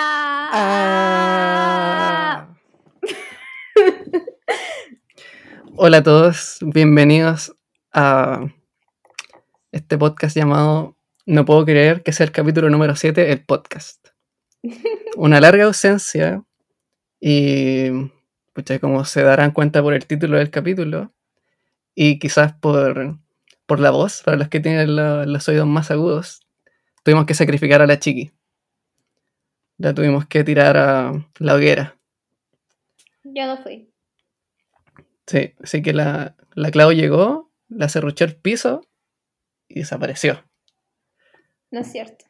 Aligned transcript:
Ah. 0.00 1.74
Hola 5.74 5.96
a 5.98 6.02
todos, 6.04 6.58
bienvenidos 6.60 7.52
a 7.92 8.46
este 9.72 9.98
podcast 9.98 10.36
llamado 10.36 10.96
No 11.26 11.44
puedo 11.44 11.64
creer 11.64 12.04
que 12.04 12.12
sea 12.12 12.26
el 12.26 12.30
capítulo 12.32 12.70
número 12.70 12.94
7, 12.94 13.32
el 13.32 13.44
podcast. 13.44 14.10
Una 15.16 15.40
larga 15.40 15.64
ausencia 15.64 16.44
y, 17.20 17.90
pucha, 18.52 18.78
como 18.78 19.04
se 19.04 19.24
darán 19.24 19.50
cuenta 19.50 19.82
por 19.82 19.94
el 19.94 20.06
título 20.06 20.38
del 20.38 20.50
capítulo 20.50 21.12
y 21.96 22.20
quizás 22.20 22.52
por, 22.52 23.18
por 23.66 23.80
la 23.80 23.90
voz, 23.90 24.22
para 24.24 24.36
los 24.36 24.46
que 24.48 24.60
tienen 24.60 24.94
lo- 24.94 25.26
los 25.26 25.48
oídos 25.48 25.66
más 25.66 25.90
agudos, 25.90 26.46
tuvimos 27.02 27.26
que 27.26 27.34
sacrificar 27.34 27.82
a 27.82 27.86
la 27.88 27.98
chiqui. 27.98 28.30
La 29.78 29.94
tuvimos 29.94 30.26
que 30.26 30.44
tirar 30.44 30.76
a 30.76 31.12
la 31.38 31.54
hoguera. 31.54 31.96
Yo 33.24 33.46
no 33.46 33.56
fui. 33.62 33.90
Sí, 35.26 35.54
así 35.62 35.82
que 35.82 35.92
la, 35.92 36.36
la 36.54 36.70
Clau 36.70 36.92
llegó, 36.92 37.50
la 37.68 37.88
cerruchó 37.88 38.24
el 38.24 38.36
piso 38.36 38.80
y 39.68 39.80
desapareció. 39.80 40.44
No 41.70 41.80
es 41.80 41.92
cierto. 41.92 42.24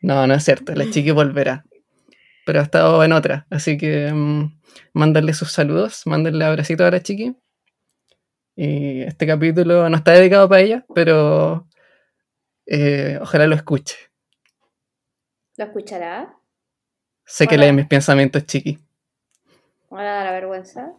No, 0.00 0.26
no 0.26 0.34
es 0.34 0.44
cierto, 0.44 0.74
la 0.74 0.90
chiqui 0.90 1.10
volverá. 1.12 1.64
Pero 2.44 2.58
ha 2.58 2.62
estado 2.62 3.04
en 3.04 3.12
otra, 3.12 3.46
así 3.50 3.78
que 3.78 4.12
mm, 4.12 4.60
mándenle 4.94 5.34
sus 5.34 5.52
saludos, 5.52 6.02
mándenle 6.06 6.44
abracitos 6.44 6.86
a 6.86 6.90
la 6.90 7.02
chiqui. 7.02 7.36
Y 8.56 9.02
este 9.02 9.26
capítulo 9.26 9.88
no 9.88 9.96
está 9.96 10.12
dedicado 10.12 10.48
para 10.48 10.60
ella, 10.62 10.84
pero 10.94 11.68
eh, 12.66 13.18
ojalá 13.20 13.46
lo 13.46 13.54
escuche. 13.54 13.96
¿Lo 15.56 15.64
escuchará? 15.66 16.36
Sé 17.32 17.46
que 17.46 17.56
lee 17.56 17.72
mis 17.72 17.86
pensamientos, 17.86 18.44
chiqui. 18.44 18.78
¿Ahora 19.90 20.16
da 20.16 20.24
la 20.24 20.32
vergüenza? 20.32 20.92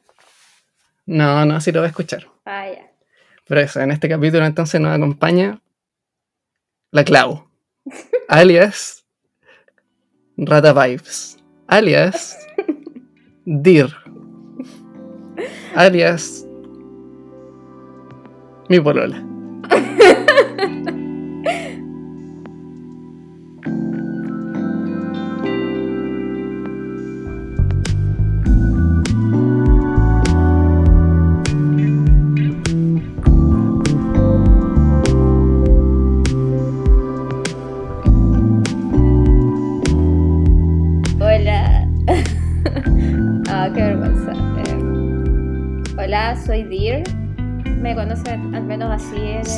No, 1.05 1.45
no, 1.45 1.61
sí 1.61 1.71
lo 1.71 1.81
va 1.81 1.85
a 1.85 1.89
escuchar. 1.89 2.25
Ah, 2.45 2.67
ya. 2.67 2.91
Pero 3.47 3.61
eso, 3.61 3.79
en 3.81 3.91
este 3.91 4.09
capítulo 4.09 4.43
entonces 4.43 4.81
nos 4.81 4.97
acompaña 4.97 5.61
la 6.89 7.03
Clau, 7.03 7.47
alias 8.27 9.05
Rata 10.35 10.73
Vibes, 10.73 11.37
alias 11.67 12.35
Dir, 13.45 13.95
alias 15.75 16.47
mi 18.69 18.79
polola. 18.79 19.23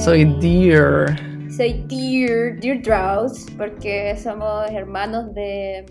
Soy 0.05 0.25
Dir. 0.39 1.07
Soy 1.49 1.83
Dear, 1.87 2.59
Dear 2.59 2.79
Draws, 2.83 3.47
porque 3.57 4.15
somos 4.15 4.69
hermanos 4.69 5.33
de, 5.33 5.83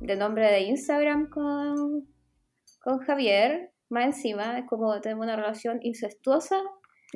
de 0.00 0.16
nombre 0.16 0.48
de 0.52 0.60
Instagram 0.60 1.28
con, 1.28 2.06
con 2.80 2.98
Javier. 3.00 3.72
Más 3.88 4.04
encima, 4.04 4.56
es 4.60 4.66
como 4.68 5.00
tenemos 5.00 5.24
una 5.24 5.34
relación 5.34 5.80
incestuosa 5.82 6.62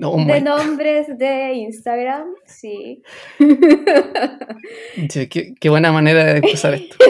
Oh 0.03 0.17
de 0.17 0.41
God. 0.41 0.43
nombres 0.43 1.07
de 1.17 1.53
Instagram, 1.53 2.27
sí. 2.47 3.01
Qué, 5.31 5.55
qué 5.61 5.71
buena 5.71 5.93
manera 5.93 6.25
de 6.25 6.39
empezar 6.39 6.75
esto. 6.75 6.97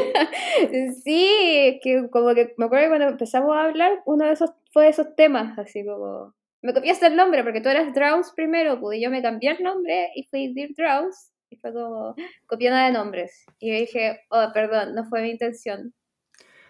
Sí, 1.02 1.80
que 1.82 2.08
como 2.10 2.34
que 2.34 2.54
me 2.56 2.66
acuerdo 2.66 2.84
que 2.84 2.88
cuando 2.88 3.08
empezamos 3.08 3.56
a 3.56 3.64
hablar, 3.64 4.02
uno 4.06 4.26
de 4.26 4.32
esos 4.32 4.50
fue 4.72 4.84
de 4.84 4.90
esos 4.90 5.14
temas, 5.16 5.58
así 5.58 5.84
como... 5.84 6.34
Me 6.64 6.72
copiaste 6.72 7.06
el 7.08 7.14
nombre 7.14 7.44
porque 7.44 7.60
tú 7.60 7.68
eras 7.68 7.92
Draws 7.92 8.32
primero, 8.34 8.80
pues 8.80 8.96
y 8.98 9.02
yo 9.02 9.10
me 9.10 9.20
cambié 9.20 9.50
el 9.50 9.62
nombre 9.62 10.08
y 10.14 10.24
fui 10.28 10.54
Dear 10.54 10.70
Draws. 10.74 11.30
Y 11.50 11.56
fue 11.56 11.74
como 11.74 12.14
copiona 12.46 12.86
de 12.86 12.92
nombres. 12.92 13.44
Y 13.58 13.70
yo 13.70 13.78
dije, 13.78 14.20
oh, 14.30 14.48
perdón, 14.54 14.94
no 14.94 15.04
fue 15.04 15.20
mi 15.20 15.30
intención. 15.30 15.92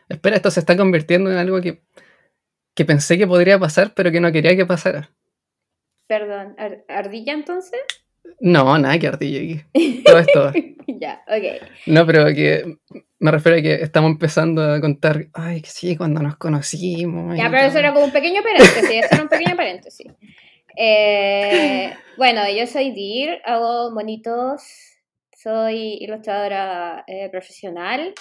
Espera, 0.08 0.34
esto 0.34 0.50
se 0.50 0.58
está 0.58 0.76
convirtiendo 0.76 1.30
en 1.30 1.36
algo 1.38 1.60
que, 1.60 1.84
que 2.74 2.84
pensé 2.84 3.16
que 3.16 3.26
podría 3.28 3.56
pasar, 3.56 3.94
pero 3.94 4.10
que 4.10 4.20
no 4.20 4.32
quería 4.32 4.56
que 4.56 4.66
pasara. 4.66 5.10
Perdón, 6.08 6.56
¿Ar- 6.58 6.84
¿ardilla 6.88 7.32
entonces? 7.32 7.80
No, 8.40 8.76
nada 8.76 8.98
que 8.98 9.06
ardilla 9.06 9.38
aquí. 9.38 10.02
Todo 10.04 10.18
esto. 10.18 10.52
ya, 10.88 11.22
ok. 11.28 11.68
No, 11.86 12.04
pero 12.04 12.26
que 12.26 12.78
me 13.24 13.30
refiero 13.30 13.56
a 13.58 13.62
que 13.62 13.74
estamos 13.76 14.10
empezando 14.10 14.62
a 14.62 14.82
contar, 14.82 15.28
ay, 15.32 15.62
que 15.62 15.70
sí, 15.70 15.96
cuando 15.96 16.20
nos 16.20 16.36
conocimos. 16.36 17.34
Ya, 17.34 17.48
pero 17.48 17.62
eso 17.62 17.78
era 17.78 17.94
como 17.94 18.04
un 18.04 18.12
pequeño 18.12 18.42
paréntesis, 18.42 18.90
eso 19.02 19.08
era 19.12 19.22
un 19.22 19.30
pequeño 19.30 19.56
paréntesis. 19.56 20.12
Eh, 20.76 21.94
bueno, 22.18 22.42
yo 22.54 22.66
soy 22.66 22.90
Dir, 22.90 23.40
hago 23.46 23.92
monitos, 23.92 24.62
soy 25.34 25.96
ilustradora 26.02 27.02
eh, 27.06 27.30
profesional. 27.30 28.12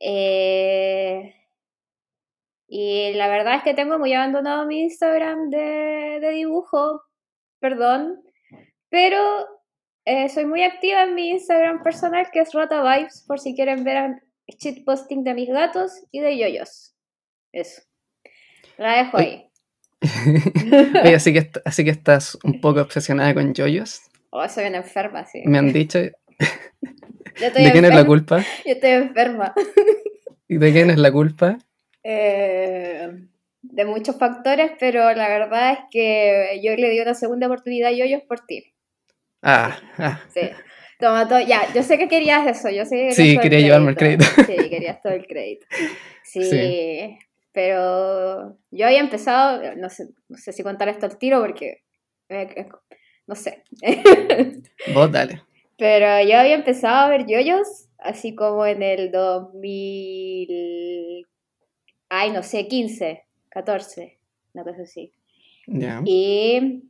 eh, 0.00 1.36
y 2.66 3.12
la 3.12 3.28
verdad 3.28 3.56
es 3.58 3.62
que 3.62 3.74
tengo 3.74 4.00
muy 4.00 4.14
abandonado 4.14 4.66
mi 4.66 4.80
Instagram 4.80 5.48
de, 5.48 6.18
de 6.20 6.30
dibujo, 6.30 7.02
perdón, 7.60 8.20
pero 8.88 9.46
eh, 10.04 10.28
soy 10.28 10.46
muy 10.46 10.62
activa 10.62 11.04
en 11.04 11.14
mi 11.14 11.30
Instagram 11.30 11.82
personal 11.82 12.28
que 12.32 12.40
es 12.40 12.52
Rota 12.52 12.82
Vibes, 12.82 13.24
por 13.26 13.38
si 13.38 13.54
quieren 13.54 13.84
ver 13.84 14.22
shit 14.58 14.84
posting 14.84 15.24
de 15.24 15.34
mis 15.34 15.48
gatos 15.48 16.04
y 16.10 16.20
de 16.20 16.38
yoyos. 16.38 16.94
Eso. 17.52 17.82
La 18.78 18.96
dejo 18.96 19.18
ahí. 19.18 19.48
Oye, 21.04 21.14
así 21.14 21.32
que, 21.32 21.50
así 21.64 21.84
que 21.84 21.90
estás 21.90 22.36
un 22.42 22.60
poco 22.60 22.80
obsesionada 22.80 23.32
con 23.34 23.54
yoyos. 23.54 24.02
Oh, 24.30 24.48
soy 24.48 24.64
una 24.64 24.78
enferma, 24.78 25.24
sí. 25.24 25.42
Me 25.44 25.58
han 25.58 25.72
dicho. 25.72 25.98
¿De 25.98 27.72
quién 27.72 27.84
es 27.84 27.94
la 27.94 28.04
culpa? 28.04 28.38
Yo 28.64 28.72
estoy 28.72 28.90
enferma. 28.90 29.54
¿Y 30.48 30.58
de 30.58 30.72
quién 30.72 30.90
es 30.90 30.98
la 30.98 31.12
culpa? 31.12 31.58
Eh, 32.02 33.10
de 33.62 33.84
muchos 33.84 34.18
factores, 34.18 34.72
pero 34.80 35.12
la 35.14 35.28
verdad 35.28 35.72
es 35.72 35.78
que 35.90 36.60
yo 36.62 36.74
le 36.74 36.90
di 36.90 37.00
una 37.00 37.14
segunda 37.14 37.46
oportunidad 37.46 37.90
a 37.90 37.92
yoyos 37.92 38.22
por 38.22 38.40
ti. 38.40 38.71
Ah, 39.42 39.78
ah. 39.98 40.20
Sí. 40.32 40.40
Toma 40.98 41.28
todo. 41.28 41.40
Ya, 41.40 41.62
yo 41.74 41.82
sé 41.82 41.98
que 41.98 42.08
querías 42.08 42.46
eso. 42.46 42.70
Yo 42.70 42.84
sé 42.84 43.08
que 43.08 43.12
Sí, 43.12 43.36
quería 43.38 43.58
llevarme 43.58 43.94
el 43.98 44.22
Sí, 44.22 44.70
querías 44.70 45.02
todo 45.02 45.12
el 45.12 45.26
crédito. 45.26 45.66
Sí. 46.24 46.44
Sí. 46.44 47.18
Pero 47.52 48.56
yo 48.70 48.86
había 48.86 49.00
empezado, 49.00 49.74
no 49.76 49.90
sé, 49.90 50.06
no 50.28 50.38
sé 50.38 50.52
si 50.52 50.62
contar 50.62 50.88
esto 50.88 51.04
al 51.04 51.18
tiro 51.18 51.40
porque. 51.40 51.82
eh, 52.30 52.68
no 53.26 53.34
sé. 53.34 53.64
Vos 54.94 55.12
dale. 55.12 55.42
Pero 55.76 56.06
yo 56.26 56.38
había 56.38 56.54
empezado 56.54 56.96
a 56.96 57.08
ver 57.08 57.26
yoyos 57.26 57.88
así 57.98 58.34
como 58.34 58.64
en 58.64 58.82
el 58.82 59.10
2000, 59.10 61.26
ay, 62.08 62.30
no 62.30 62.42
sé, 62.42 62.68
15, 62.68 63.24
14, 63.50 64.18
una 64.54 64.64
cosa 64.64 64.82
así. 64.82 65.12
Ya. 65.66 66.00
Y 66.04 66.84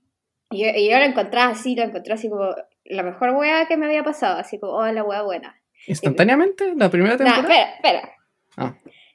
yo, 0.58 0.68
y 0.74 0.90
yo 0.90 0.98
lo 0.98 1.04
encontraba 1.04 1.52
así, 1.52 1.74
lo 1.74 1.82
encontré 1.82 2.14
así 2.14 2.28
como 2.28 2.54
la 2.84 3.02
mejor 3.02 3.30
wea 3.30 3.66
que 3.66 3.76
me 3.76 3.86
había 3.86 4.02
pasado, 4.02 4.38
así 4.38 4.58
como, 4.58 4.72
oh, 4.74 4.86
la 4.86 5.02
wea 5.02 5.22
buena. 5.22 5.56
¿Instantáneamente? 5.86 6.74
¿La 6.76 6.88
primera 6.90 7.16
temporada? 7.16 7.42
espera, 7.42 7.74
espera. 7.74 8.12
Ah. 8.56 8.74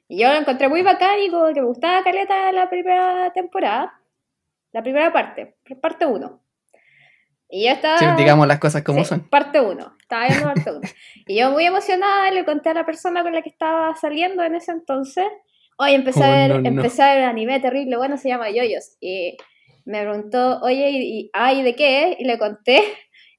Y 0.09 0.21
yo 0.21 0.29
lo 0.29 0.35
encontré 0.39 0.67
muy 0.69 0.81
bacán 0.81 1.19
y 1.19 1.29
como 1.29 1.47
que 1.53 1.61
me 1.61 1.67
gustaba 1.67 2.03
caleta 2.03 2.51
la 2.51 2.69
primera 2.69 3.31
temporada, 3.33 4.00
la 4.71 4.81
primera 4.83 5.11
parte, 5.13 5.56
parte 5.81 6.06
1. 6.06 6.41
Y 7.50 7.65
yo 7.65 7.71
estaba... 7.71 7.97
Sí, 7.97 8.06
digamos 8.17 8.45
las 8.47 8.59
cosas 8.59 8.83
como 8.83 9.00
Sí, 9.00 9.06
son. 9.06 9.29
Parte 9.29 9.61
1. 9.61 9.95
Estaba 10.01 10.27
viendo 10.27 10.45
parte 10.45 10.71
1. 10.71 10.81
Y 11.27 11.39
yo 11.39 11.51
muy 11.51 11.65
emocionada 11.65 12.29
le 12.31 12.44
conté 12.45 12.69
a 12.69 12.73
la 12.73 12.85
persona 12.85 13.23
con 13.23 13.33
la 13.33 13.41
que 13.41 13.50
estaba 13.50 13.95
saliendo 13.95 14.44
en 14.44 14.56
ese 14.56 14.71
entonces. 14.71 15.25
Oye, 15.77 15.95
empecé, 15.95 16.23
a 16.23 16.27
Oh, 16.27 16.31
ver, 16.31 16.50
no, 16.50 16.59
no. 16.61 16.67
empecé 16.67 17.03
a 17.03 17.13
ver 17.15 17.23
anime 17.25 17.59
terrible, 17.59 17.95
bueno, 17.97 18.17
se 18.17 18.27
llama 18.29 18.50
Yoyos. 18.50 18.97
Y 19.00 19.38
me 19.87 20.01
preguntó, 20.01 20.59
oye, 20.61 20.89
¿y, 20.89 21.19
y, 21.19 21.29
ay, 21.33 21.63
¿de 21.63 21.75
qué 21.75 22.11
es? 22.11 22.19
Y 22.19 22.25
le 22.25 22.37
conté. 22.37 22.81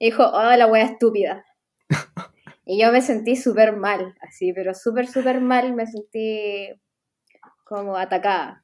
Y 0.01 0.07
dijo, 0.07 0.25
oh, 0.25 0.57
la 0.57 0.67
wea 0.67 0.85
estúpida. 0.85 1.45
y 2.65 2.81
yo 2.81 2.93
me 2.93 3.01
sentí 3.01 3.35
súper 3.35 3.75
mal, 3.77 4.15
así, 4.21 4.53
pero 4.53 4.73
súper, 4.73 5.09
súper 5.09 5.41
mal. 5.41 5.75
Me 5.75 5.87
sentí 5.87 6.69
como 7.65 7.97
atacada. 7.97 8.63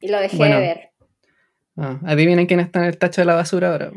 Y 0.00 0.08
lo 0.08 0.20
dejé 0.20 0.36
Bueno. 0.36 0.56
de 0.56 0.60
ver. 0.60 0.90
Ah, 1.76 1.98
adivinen 2.06 2.46
quién 2.46 2.60
está 2.60 2.78
en 2.80 2.86
el 2.86 2.98
tacho 2.98 3.20
de 3.20 3.26
la 3.26 3.34
basura 3.34 3.72
ahora. 3.72 3.90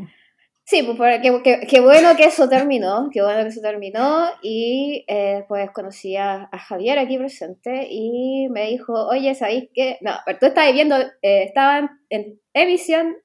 Sí, 0.65 0.83
pues 0.83 1.19
qué, 1.68 1.80
bueno 1.80 2.15
que 2.15 2.25
eso 2.25 2.47
terminó, 2.47 3.09
qué 3.12 3.24
bueno 3.24 3.41
que 3.41 3.47
eso 3.47 3.62
terminó 3.62 4.27
y 4.44 5.03
eh, 5.07 5.38
después 5.38 5.71
conocí 5.71 6.15
a, 6.15 6.47
a 6.51 6.59
Javier 6.59 7.00
aquí 7.00 7.18
presente 7.18 7.88
y 7.89 8.47
me 8.51 8.68
dijo, 8.68 8.94
oye, 9.07 9.33
¿sabéis 9.33 9.69
qué? 9.74 9.97
No, 10.01 10.12
pero 10.27 10.38
tú 10.38 10.45
estabas 10.45 10.71
viendo, 10.74 10.95
eh, 10.97 11.44
estaban 11.44 11.89
en 12.09 12.39
emisión 12.53 13.15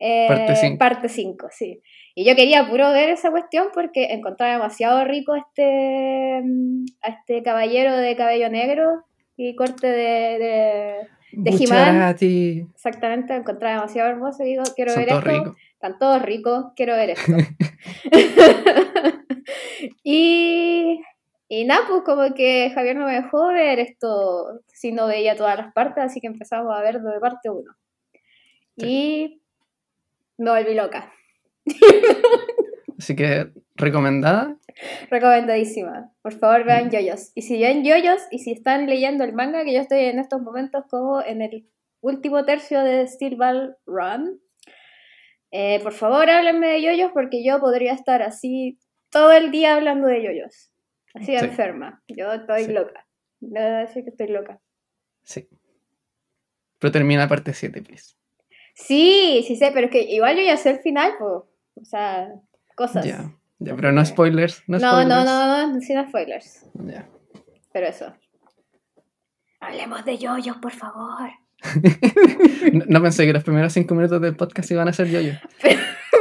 eh, 0.00 0.26
Parte 0.28 0.56
cinco. 0.56 0.78
parte 0.78 1.08
5, 1.08 1.48
sí. 1.52 1.80
Y 2.14 2.24
yo 2.24 2.34
quería 2.34 2.66
puro 2.68 2.90
ver 2.92 3.10
esa 3.10 3.30
cuestión 3.30 3.68
porque 3.72 4.06
encontraba 4.12 4.52
demasiado 4.54 5.04
rico 5.04 5.34
este, 5.36 6.40
mm, 6.42 6.84
a 7.02 7.08
este 7.10 7.42
caballero 7.42 7.96
de 7.96 8.16
cabello 8.16 8.48
negro 8.50 9.04
y 9.36 9.54
corte 9.54 9.86
de... 9.86 10.38
de- 10.38 11.08
De. 11.32 11.50
Bucharati. 11.52 12.66
exactamente, 12.74 13.32
lo 13.34 13.40
encontraba 13.40 13.74
demasiado 13.76 14.08
hermoso 14.10 14.42
y 14.42 14.48
digo, 14.48 14.64
quiero 14.74 14.90
Son 14.92 15.04
ver 15.04 15.12
esto. 15.14 15.20
ricos. 15.30 15.56
Están 15.74 15.96
todos 16.00 16.22
ricos, 16.22 16.64
quiero 16.74 16.96
ver 16.96 17.10
esto. 17.10 17.32
y, 20.02 21.00
y 21.48 21.64
nada, 21.64 21.82
pues 21.88 22.02
como 22.04 22.34
que 22.34 22.70
Javier 22.74 22.96
no 22.96 23.06
me 23.06 23.14
dejó 23.14 23.48
ver 23.48 23.78
esto 23.78 24.60
si 24.66 24.92
no 24.92 25.06
veía 25.06 25.36
todas 25.36 25.56
las 25.58 25.72
partes, 25.72 26.04
así 26.04 26.20
que 26.20 26.26
empezamos 26.26 26.74
a 26.76 26.80
ver 26.82 27.00
de 27.00 27.20
parte 27.20 27.48
1. 27.50 27.62
Y 28.76 29.39
me 30.40 30.50
volví 30.50 30.74
loca. 30.74 31.12
Así 32.98 33.16
que, 33.16 33.50
recomendada. 33.76 34.56
Recomendadísima. 35.10 36.12
Por 36.22 36.32
favor, 36.34 36.64
vean 36.64 36.90
yoyos. 36.90 37.32
Y 37.34 37.42
si 37.42 37.60
ven 37.60 37.84
yoyos 37.84 38.20
y 38.30 38.38
si 38.40 38.52
están 38.52 38.86
leyendo 38.86 39.24
el 39.24 39.32
manga, 39.32 39.64
que 39.64 39.72
yo 39.72 39.80
estoy 39.80 40.00
en 40.00 40.18
estos 40.18 40.42
momentos 40.42 40.84
como 40.90 41.22
en 41.22 41.42
el 41.42 41.66
último 42.00 42.44
tercio 42.44 42.80
de 42.82 43.06
Steel 43.06 43.36
Ball 43.36 43.76
Run, 43.86 44.40
eh, 45.50 45.80
por 45.82 45.92
favor 45.92 46.28
háblenme 46.30 46.68
de 46.68 46.82
yoyos 46.82 47.10
porque 47.12 47.44
yo 47.44 47.58
podría 47.60 47.92
estar 47.92 48.22
así 48.22 48.78
todo 49.10 49.32
el 49.32 49.50
día 49.50 49.74
hablando 49.74 50.06
de 50.06 50.22
yoyos. 50.22 50.72
Así 51.14 51.26
Sí. 51.26 51.34
enferma. 51.44 52.02
Yo 52.08 52.32
estoy 52.32 52.64
Sí. 52.64 52.72
loca. 52.72 53.06
Debo 53.40 53.76
decir 53.78 54.04
que 54.04 54.10
estoy 54.10 54.28
loca. 54.28 54.60
Sí. 55.24 55.48
Pero 56.78 56.92
termina 56.92 57.26
parte 57.28 57.52
7, 57.52 57.82
please. 57.82 58.14
Sí, 58.74 59.44
sí 59.46 59.56
sé, 59.56 59.70
pero 59.72 59.86
es 59.86 59.92
que 59.92 60.02
igual 60.02 60.36
yo 60.36 60.42
ya 60.42 60.56
sé 60.56 60.70
el 60.70 60.78
final, 60.80 61.12
pues. 61.18 61.30
O 61.74 61.84
sea, 61.84 62.28
cosas. 62.76 63.04
Ya. 63.04 63.30
Ya, 63.58 63.74
pero 63.76 63.92
no 63.92 64.04
spoilers. 64.04 64.62
No, 64.66 64.78
No, 64.78 65.04
no, 65.04 65.22
spoilers. 65.22 65.24
no, 65.26 65.66
no, 65.74 65.80
sin 65.80 66.08
spoilers. 66.08 66.66
Ya. 66.86 67.06
Pero 67.72 67.86
eso. 67.88 68.12
Hablemos 69.60 70.04
de 70.06 70.16
yoyos, 70.18 70.56
por 70.58 70.72
favor. 70.72 71.30
No, 72.72 72.84
no 72.86 73.02
pensé 73.02 73.26
que 73.26 73.32
los 73.32 73.42
primeros 73.42 73.72
cinco 73.72 73.94
minutos 73.94 74.20
del 74.20 74.36
podcast 74.36 74.70
iban 74.70 74.86
a 74.88 74.92
ser 74.92 75.08
yo-yo. 75.08 75.32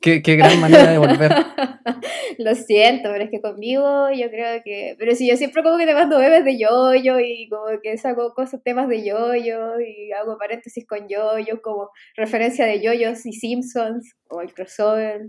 qué, 0.00 0.22
qué 0.22 0.36
gran 0.36 0.60
manera 0.60 0.90
de 0.90 0.98
volver. 0.98 1.32
Lo 2.38 2.54
siento, 2.54 3.10
pero 3.10 3.24
es 3.24 3.30
que 3.30 3.40
conmigo 3.40 4.10
yo 4.10 4.30
creo 4.30 4.62
que... 4.64 4.94
Pero 4.98 5.14
si 5.14 5.28
yo 5.28 5.36
siempre 5.36 5.62
como 5.62 5.78
que 5.78 5.86
te 5.86 5.94
mando 5.94 6.18
bebés 6.18 6.44
de 6.44 6.58
yoyo 6.58 7.18
y 7.18 7.48
como 7.48 7.64
que 7.82 7.96
saco 7.98 8.32
cosas, 8.34 8.62
temas 8.62 8.88
de 8.88 9.04
yoyo 9.04 9.80
y 9.80 10.12
hago 10.12 10.38
paréntesis 10.38 10.86
con 10.86 11.08
yoyo 11.08 11.60
como 11.62 11.90
referencia 12.16 12.64
de 12.66 12.80
yoyos 12.80 13.26
y 13.26 13.32
Simpsons 13.32 14.14
o 14.28 14.40
el 14.40 14.52
crossover. 14.54 15.28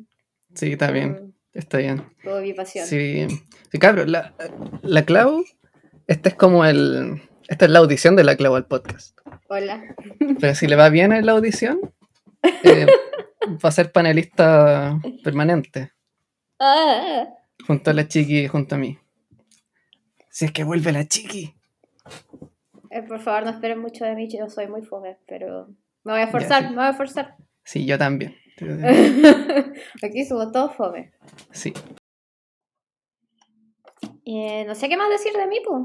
Sí, 0.54 0.74
está 0.74 0.92
bien. 0.92 1.33
Está 1.54 1.80
bien. 1.80 2.04
Todo 2.24 2.42
mi 2.42 2.54
pasión. 2.54 2.86
Sí, 2.86 3.27
sí 3.72 3.80
cabrón, 3.80 4.12
la, 4.12 4.33
la 4.83 5.04
Clau, 5.04 5.44
esta 6.07 6.30
es 6.30 6.36
como 6.36 6.65
el. 6.65 7.22
Esta 7.48 7.65
es 7.65 7.72
la 7.72 7.80
audición 7.80 8.15
de 8.15 8.24
la 8.24 8.36
Clau 8.36 8.56
al 8.56 8.65
podcast. 8.65 9.18
Hola. 9.50 9.83
Pero 10.39 10.56
si 10.56 10.68
le 10.68 10.75
va 10.75 10.89
bien 10.89 11.12
en 11.12 11.25
la 11.25 11.31
audición, 11.31 11.80
eh, 12.63 12.86
va 13.47 13.69
a 13.69 13.71
ser 13.71 13.91
panelista 13.91 15.00
permanente, 15.24 15.91
Ah, 16.59 17.25
junto 17.65 17.89
a 17.91 17.94
la 17.94 18.07
chiqui 18.07 18.39
y 18.41 18.47
junto 18.47 18.75
a 18.75 18.77
mí. 18.77 18.97
Si 20.30 20.45
es 20.45 20.51
que 20.51 20.63
vuelve 20.63 20.91
la 20.91 21.06
chiqui. 21.07 21.53
eh, 22.91 23.01
por 23.03 23.19
favor, 23.21 23.44
no 23.45 23.51
esperen 23.51 23.80
mucho 23.80 24.03
de 24.06 24.15
mí, 24.15 24.27
yo 24.30 24.50
soy 24.50 24.68
muy 24.68 24.81
fome, 24.81 25.18
pero 25.27 25.68
me 26.03 26.12
voy 26.13 26.21
a 26.21 26.25
esforzar, 26.25 26.63
sí. 26.63 26.69
me 26.69 26.75
voy 26.75 26.86
a 26.86 26.89
esforzar. 26.89 27.36
Sí, 27.63 27.86
yo 27.86 27.97
también. 27.97 28.36
Aquí 30.03 30.25
somos 30.25 30.51
todos 30.51 30.75
fome. 30.75 31.12
Sí. 31.51 31.74
Eh, 34.25 34.65
no 34.65 34.75
sé 34.75 34.89
qué 34.89 34.97
más 34.97 35.09
decir 35.09 35.33
de 35.33 35.47
mí, 35.47 35.59
pues. 35.65 35.81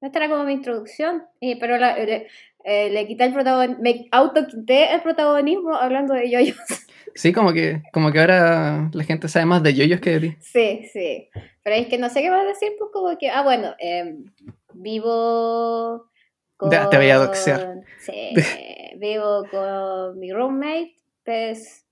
Esta 0.00 0.18
era 0.18 0.28
como 0.28 0.44
mi 0.44 0.52
introducción. 0.52 1.24
Eh, 1.40 1.58
pero 1.58 1.78
la- 1.78 1.96
le, 1.98 2.28
eh, 2.64 2.90
le 2.90 3.06
quité 3.06 3.24
el 3.24 3.32
protagonismo, 3.32 3.82
me 3.82 4.08
autoquité 4.12 4.92
el 4.94 5.00
protagonismo 5.02 5.74
hablando 5.74 6.14
de 6.14 6.30
yoyos. 6.30 6.56
Sí, 7.14 7.32
como 7.32 7.52
que, 7.52 7.82
como 7.92 8.12
que 8.12 8.20
ahora 8.20 8.90
la 8.92 9.04
gente 9.04 9.28
sabe 9.28 9.46
más 9.46 9.62
de 9.62 9.74
yoyos 9.74 10.00
que 10.00 10.18
de 10.18 10.20
ti. 10.20 10.36
sí, 10.40 10.88
sí. 10.92 11.28
Pero 11.62 11.76
es 11.76 11.86
que 11.88 11.98
no 11.98 12.08
sé 12.08 12.22
qué 12.22 12.30
más 12.30 12.46
decir, 12.46 12.72
pues 12.78 12.90
como 12.92 13.16
que, 13.18 13.30
ah, 13.30 13.42
bueno, 13.42 13.74
em, 13.78 14.24
vivo 14.74 16.10
con... 16.56 16.70
Te 16.70 16.96
voy 16.96 17.10
a 17.10 17.18
doxear. 17.18 17.80
Sí, 17.98 18.34
vivo 18.96 19.44
con 19.50 20.18
mi 20.18 20.32
roommate, 20.32 20.96
Pez, 21.24 21.84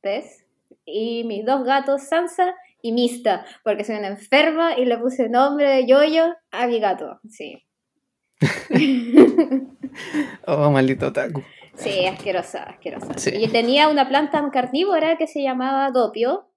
Pez, 0.00 0.44
y 0.84 1.24
mis 1.24 1.44
dos 1.44 1.64
gatos, 1.64 2.02
Sansa 2.02 2.54
y 2.82 2.92
Mista, 2.92 3.44
porque 3.64 3.84
soy 3.84 3.96
una 3.96 4.08
enferma 4.08 4.78
y 4.78 4.84
le 4.84 4.98
puse 4.98 5.28
nombre 5.28 5.70
de 5.70 5.86
yoyo 5.86 6.34
a 6.50 6.66
mi 6.66 6.78
gato, 6.80 7.20
sí. 7.28 7.62
Oh, 10.46 10.70
maldito 10.70 11.06
otaku. 11.06 11.42
Sí, 11.76 12.06
asquerosa, 12.06 12.62
asquerosa. 12.64 13.18
Sí. 13.18 13.30
Y 13.34 13.48
tenía 13.48 13.88
una 13.88 14.08
planta 14.08 14.42
carnívora 14.52 15.16
que 15.18 15.26
se 15.26 15.42
llamaba 15.42 15.90
dopio, 15.90 16.50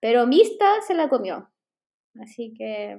pero 0.00 0.26
Mista 0.26 0.66
se 0.86 0.94
la 0.94 1.08
comió. 1.08 1.50
Así 2.20 2.54
que, 2.56 2.96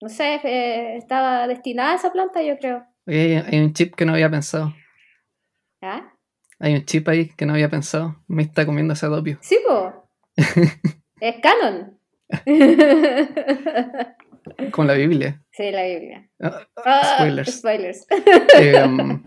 no 0.00 0.08
sé, 0.08 0.40
eh, 0.44 0.96
estaba 0.96 1.46
destinada 1.48 1.92
a 1.92 1.96
esa 1.96 2.12
planta, 2.12 2.42
yo 2.42 2.58
creo. 2.58 2.84
Hay, 3.06 3.34
hay 3.34 3.58
un 3.60 3.72
chip 3.72 3.94
que 3.94 4.04
no 4.04 4.12
había 4.12 4.30
pensado. 4.30 4.74
¿Ah? 5.80 6.12
Hay 6.60 6.74
un 6.74 6.84
chip 6.84 7.08
ahí 7.08 7.28
que 7.34 7.46
no 7.46 7.54
había 7.54 7.68
pensado. 7.70 8.16
Me 8.28 8.42
está 8.42 8.64
comiendo 8.66 8.92
ese 8.92 9.06
dopio. 9.06 9.38
Sí, 9.40 9.58
po. 9.66 10.08
es 11.20 11.36
canon. 11.42 11.98
Con 14.70 14.86
la 14.86 14.94
Biblia. 14.94 15.42
sí, 15.52 15.70
la 15.70 15.82
Biblia. 15.84 16.28
Ah, 16.40 16.66
Ah, 16.84 17.16
spoilers. 17.16 17.56
Spoilers. 17.58 18.06
Em, 18.58 19.22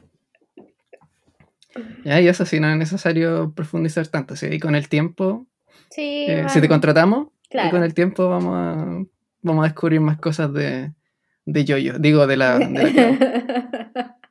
ya, 2.04 2.22
y 2.22 2.28
eso 2.28 2.46
sí, 2.46 2.60
no 2.60 2.70
es 2.70 2.78
necesario 2.78 3.54
profundizar 3.56 4.08
tanto. 4.08 4.36
Sí, 4.36 4.48
y 4.52 4.60
con 4.60 4.76
el 4.76 4.88
tiempo, 4.90 5.48
Sí, 5.90 6.26
eh, 6.28 6.34
bueno, 6.36 6.50
si 6.50 6.62
te 6.62 6.68
contratamos, 6.68 7.28
y 7.52 7.70
con 7.70 7.84
el 7.84 7.94
tiempo 7.94 8.28
vamos 8.30 8.54
a, 8.56 9.06
vamos 9.42 9.64
a 9.66 9.68
descubrir 9.68 10.02
más 10.02 10.18
cosas 10.18 10.52
de, 10.54 10.92
de 11.46 11.66
yoyo. 11.66 11.98
Digo, 12.00 12.28
de 12.28 12.38
la, 12.38 12.60
de 12.60 12.92
la. 12.92 14.16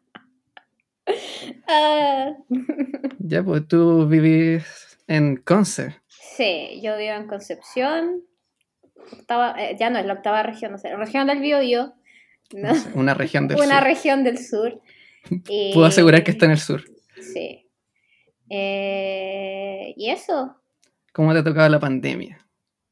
Ah, 1.66 2.30
Ya, 3.18 3.42
pues 3.42 3.66
tú 3.68 4.06
vivís 4.06 4.98
en 5.06 5.36
Conce. 5.36 5.96
sí, 6.08 6.80
yo 6.82 6.96
vivo 6.96 7.14
en 7.14 7.26
Concepción. 7.26 8.22
Octava- 9.12 9.54
eh, 9.58 9.76
ya 9.78 9.90
no 9.90 9.98
es 9.98 10.06
la 10.06 10.14
octava 10.14 10.42
región, 10.42 10.72
no 10.72 10.78
sé, 10.78 10.94
región 10.96 11.26
del 11.26 11.40
Biobío. 11.40 11.92
¿no? 12.54 12.68
no 12.68 12.74
sé, 12.74 12.90
una 12.94 13.14
región 13.14 13.48
del 13.48 13.58
Una 13.58 13.78
sur. 13.78 13.84
región 13.84 14.24
del 14.24 14.38
sur. 14.38 14.80
Y- 15.48 15.70
Puedo 15.74 15.86
asegurar 15.86 16.22
que 16.24 16.30
está 16.30 16.46
en 16.46 16.52
el 16.52 16.58
sur. 16.58 16.84
Sí. 17.20 17.70
Eh, 18.50 19.94
¿Y 19.96 20.10
eso? 20.10 20.60
¿Cómo 21.12 21.32
te 21.32 21.38
ha 21.40 21.44
tocado 21.44 21.68
la 21.68 21.80
pandemia? 21.80 22.46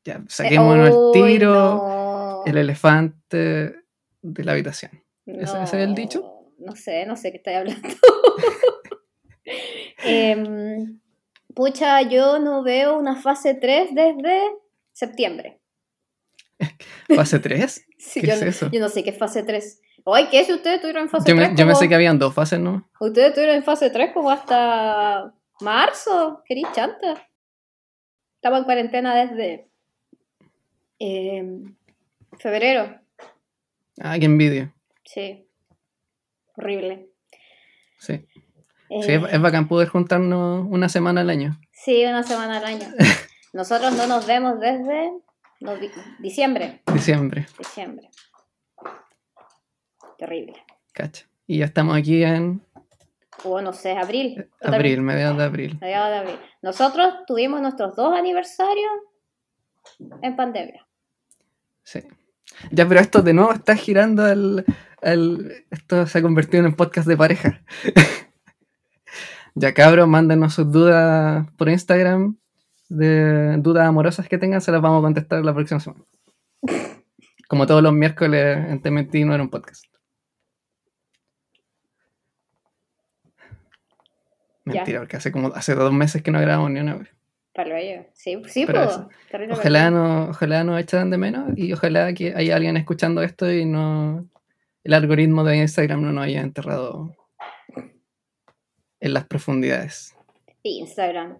Ya, 0.05 0.14
Eh, 0.14 0.25
saquémonos 0.29 0.91
uy, 0.91 0.95
el 0.95 1.12
tiro, 1.38 1.55
no. 1.55 2.43
el 2.47 2.57
elefante 2.59 3.75
de 4.23 4.45
la 4.45 4.52
habitación. 4.52 5.02
¿Ese- 5.26 5.62
ese 5.62 5.76
es 5.76 5.88
el 5.88 5.95
dicho? 5.95 6.49
No 6.59 6.75
sé, 6.76 7.07
no 7.07 7.17
sé 7.17 7.31
qué 7.31 7.37
estoy 7.38 7.55
hablando. 7.55 7.88
Em, 10.05 11.00
pucha, 11.55 12.02
yo 12.02 12.38
no 12.38 12.62
veo 12.62 12.97
una 12.99 13.17
fase 13.17 13.55
3 13.55 13.91
desde 13.95 14.41
septiembre. 14.93 15.61
¿Fase 17.14 17.38
3? 17.38 17.85
Sí, 17.99 18.21
¿Qué 18.21 18.26
yo, 18.29 18.33
es 18.35 18.43
eso? 18.43 18.69
yo 18.73 18.81
no 18.81 18.88
sé 18.88 19.05
qué 19.05 19.11
es 19.11 19.19
fase 19.19 19.43
3. 19.45 19.81
Oye, 20.04 20.28
¿qué 20.30 20.44
si 20.44 20.52
ustedes 20.52 20.80
tuvieron 20.80 21.09
fase 21.09 21.28
Yo, 21.30 21.37
3? 21.37 21.50
me, 21.50 21.56
yo 21.56 21.66
pensé 21.66 21.88
que 21.88 21.94
habían 21.94 22.18
dos 22.18 22.35
fases, 22.35 22.59
¿no? 22.59 22.88
Ustedes 22.99 23.35
tuvieron 23.35 23.56
en 23.56 23.62
fase 23.62 23.90
3 23.90 24.12
como 24.12 24.30
hasta 24.30 25.32
marzo. 25.61 26.42
Querí 26.44 26.62
chanta. 26.73 27.28
Estaba 28.37 28.59
en 28.59 28.64
cuarentena 28.64 29.14
desde 29.14 29.68
em, 30.99 31.76
febrero. 32.38 32.99
Ah, 34.00 34.18
qué 34.18 34.25
envidia. 34.26 34.75
Sí. 35.04 35.47
Horrible. 36.56 37.09
Sí. 37.99 38.14
Eh, 38.14 39.02
Sí, 39.02 39.12
es, 39.12 39.23
es 39.32 39.40
bacán 39.40 39.68
poder 39.68 39.88
juntarnos 39.88 40.66
una 40.68 40.88
semana 40.88 41.23
al 41.23 41.30
año. 41.30 41.59
sí, 41.71 42.04
una 42.04 42.23
semana 42.23 42.59
al 42.59 42.64
año. 42.64 42.87
Nosotros 43.54 43.94
no 43.94 44.06
nos 44.06 44.26
vemos 44.26 44.61
desde 44.61 45.12
diciembre. 46.18 46.82
Diciembre, 46.92 47.47
Diciembre. 47.59 48.11
Terrible. 50.23 50.55
cacha. 50.93 51.26
Y 51.49 51.59
ya 51.59 51.64
estamos 51.64 51.97
aquí 51.97 52.23
en 52.23 52.62
o 53.45 53.61
no 53.61 53.73
sé, 53.73 53.93
abril. 53.97 54.49
Abril, 54.61 55.00
mediados 55.00 55.37
de 55.37 55.43
abril. 55.43 55.79
Mediados 55.81 56.11
de 56.11 56.17
abril. 56.19 56.37
Nosotros 56.62 57.12
tuvimos 57.26 57.61
nuestros 57.61 57.97
dos 57.97 58.17
aniversarios 58.17 58.93
en 60.23 60.37
pandemia. 60.37 60.87
Sí. 61.83 62.00
Ya, 62.71 62.87
pero 62.87 63.00
esto 63.00 63.21
de 63.23 63.33
nuevo 63.35 63.52
está 63.52 63.75
girando 63.75 64.25
al, 64.25 64.64
al- 65.02 65.52
Esto 65.71 66.07
se 66.07 66.19
ha 66.19 66.23
convertido 66.23 66.61
en 66.61 66.67
un 66.67 66.75
podcast 66.76 67.09
de 67.09 67.17
pareja. 67.17 67.62
ya, 69.57 69.75
cabros, 69.75 70.07
mándenos 70.07 70.55
sus 70.55 70.71
dudas 70.71 71.47
por 71.57 71.69
Instagram. 71.69 72.37
De 72.88 73.57
dudas 73.57 73.88
amorosas 73.88 74.29
que 74.29 74.38
tengan, 74.38 74.61
se 74.61 74.71
las 74.71 74.83
vamos 74.83 75.00
a 75.00 75.02
contestar 75.07 75.45
la 75.45 75.52
próxima 75.55 75.81
semana. 75.81 76.05
Como 77.49 77.67
todos 77.67 77.83
los 77.83 77.93
miércoles 77.93 78.59
en 78.69 78.81
Te 78.83 78.91
Mentí 78.93 79.25
no 79.25 79.35
era 79.35 79.43
un 79.43 79.50
podcast. 79.50 79.85
Ya. 84.64 84.75
Mentira, 84.75 85.00
porque 85.00 85.16
hace 85.16 85.33
como 85.33 85.49
hace 85.49 85.75
dos 85.75 85.92
meses 85.92 86.23
que 86.23 86.31
no 86.31 86.40
grabamos 86.40 86.71
ni 86.71 86.81
una 86.81 86.97
vez. 86.97 87.09
Para 87.54 87.81
ello. 87.81 88.07
Sí, 88.14 88.40
sí, 88.47 88.64
pues. 88.64 88.90
eso. 88.90 89.09
terrible 89.31 89.54
Ojalá 89.54 89.90
no, 89.90 90.28
ojalá 90.31 90.64
no 90.64 90.78
echaran 90.78 91.11
de 91.11 91.19
menos 91.19 91.50
y 91.57 91.73
ojalá 91.73 92.12
que 92.14 92.35
haya 92.35 92.57
alguien 92.57 92.76
escuchando 92.76 93.23
esto 93.23 93.52
y 93.52 93.66
no 93.66 94.26
el 94.85 94.95
algoritmo 94.95 95.45
de 95.45 95.59
Instagram 95.59 96.02
no 96.02 96.12
nos 96.12 96.25
haya 96.25 96.40
enterrado 96.40 97.14
en 99.00 99.14
las 99.14 99.26
profundidades. 99.26 100.16
Instagram. 100.62 101.38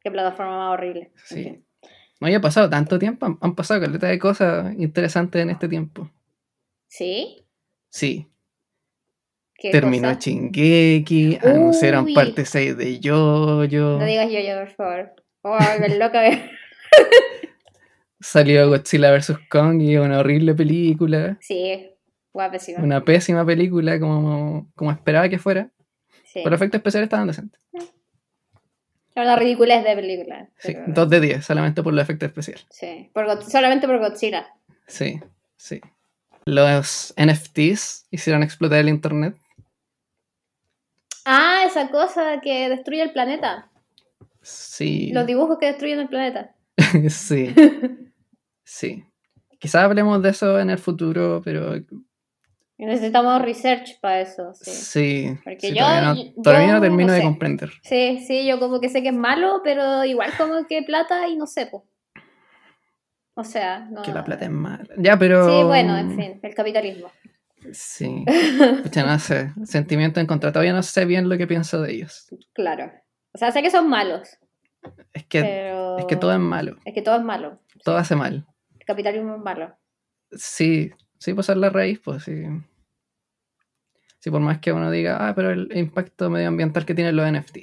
Qué 0.00 0.10
plataforma 0.10 0.58
más 0.58 0.72
horrible. 0.74 1.12
Sí. 1.24 1.64
No 2.20 2.28
haya 2.28 2.40
pasado 2.40 2.70
tanto 2.70 2.98
tiempo, 2.98 3.26
han, 3.26 3.38
han 3.40 3.54
pasado 3.54 3.80
caleta 3.80 4.06
de 4.06 4.18
cosas 4.18 4.74
interesantes 4.78 5.42
en 5.42 5.50
este 5.50 5.68
tiempo. 5.68 6.10
¿Sí? 6.88 7.44
Sí, 7.88 8.28
¿Qué 8.28 8.33
terminó 9.72 10.08
cosa? 10.08 10.20
Shingeki, 10.20 11.38
anunciaron 11.42 12.12
parte 12.14 12.44
6 12.44 12.76
de 12.76 13.00
Jojo, 13.02 13.64
No 13.98 14.04
digas 14.04 14.30
yo, 14.30 14.40
yo, 14.40 14.58
por 14.58 14.70
favor. 14.70 15.12
Oh, 15.42 15.58
qué 15.86 15.96
loca. 15.98 16.22
salió 18.20 18.68
Godzilla 18.68 19.12
vs. 19.12 19.38
Kong 19.50 19.80
y 19.82 19.96
una 19.96 20.18
horrible 20.20 20.54
película, 20.54 21.36
Sí, 21.40 21.90
guapísima. 22.32 22.82
una 22.82 23.04
pésima 23.04 23.44
película 23.44 24.00
como, 24.00 24.70
como 24.74 24.90
esperaba 24.90 25.28
que 25.28 25.38
fuera. 25.38 25.70
Sí. 26.24 26.40
Pero 26.42 26.56
efectos 26.56 26.78
especiales 26.78 27.06
estaban 27.06 27.26
decentes. 27.28 27.60
Era 29.14 29.26
una 29.26 29.36
ridiculez 29.36 29.84
de 29.84 29.94
película. 29.94 30.48
Sí, 30.58 30.72
pero- 30.72 30.84
2 30.88 31.10
de 31.10 31.20
10, 31.20 31.44
solamente 31.44 31.82
por 31.82 31.92
los 31.94 32.02
efectos 32.02 32.26
especiales. 32.28 32.66
Sí, 32.70 33.10
por 33.12 33.42
solamente 33.44 33.86
por 33.86 33.98
Godzilla. 33.98 34.46
Sí, 34.88 35.20
sí. 35.56 35.80
Los 36.46 37.14
NFTs 37.16 38.06
hicieron 38.10 38.42
explotar 38.42 38.78
el 38.80 38.88
internet. 38.88 39.36
Ah, 41.24 41.62
esa 41.66 41.88
cosa 41.90 42.40
que 42.42 42.68
destruye 42.68 43.02
el 43.02 43.12
planeta. 43.12 43.70
Sí. 44.42 45.10
Los 45.12 45.26
dibujos 45.26 45.58
que 45.58 45.66
destruyen 45.66 46.00
el 46.00 46.08
planeta. 46.08 46.54
sí. 47.08 47.54
Sí. 48.66 49.04
Quizás 49.58 49.82
hablemos 49.84 50.22
de 50.22 50.30
eso 50.30 50.58
en 50.58 50.70
el 50.70 50.78
futuro, 50.78 51.42
pero 51.44 51.74
necesitamos 52.78 53.40
research 53.42 54.00
para 54.00 54.20
eso. 54.22 54.52
Sí. 54.54 54.70
sí. 54.70 55.38
Porque 55.44 55.68
sí, 55.68 55.74
yo- 55.74 55.84
todavía 55.84 56.02
no, 56.02 56.14
yo- 56.16 56.32
no 56.74 56.80
termino 56.80 57.06
no 57.08 57.12
de 57.12 57.18
sé. 57.20 57.24
comprender. 57.24 57.70
sí, 57.82 58.24
sí, 58.26 58.46
yo 58.46 58.58
como 58.58 58.80
que 58.80 58.88
sé 58.88 59.02
que 59.02 59.08
es 59.10 59.14
malo, 59.14 59.60
pero 59.62 60.04
igual 60.04 60.32
como 60.38 60.66
que 60.66 60.82
plata 60.82 61.28
y 61.28 61.36
no 61.36 61.46
sé, 61.46 61.66
po. 61.66 61.86
O 63.34 63.44
sea, 63.44 63.80
no. 63.90 64.02
Que 64.02 64.12
la 64.12 64.24
plata 64.24 64.44
es 64.46 64.50
mala. 64.50 64.86
Ya, 64.96 65.18
pero. 65.18 65.46
Sí, 65.48 65.64
bueno, 65.64 65.96
en 65.98 66.16
fin, 66.16 66.40
el 66.42 66.54
capitalismo. 66.54 67.10
Sí. 67.72 68.24
Pucha, 68.82 69.04
no 69.04 69.18
sé. 69.18 69.52
Sentimiento 69.64 70.20
en 70.20 70.26
contra. 70.26 70.52
Todavía 70.52 70.72
no 70.72 70.82
sé 70.82 71.04
bien 71.04 71.28
lo 71.28 71.38
que 71.38 71.46
pienso 71.46 71.80
de 71.80 71.92
ellos. 71.92 72.28
Claro. 72.52 72.92
O 73.32 73.38
sea, 73.38 73.50
sé 73.50 73.62
que 73.62 73.70
son 73.70 73.88
malos, 73.88 74.38
Es 75.12 75.24
que, 75.26 75.42
pero... 75.42 75.98
es 75.98 76.04
que 76.04 76.16
todo 76.16 76.32
es 76.32 76.38
malo. 76.38 76.76
Es 76.84 76.94
que 76.94 77.02
todo 77.02 77.16
es 77.16 77.24
malo. 77.24 77.60
Todo 77.82 77.96
hace 77.96 78.14
mal. 78.14 78.46
El 78.78 78.86
capitalismo 78.86 79.34
es 79.34 79.40
malo. 79.40 79.76
Sí, 80.30 80.92
sí, 81.18 81.34
pues 81.34 81.48
es 81.48 81.56
la 81.56 81.70
raíz, 81.70 82.00
pues 82.00 82.22
sí. 82.22 82.44
Sí, 84.20 84.30
por 84.30 84.40
más 84.40 84.58
que 84.60 84.72
uno 84.72 84.90
diga, 84.90 85.28
ah, 85.28 85.34
pero 85.34 85.50
el 85.50 85.68
impacto 85.76 86.30
medioambiental 86.30 86.86
que 86.86 86.94
tienen 86.94 87.16
los 87.16 87.30
NFT. 87.30 87.58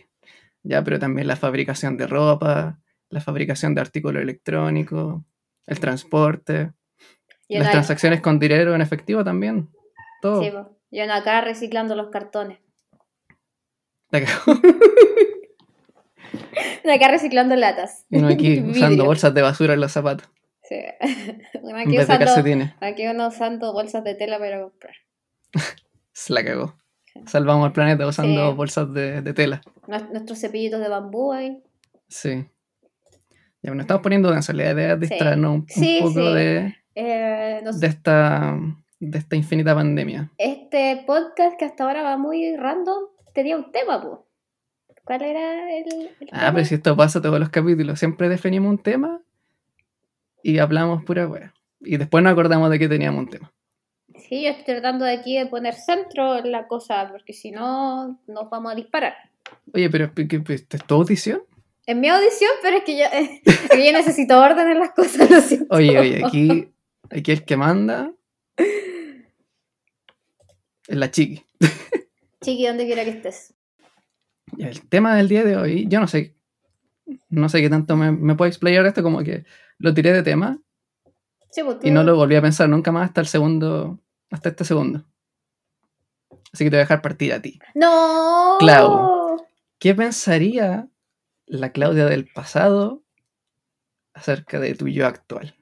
Ya, 0.63 0.84
pero 0.84 1.00
también 1.00 1.27
la 1.27 1.36
fabricación 1.36 1.98
de 1.98 2.05
ropa, 2.05 2.79
la 3.10 3.22
fabricación 3.22 3.74
de 3.74 3.81
artículos 3.81 4.22
electrónicos, 4.22 5.24
el 5.65 5.79
transporte, 5.79 6.74
Y 7.48 7.58
las 7.58 7.72
transacciones 7.72 8.22
con 8.22 8.39
dinero 8.39 8.75
en 8.75 8.81
efectivo 8.81 9.24
también. 9.24 9.70
Todo. 10.22 10.42
Sí, 10.44 10.51
po. 10.51 10.78
Y 10.92 11.01
uno 11.01 11.13
acá 11.13 11.42
reciclando 11.42 11.96
los 11.96 12.10
cartones. 12.10 12.60
La 14.10 14.24
cagó. 14.24 14.60
Uno 16.84 16.94
acá 16.94 17.08
reciclando 17.10 17.56
latas. 17.56 18.06
Y 18.10 18.18
uno 18.18 18.28
aquí 18.30 18.60
usando 18.70 19.06
bolsas 19.06 19.34
de 19.34 19.42
basura 19.42 19.74
en 19.74 19.82
los 19.82 19.92
zapatos, 19.92 20.28
Sí. 20.63 20.78
Uno 21.62 21.78
aquí, 21.78 22.00
usando, 22.00 22.25
aquí 22.80 23.08
uno 23.08 23.28
usando 23.28 23.74
bolsas 23.74 24.04
de 24.06 24.16
tela 24.16 24.40
para 24.40 24.62
comprar. 24.62 24.94
Se 26.13 26.32
la 26.34 26.46
cagó. 26.46 26.75
Salvamos 27.25 27.66
al 27.66 27.74
planeta 27.74 28.08
usando 28.08 28.51
Sí. 28.51 28.56
bolsas 28.56 28.94
de, 28.94 29.22
de 29.22 29.34
tela. 29.34 29.62
Nues- 29.88 30.10
Nuestros 30.12 30.40
cepillitos 30.40 30.80
de 30.80 30.88
bambú 30.88 31.34
ahí. 31.34 31.62
Sí. 32.08 32.46
Ya, 33.62 33.72
nos 33.72 33.82
estamos 33.82 34.01
poniendo 34.01 34.32
denso. 34.32 34.54
La 34.54 34.72
idea 34.72 34.94
es 34.94 35.00
Sí. 35.00 35.08
distraernos 35.08 35.51
un, 35.51 35.60
un 35.62 35.68
Sí, 35.68 36.00
poco 36.01 36.13
sí. 36.13 36.34
de, 36.36 36.75
Eh, 36.96 37.62
no 37.66 37.74
sé, 37.74 37.80
de 37.80 37.88
esta 37.88 38.58
de 39.01 39.17
esta 39.17 39.36
infinita 39.36 39.74
pandemia. 39.75 40.29
Este 40.38 41.03
podcast 41.05 41.58
que 41.58 41.65
hasta 41.65 41.84
ahora 41.84 42.03
va 42.03 42.17
muy 42.17 42.55
random 42.55 43.05
tenía 43.34 43.58
un 43.58 43.72
tema, 43.72 44.01
pues. 44.01 44.20
¿Cuál 45.03 45.24
era 45.24 45.75
el, 45.75 45.86
el 46.20 46.29
Ah, 46.31 46.39
tema? 46.39 46.53
pero 46.53 46.65
si 46.65 46.75
esto 46.75 46.96
pasa 46.96 47.22
todos 47.22 47.39
los 47.39 47.50
capítulos, 47.50 48.00
siempre 48.00 48.29
definimos 48.29 48.70
un 48.70 48.77
tema 48.77 49.20
y 50.43 50.60
hablamos 50.60 51.03
pura 51.03 51.27
wea. 51.27 51.53
Y 51.79 51.98
después 51.98 52.24
nos 52.24 52.31
acordamos 52.34 52.70
de 52.70 52.77
que 52.79 52.88
teníamos 52.88 53.22
un 53.24 53.29
tema. 53.29 53.51
Sí, 54.29 54.43
yo 54.43 54.50
estoy 54.50 54.65
tratando 54.75 55.05
de 55.05 55.13
aquí 55.13 55.38
de 55.38 55.48
poner 55.48 55.74
centro 55.74 56.38
en 56.38 56.51
la 56.51 56.67
cosa, 56.67 57.10
porque 57.12 57.34
si 57.34 57.50
no, 57.51 58.20
nos 58.27 58.50
vamos 58.50 58.72
a 58.72 58.75
disparar. 58.75 59.15
Oye, 59.74 59.89
pero 59.89 60.13
¿qué- 60.13 60.27
qué- 60.27 60.43
¿esto 60.53 60.77
es 60.77 60.84
tu 60.86 60.96
audición? 60.96 61.41
En 61.88 62.00
mi 62.00 62.08
audición, 62.10 62.51
pero 62.62 62.77
es 62.77 62.84
que 62.84 62.98
yo, 63.00 63.05
es 63.12 63.93
necesito 63.93 64.39
orden 64.39 64.70
en 64.70 64.79
las 64.79 64.91
cosas, 64.91 65.29
lo 65.31 65.41
siento. 65.41 65.75
Oye, 65.75 65.98
oye, 66.00 66.24
aquí, 66.24 66.70
aquí 67.10 67.31
el 67.31 67.43
que 67.43 67.58
manda 67.58 68.12
es 70.88 70.98
la 70.98 71.12
chiqui. 71.12 71.44
Chiqui, 72.42 72.68
donde 72.68 72.86
quiera 72.86 73.04
que 73.04 73.12
estés. 73.12 73.54
El 74.58 74.88
tema 74.90 75.16
del 75.16 75.30
día 75.30 75.44
de 75.44 75.56
hoy, 75.56 75.88
yo 75.88 76.00
no 76.00 76.08
sé, 76.08 76.36
no 77.30 77.50
sé 77.50 77.62
qué 77.62 77.70
tanto 77.70 77.96
me, 77.96 78.12
me 78.12 78.36
puedo 78.36 78.50
explayar 78.50 78.86
esto, 78.86 79.04
como 79.04 79.24
que 79.24 79.46
lo 79.78 79.94
tiré 79.94 80.12
de 80.12 80.24
tema 80.24 80.60
Sí, 81.52 81.64
pues 81.64 81.78
y 81.84 81.92
no 81.92 82.04
lo 82.04 82.16
volví 82.16 82.36
a 82.36 82.42
pensar 82.42 82.70
nunca 82.70 82.92
más 82.94 83.10
hasta 83.10 83.22
el 83.22 83.28
segundo, 83.28 84.00
hasta 84.32 84.50
este 84.50 84.64
segundo. 84.64 85.06
Así 86.54 86.64
que 86.64 86.70
te 86.70 86.78
voy 86.78 86.80
a 86.80 86.84
dejar 86.84 87.02
partir 87.02 87.34
a 87.34 87.42
ti. 87.42 87.60
¡No! 87.76 88.56
Clau. 88.60 89.46
¿Qué 89.78 89.94
pensaría 89.94 90.88
la 91.46 91.72
Claudia 91.72 92.06
del 92.06 92.28
pasado 92.28 93.04
acerca 94.14 94.60
de 94.60 94.76
tu 94.76 94.88
yo 94.88 95.06
actual? 95.06 95.56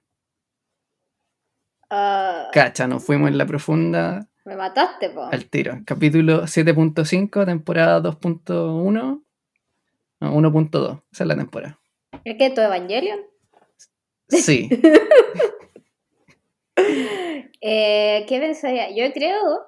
Ah, 1.89 2.49
Cacha, 2.53 2.87
nos 2.87 3.03
fuimos 3.03 3.29
en 3.29 3.39
la 3.39 3.47
profunda 3.47 4.29
me 4.49 4.55
mataste, 4.55 5.11
po. 5.11 5.25
al 5.25 5.45
tiro. 5.45 5.79
Capítulo 5.85 6.43
7.5, 6.43 7.45
temporada 7.45 8.01
2.1. 8.01 9.23
No, 10.21 10.33
1.2. 10.33 11.03
Esa 11.11 11.23
es 11.23 11.27
la 11.27 11.35
temporada. 11.35 11.79
¿El 12.25 12.35
qué? 12.37 12.49
¿Tu 12.49 12.61
Evangelion? 12.61 13.19
Sí. 14.27 14.69
Eh, 17.61 18.25
¿Qué 18.29 18.39
pensaría? 18.39 18.89
Yo 18.95 19.11
creo 19.11 19.67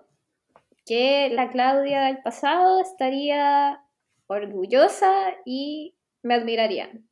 que 0.85 1.29
la 1.29 1.49
Claudia 1.49 2.03
del 2.03 2.19
pasado 2.23 2.79
estaría 2.79 3.83
orgullosa 4.27 5.11
y 5.45 5.97
me 6.23 6.35
admirarían. 6.35 7.05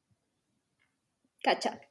Cacha. 1.43 1.81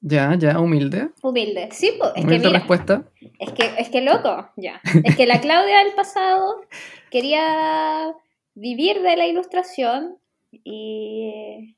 Ya, 0.00 0.34
ya, 0.36 0.58
humilde. 0.58 1.10
Humilde. 1.22 1.68
Sí, 1.70 1.92
po, 1.96 2.06
es 2.06 2.14
que 2.14 2.20
Humilde 2.22 2.48
mira, 2.48 2.58
respuesta. 2.58 3.04
Es 3.38 3.52
que, 3.52 3.74
es 3.78 3.88
que 3.90 4.00
loco, 4.00 4.50
ya. 4.56 4.80
Es 5.04 5.16
que 5.16 5.26
la 5.26 5.40
Claudia 5.40 5.78
del 5.84 5.94
pasado 5.94 6.62
quería 7.10 8.14
vivir 8.54 9.02
de 9.02 9.16
la 9.16 9.26
ilustración 9.26 10.18
y, 10.50 11.76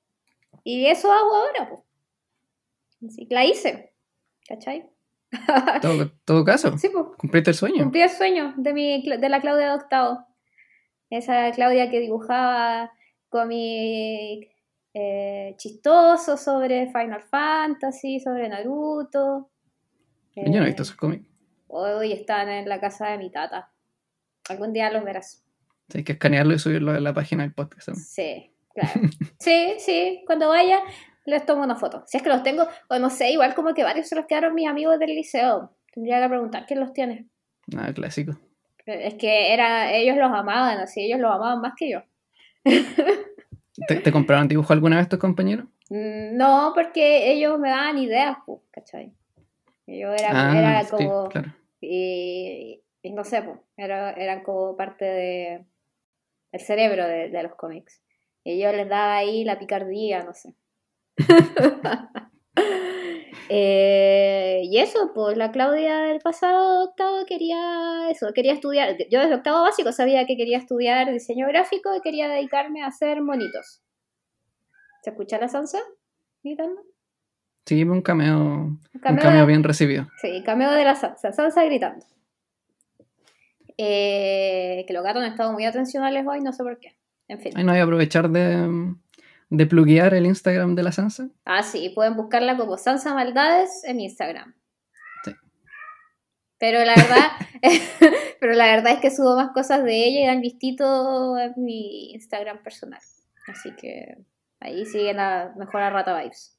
y 0.65 0.87
eso 0.87 1.12
hago 1.12 1.35
ahora, 1.35 1.69
pues. 1.69 1.83
Así 3.07 3.27
que 3.27 3.35
la 3.35 3.45
hice, 3.45 3.93
¿cachai? 4.49 4.88
Todo, 5.83 6.11
todo 6.25 6.45
caso. 6.45 6.77
Sí, 6.79 6.88
pues. 6.88 7.07
Cumpliste 7.19 7.50
el 7.50 7.57
sueño. 7.57 7.83
Cumplí 7.85 8.03
el 8.03 8.11
sueño 8.11 8.55
de, 8.57 8.73
mi, 8.73 9.03
de 9.03 9.29
la 9.29 9.41
Claudia 9.41 9.69
de 9.69 9.75
octavo. 9.75 10.25
Esa 11.11 11.50
Claudia 11.53 11.91
que 11.91 12.00
dibujaba 12.00 12.93
cómic 13.29 14.50
eh, 14.95 15.55
chistoso 15.59 16.37
sobre 16.37 16.87
Final 16.87 17.23
Fantasy, 17.23 18.21
sobre 18.21 18.49
Naruto. 18.49 19.50
Yo 20.35 20.43
no 20.45 20.62
he 20.62 20.67
visto 20.67 20.83
Eh, 20.83 20.87
esos 20.87 20.97
cómics. 20.97 21.27
Hoy 21.69 22.13
están 22.13 22.49
en 22.49 22.69
la 22.69 22.81
casa 22.81 23.09
de 23.09 23.19
mi 23.19 23.31
tata. 23.31 23.71
Algún 24.49 24.73
día 24.73 24.91
los 24.91 25.05
verás. 25.05 25.45
hay 25.95 26.03
que 26.03 26.13
escanearlo 26.13 26.55
y 26.55 26.59
subirlo 26.59 26.93
a 26.93 27.01
la 27.01 27.13
página 27.13 27.43
del 27.43 27.53
podcast. 27.53 27.91
Sí, 27.95 28.51
claro. 28.75 29.01
sí, 29.39 29.75
sí, 29.79 30.23
cuando 30.27 30.49
vaya 30.49 30.81
les 31.27 31.45
tomo 31.45 31.63
una 31.63 31.77
foto. 31.77 32.05
Si 32.07 32.17
es 32.17 32.23
que 32.23 32.31
los 32.31 32.43
tengo, 32.43 32.67
o 32.89 32.99
no 32.99 33.11
sé, 33.11 33.31
igual 33.31 33.55
como 33.55 33.75
que 33.75 33.85
varios 33.85 34.09
se 34.09 34.17
los 34.17 34.25
quedaron 34.27 34.55
mis 34.55 34.67
amigos 34.67 34.99
del 34.99 35.11
liceo. 35.11 35.71
Tendría 35.93 36.23
que 36.23 36.29
preguntar 36.29 36.65
quién 36.67 36.81
los 36.81 36.93
tiene. 36.95 37.27
Nada, 37.67 37.93
clásico. 37.93 38.39
Es 38.87 39.15
que 39.15 39.53
era, 39.53 39.93
ellos 39.93 40.17
los 40.17 40.33
amaban, 40.33 40.79
así, 40.79 41.03
ellos 41.03 41.21
los 41.21 41.31
amaban 41.31 41.61
más 41.61 41.75
que 41.77 41.91
yo. 41.91 42.03
¿Te, 43.87 44.11
compraron 44.11 44.49
dibujo 44.49 44.73
alguna 44.73 44.97
vez 44.97 45.09
tus 45.09 45.19
compañeros? 45.19 45.67
Mm, 45.91 46.37
no, 46.37 46.73
porque 46.75 47.31
ellos 47.31 47.59
me 47.59 47.69
daban 47.69 47.99
ideas, 47.99 48.39
pues, 48.47 48.61
¿cachai? 48.71 49.13
Yo 49.87 50.13
era, 50.13 50.31
ah, 50.33 50.59
era 50.59 50.89
como... 50.89 51.29
y, 51.80 52.82
no 53.04 53.25
sé, 53.25 53.42
pues, 53.42 53.58
era, 53.76 54.12
eran 54.12 54.42
como 54.42 54.76
parte 54.76 55.04
de 55.04 55.64
el 56.52 56.61
cerebro 56.61 57.06
de, 57.06 57.28
de 57.30 57.42
los 57.42 57.54
cómics. 57.54 58.02
Y 58.44 58.58
yo 58.61 58.73
les 58.73 58.88
daba 58.88 59.16
ahí 59.16 59.44
la 59.44 59.58
picardía, 59.58 60.25
no 60.25 60.35
sé. 60.35 60.54
Eh, 63.50 64.61
y 64.64 64.78
eso, 64.78 65.12
pues 65.14 65.37
la 65.38 65.50
Claudia 65.52 66.00
del 66.02 66.20
pasado 66.20 66.85
octavo 66.85 67.25
quería 67.26 68.11
eso, 68.11 68.32
quería 68.35 68.52
estudiar. 68.52 68.97
Yo 69.11 69.20
desde 69.20 69.37
octavo 69.37 69.62
básico 69.62 69.90
sabía 69.92 70.26
que 70.26 70.37
quería 70.37 70.58
estudiar 70.58 71.11
diseño 71.11 71.47
gráfico 71.47 71.94
y 71.97 72.02
quería 72.02 72.28
dedicarme 72.28 72.82
a 72.82 72.88
hacer 72.88 73.23
monitos. 73.23 73.82
¿Se 75.02 75.11
escucha 75.11 75.38
la 75.38 75.49
Sansa 75.49 75.78
gritando? 76.42 76.82
Sí, 77.69 77.83
un 77.83 78.01
cameo, 78.01 78.39
un 78.39 78.81
cameo, 78.95 79.45
bien 79.45 79.63
recibido. 79.63 80.09
Sí, 80.23 80.43
cameo 80.43 80.71
de 80.71 80.85
la 80.85 80.95
Sansa, 80.95 81.33
Sansa 81.33 81.65
gritando. 81.65 82.03
Eh, 83.77 84.87
que 84.89 84.95
los 84.95 85.05
gatos 85.05 85.23
han 85.23 85.33
estado 85.33 85.53
muy 85.53 85.67
atencionales 85.67 86.25
hoy, 86.27 86.41
no 86.41 86.55
sé 86.55 86.63
por 86.63 86.79
qué. 86.81 86.97
En 87.29 87.41
fin. 87.41 87.53
Ay, 87.55 87.65
no 87.65 87.73
voy 87.73 87.81
a 87.81 87.83
aprovechar 87.83 88.31
de, 88.31 88.95
de 89.51 89.67
pluguear 89.67 90.15
el 90.15 90.25
Instagram 90.25 90.77
de 90.77 90.83
la 90.83 90.93
Sansa? 90.93 91.29
Ah, 91.45 91.63
sí, 91.63 91.91
pueden 91.91 92.17
buscarla 92.17 92.57
como 92.57 92.79
Sansa 92.79 93.13
Maldades 93.13 93.85
en 93.85 94.01
Instagram. 94.01 94.55
Sí. 95.25 95.33
Pero 96.57 96.87
la 96.87 96.95
verdad, 96.95 97.33
pero 98.41 98.55
la 98.55 98.65
verdad 98.65 98.95
es 98.95 99.01
que 99.01 99.11
subo 99.11 99.37
más 99.37 99.51
cosas 99.51 99.85
de 99.85 100.07
ella 100.07 100.21
y 100.21 100.25
han 100.25 100.41
vistito 100.41 101.37
en 101.37 101.53
mi 101.59 102.13
Instagram 102.13 102.63
personal. 102.63 103.03
Así 103.47 103.77
que 103.77 104.17
ahí 104.59 104.87
sigue 104.87 105.13
la 105.13 105.53
mejor 105.59 105.83
a 105.83 105.91
Rata 105.91 106.19
Vibes. 106.19 106.58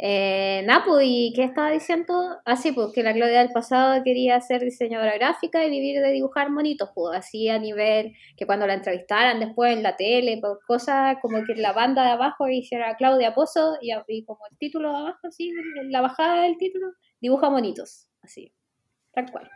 Eh, 0.00 0.62
Napo, 0.64 1.00
¿y 1.02 1.32
qué 1.34 1.42
estaba 1.42 1.72
diciendo? 1.72 2.14
Ah, 2.44 2.54
sí, 2.54 2.70
pues 2.70 2.92
que 2.94 3.02
la 3.02 3.12
Claudia 3.12 3.40
del 3.40 3.50
pasado 3.50 4.00
quería 4.04 4.40
ser 4.40 4.62
diseñadora 4.62 5.14
gráfica 5.14 5.64
y 5.64 5.70
vivir 5.70 6.00
de 6.00 6.12
dibujar 6.12 6.52
monitos, 6.52 6.90
pues 6.94 7.18
así 7.18 7.48
a 7.48 7.58
nivel 7.58 8.14
que 8.36 8.46
cuando 8.46 8.68
la 8.68 8.74
entrevistaran 8.74 9.40
después 9.40 9.76
en 9.76 9.82
la 9.82 9.96
tele, 9.96 10.38
pues, 10.40 10.52
cosas 10.68 11.16
como 11.20 11.42
que 11.44 11.56
la 11.56 11.72
banda 11.72 12.04
de 12.04 12.10
abajo 12.10 12.48
hiciera 12.48 12.94
Claudia 12.96 13.34
Pozo 13.34 13.76
y, 13.80 14.24
como 14.24 14.38
el 14.48 14.56
título 14.56 14.92
de 14.92 14.98
abajo, 14.98 15.18
así, 15.24 15.50
la 15.88 16.00
bajada 16.00 16.42
del 16.42 16.56
título, 16.58 16.92
dibuja 17.20 17.50
monitos, 17.50 18.06
así, 18.22 18.52
tal 19.12 19.28
cual. 19.32 19.50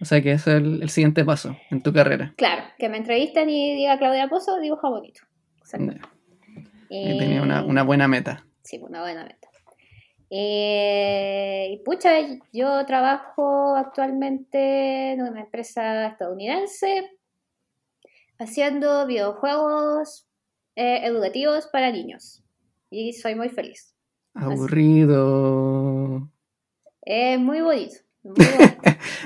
O 0.00 0.04
sea 0.04 0.20
que 0.20 0.32
ese 0.32 0.56
es 0.56 0.56
el, 0.56 0.90
siguiente 0.90 1.24
paso 1.24 1.56
en 1.70 1.84
tu 1.84 1.92
carrera. 1.92 2.34
Claro, 2.36 2.64
que 2.80 2.88
me 2.88 2.96
entrevisten 2.96 3.48
y 3.48 3.76
diga 3.76 3.96
Claudia 3.96 4.26
Pozo, 4.26 4.58
dibuja 4.58 4.88
bonito. 4.88 5.20
tenía 7.16 7.42
una, 7.42 7.64
una 7.64 7.84
buena 7.84 8.08
meta. 8.08 8.44
Sí, 8.64 8.80
una 8.82 9.02
buena 9.02 9.22
meta. 9.22 9.47
Eh, 10.30 11.68
y 11.72 11.76
pucha, 11.84 12.12
yo 12.52 12.84
trabajo 12.86 13.74
actualmente 13.76 15.12
en 15.12 15.22
una 15.22 15.40
empresa 15.40 16.06
estadounidense 16.08 17.10
haciendo 18.38 19.06
videojuegos 19.06 20.26
eh, 20.76 21.00
educativos 21.04 21.66
para 21.72 21.90
niños. 21.90 22.42
Y 22.90 23.12
soy 23.12 23.34
muy 23.34 23.48
feliz. 23.48 23.94
Aburrido. 24.34 26.30
Es 27.02 27.38
muy 27.38 27.60
bonito. 27.62 27.96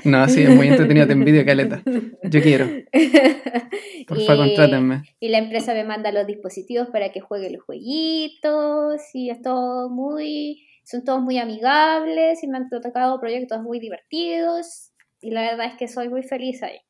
no, 0.05 0.29
sí, 0.29 0.43
es 0.43 0.51
muy 0.51 0.69
entretenido, 0.69 1.07
te 1.07 1.13
envidio, 1.13 1.45
Caleta. 1.45 1.83
Yo 2.23 2.41
quiero. 2.41 2.67
Por 4.07 4.21
favor, 4.21 4.47
contrátenme. 4.47 5.03
Y 5.21 5.29
la 5.29 5.39
empresa 5.39 5.75
me 5.75 5.85
manda 5.85 6.13
los 6.13 6.27
dispositivos 6.27 6.89
para 6.89 7.11
que 7.11 7.21
juegue 7.21 7.51
los 7.51 7.63
jueguitos 7.63 9.03
y 9.13 9.31
es 9.31 9.43
todo 9.43 9.91
muy 9.91 10.63
son 10.85 11.05
todos 11.05 11.21
muy 11.21 11.39
amigables 11.39 12.43
y 12.43 12.49
me 12.49 12.59
han 12.59 12.69
tocado 12.69 13.19
proyectos 13.21 13.63
muy 13.63 13.81
divertidos 13.81 14.93
y 15.21 15.31
la 15.31 15.43
verdad 15.43 15.67
es 15.67 15.75
que 15.77 15.89
soy 15.89 16.09
muy 16.09 16.23
feliz 16.23 16.63
ahí. 16.63 16.81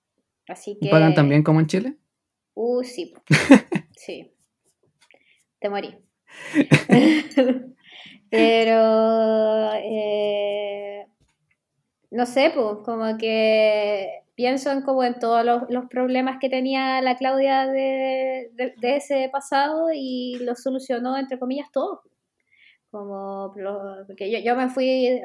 Así 0.48 0.78
que... 0.80 0.88
¿Pagan 0.88 1.14
también 1.14 1.42
como 1.42 1.60
en 1.60 1.66
Chile? 1.66 1.96
Uh, 2.54 2.82
sí. 2.82 3.12
sí. 3.96 4.32
Te 5.60 5.68
morí. 5.68 5.94
Pero... 8.30 9.72
Eh, 9.74 11.06
no 12.10 12.26
sé, 12.26 12.52
pues 12.54 12.78
como 12.84 13.16
que 13.16 14.22
pienso 14.34 14.70
en 14.70 14.82
como 14.82 15.04
en 15.04 15.18
todos 15.18 15.44
los, 15.44 15.86
problemas 15.88 16.38
que 16.40 16.48
tenía 16.48 17.00
la 17.00 17.16
Claudia 17.16 17.66
de, 17.66 18.50
de, 18.54 18.96
ese 18.96 19.28
pasado 19.30 19.88
y 19.94 20.38
los 20.40 20.62
solucionó, 20.62 21.16
entre 21.16 21.38
comillas, 21.38 21.70
todos 21.72 22.00
como, 22.92 23.52
porque 24.06 24.30
yo, 24.30 24.38
yo 24.38 24.54
me 24.54 24.68
fui, 24.68 25.22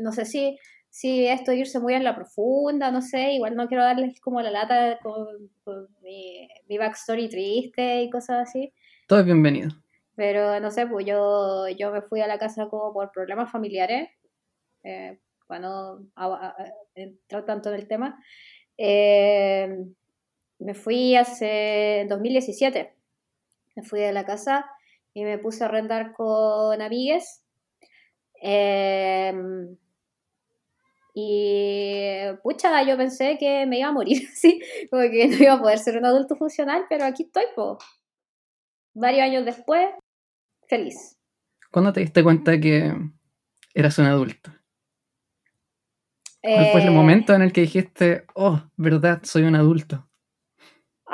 no 0.00 0.10
sé 0.10 0.24
si, 0.26 0.58
si 0.90 1.28
esto 1.28 1.52
irse 1.52 1.78
muy 1.78 1.94
en 1.94 2.02
la 2.02 2.16
profunda, 2.16 2.90
no 2.90 3.00
sé, 3.00 3.34
igual 3.34 3.54
no 3.54 3.68
quiero 3.68 3.84
darles 3.84 4.20
como 4.20 4.42
la 4.42 4.50
lata 4.50 4.98
con, 5.00 5.48
mi, 6.02 6.48
mi, 6.68 6.76
backstory 6.76 7.28
triste 7.28 8.02
y 8.02 8.10
cosas 8.10 8.48
así. 8.48 8.74
Todo 9.06 9.20
es 9.20 9.26
bienvenido. 9.26 9.70
Pero 10.16 10.58
no 10.58 10.72
sé, 10.72 10.88
pues 10.88 11.06
yo, 11.06 11.68
yo 11.68 11.92
me 11.92 12.02
fui 12.02 12.20
a 12.20 12.26
la 12.26 12.38
casa 12.38 12.66
como 12.68 12.92
por 12.92 13.12
problemas 13.12 13.50
familiares, 13.50 14.10
eh, 14.82 15.20
para 15.46 15.60
no 15.60 16.00
entrar 16.96 17.44
tanto 17.44 17.68
en 17.68 17.76
el 17.76 17.86
tema. 17.86 18.20
Eh, 18.76 19.84
me 20.58 20.74
fui 20.74 21.14
hace 21.14 22.06
2017, 22.08 22.92
me 23.76 23.82
fui 23.84 24.00
de 24.00 24.12
la 24.12 24.24
casa 24.24 24.66
y 25.14 25.24
me 25.24 25.38
puse 25.38 25.62
a 25.62 25.68
arrendar 25.68 26.12
con 26.12 26.82
amigues. 26.82 27.42
Em, 28.42 29.76
y 31.14 32.16
pucha, 32.42 32.82
yo 32.82 32.96
pensé 32.96 33.38
que 33.38 33.64
me 33.66 33.78
iba 33.78 33.88
a 33.88 33.92
morir, 33.92 34.28
¿sí? 34.34 34.60
Como 34.90 35.02
que 35.02 35.28
no 35.28 35.36
iba 35.36 35.52
a 35.54 35.60
poder 35.60 35.78
ser 35.78 35.96
un 35.96 36.04
adulto 36.04 36.36
funcional, 36.36 36.86
pero 36.88 37.04
aquí 37.04 37.22
estoy, 37.22 37.44
po. 37.54 37.78
Varios 38.92 39.22
años 39.22 39.44
después, 39.44 39.88
feliz. 40.68 41.16
¿Cuándo 41.70 41.92
te 41.92 42.00
diste 42.00 42.22
cuenta 42.22 42.60
que 42.60 42.92
eras 43.72 43.98
un 43.98 44.06
adulto? 44.06 44.52
¿Cuál 46.40 46.66
fue 46.72 46.82
el 46.82 46.88
eh, 46.88 46.90
momento 46.90 47.34
en 47.34 47.42
el 47.42 47.52
que 47.52 47.62
dijiste, 47.62 48.26
oh, 48.34 48.60
verdad, 48.76 49.20
soy 49.24 49.44
un 49.44 49.54
adulto? 49.54 50.06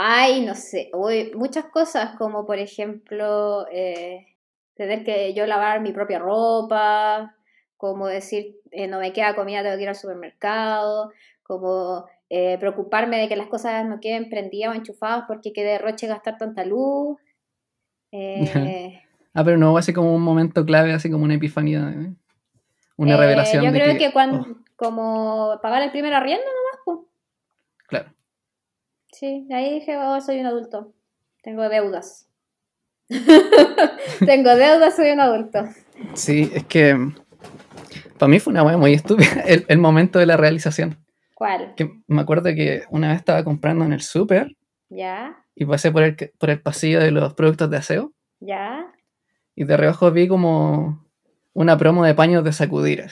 Ay, 0.02 0.46
no 0.46 0.54
sé, 0.54 0.90
muchas 1.34 1.66
cosas 1.66 2.16
como 2.16 2.46
por 2.46 2.58
ejemplo 2.58 3.66
eh, 3.70 4.28
tener 4.72 5.04
que 5.04 5.34
yo 5.34 5.44
lavar 5.44 5.82
mi 5.82 5.92
propia 5.92 6.18
ropa, 6.18 7.36
como 7.76 8.06
decir 8.06 8.56
eh, 8.70 8.86
no 8.86 8.98
me 8.98 9.12
queda 9.12 9.36
comida, 9.36 9.62
tengo 9.62 9.76
que 9.76 9.82
ir 9.82 9.90
al 9.90 9.94
supermercado, 9.94 11.12
como 11.42 12.06
eh, 12.30 12.56
preocuparme 12.58 13.18
de 13.18 13.28
que 13.28 13.36
las 13.36 13.48
cosas 13.48 13.84
no 13.84 14.00
queden 14.00 14.30
prendidas 14.30 14.70
o 14.70 14.74
enchufadas 14.74 15.24
porque 15.28 15.52
quede 15.52 15.76
roche 15.76 16.06
gastar 16.06 16.38
tanta 16.38 16.64
luz. 16.64 17.18
ah, 18.14 19.44
pero 19.44 19.58
no, 19.58 19.76
así 19.76 19.92
como 19.92 20.14
un 20.14 20.22
momento 20.22 20.64
clave, 20.64 20.94
así 20.94 21.10
como 21.10 21.24
una 21.24 21.34
epifanía, 21.34 21.94
una 22.96 23.18
revelación. 23.18 23.64
Yo 23.64 23.70
creo 23.70 23.98
que, 23.98 24.12
cuando, 24.14 24.40
oh. 24.40 24.56
como 24.76 25.58
pagar 25.60 25.82
el 25.82 25.90
primer 25.90 26.14
arriendo 26.14 26.46
nomás, 26.46 26.80
pues. 26.86 26.98
Claro. 27.86 28.19
Sí, 29.12 29.46
ahí 29.52 29.74
dije, 29.74 29.96
oh, 29.96 30.20
soy 30.20 30.40
un 30.40 30.46
adulto. 30.46 30.92
Tengo 31.42 31.68
deudas. 31.68 32.28
Tengo 34.24 34.54
deudas, 34.54 34.96
soy 34.96 35.10
un 35.10 35.20
adulto. 35.20 35.64
Sí, 36.14 36.50
es 36.54 36.64
que 36.64 36.96
para 38.18 38.28
mí 38.28 38.38
fue 38.38 38.52
una 38.52 38.62
wea 38.62 38.76
muy 38.76 38.92
estúpida 38.92 39.42
el, 39.46 39.78
momento 39.78 40.18
de 40.18 40.26
la 40.26 40.36
realización. 40.36 40.98
¿Cuál? 41.34 41.74
Que 41.74 41.90
me 42.06 42.20
acuerdo 42.20 42.50
que 42.54 42.84
una 42.90 43.08
vez 43.08 43.18
estaba 43.18 43.42
comprando 43.44 43.84
en 43.84 43.92
el 43.92 44.02
súper. 44.02 44.56
Ya. 44.90 45.44
Y 45.54 45.64
pasé 45.64 45.90
por 45.90 46.02
el, 46.02 46.16
por 46.38 46.50
el 46.50 46.60
pasillo 46.60 47.00
de 47.00 47.10
los 47.10 47.34
productos 47.34 47.70
de 47.70 47.78
aseo. 47.78 48.12
Ya. 48.40 48.92
Y 49.54 49.64
de 49.64 49.76
reojo 49.76 50.10
vi 50.10 50.28
como 50.28 51.06
una 51.52 51.78
promo 51.78 52.04
de 52.04 52.14
paños 52.14 52.44
de 52.44 52.52
sacudir. 52.52 53.06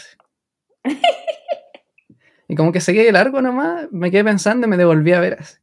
y 2.49 2.55
como 2.55 2.71
que 2.73 2.81
seguí 2.81 3.03
de 3.03 3.13
largo 3.13 3.43
nomás, 3.43 3.89
me 3.91 4.11
quedé 4.11 4.25
pensando 4.25 4.67
y 4.67 4.71
me 4.71 4.77
devolví 4.77 5.13
a 5.13 5.21
ver 5.21 5.39
así. 5.41 5.57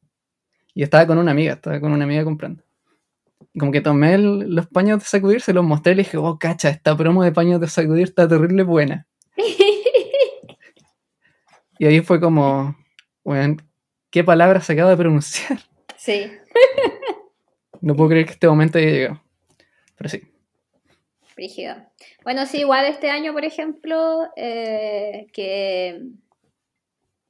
Y 0.75 0.83
estaba 0.83 1.07
con 1.07 1.17
una 1.17 1.31
amiga, 1.31 1.53
estaba 1.53 1.79
con 1.79 1.93
una 1.93 2.03
amiga 2.03 2.25
comprando. 2.25 2.61
Como 3.57 3.71
que 3.71 3.79
tomé 3.79 4.17
los 4.17 4.67
paños 4.67 4.99
de 4.99 5.05
sacudir, 5.05 5.41
se 5.41 5.53
los 5.53 5.63
mostré 5.63 5.93
y 5.93 5.95
le 5.95 6.03
dije, 6.03 6.17
oh, 6.17 6.37
cacha, 6.37 6.69
esta 6.69 6.95
promo 6.95 7.23
de 7.23 7.31
paños 7.31 7.61
de 7.61 7.69
sacudir 7.69 8.03
está 8.03 8.27
terrible 8.27 8.63
buena. 8.63 9.07
y 11.79 11.85
ahí 11.85 12.01
fue 12.01 12.19
como, 12.19 12.75
bueno, 13.23 13.55
¿qué 14.11 14.25
palabra 14.25 14.59
se 14.59 14.73
acaba 14.73 14.89
de 14.89 14.97
pronunciar? 14.97 15.59
Sí. 15.95 16.29
No 17.81 17.95
puedo 17.95 18.09
creer 18.09 18.25
que 18.25 18.33
este 18.33 18.47
momento 18.47 18.77
haya 18.77 18.89
llegado. 18.89 19.23
Pero 19.95 20.09
sí. 20.09 20.21
Brígido. 21.35 21.75
Bueno, 22.23 22.45
sí, 22.45 22.59
igual 22.59 22.85
este 22.85 23.09
año, 23.09 23.31
por 23.31 23.45
ejemplo, 23.45 24.27
eh, 24.35 25.27
que 25.31 26.01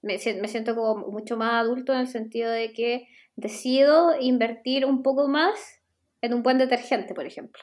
me, 0.05 0.19
si- 0.19 0.35
me 0.35 0.47
siento 0.47 0.75
como 0.75 1.07
mucho 1.07 1.37
más 1.37 1.53
adulto 1.63 1.93
en 1.93 2.01
el 2.01 2.07
sentido 2.07 2.51
de 2.51 2.73
que 2.73 3.07
decido 3.35 4.15
invertir 4.19 4.85
un 4.85 5.03
poco 5.03 5.27
más 5.27 5.81
en 6.21 6.33
un 6.33 6.43
buen 6.43 6.57
detergente, 6.57 7.13
por 7.13 7.25
ejemplo. 7.25 7.61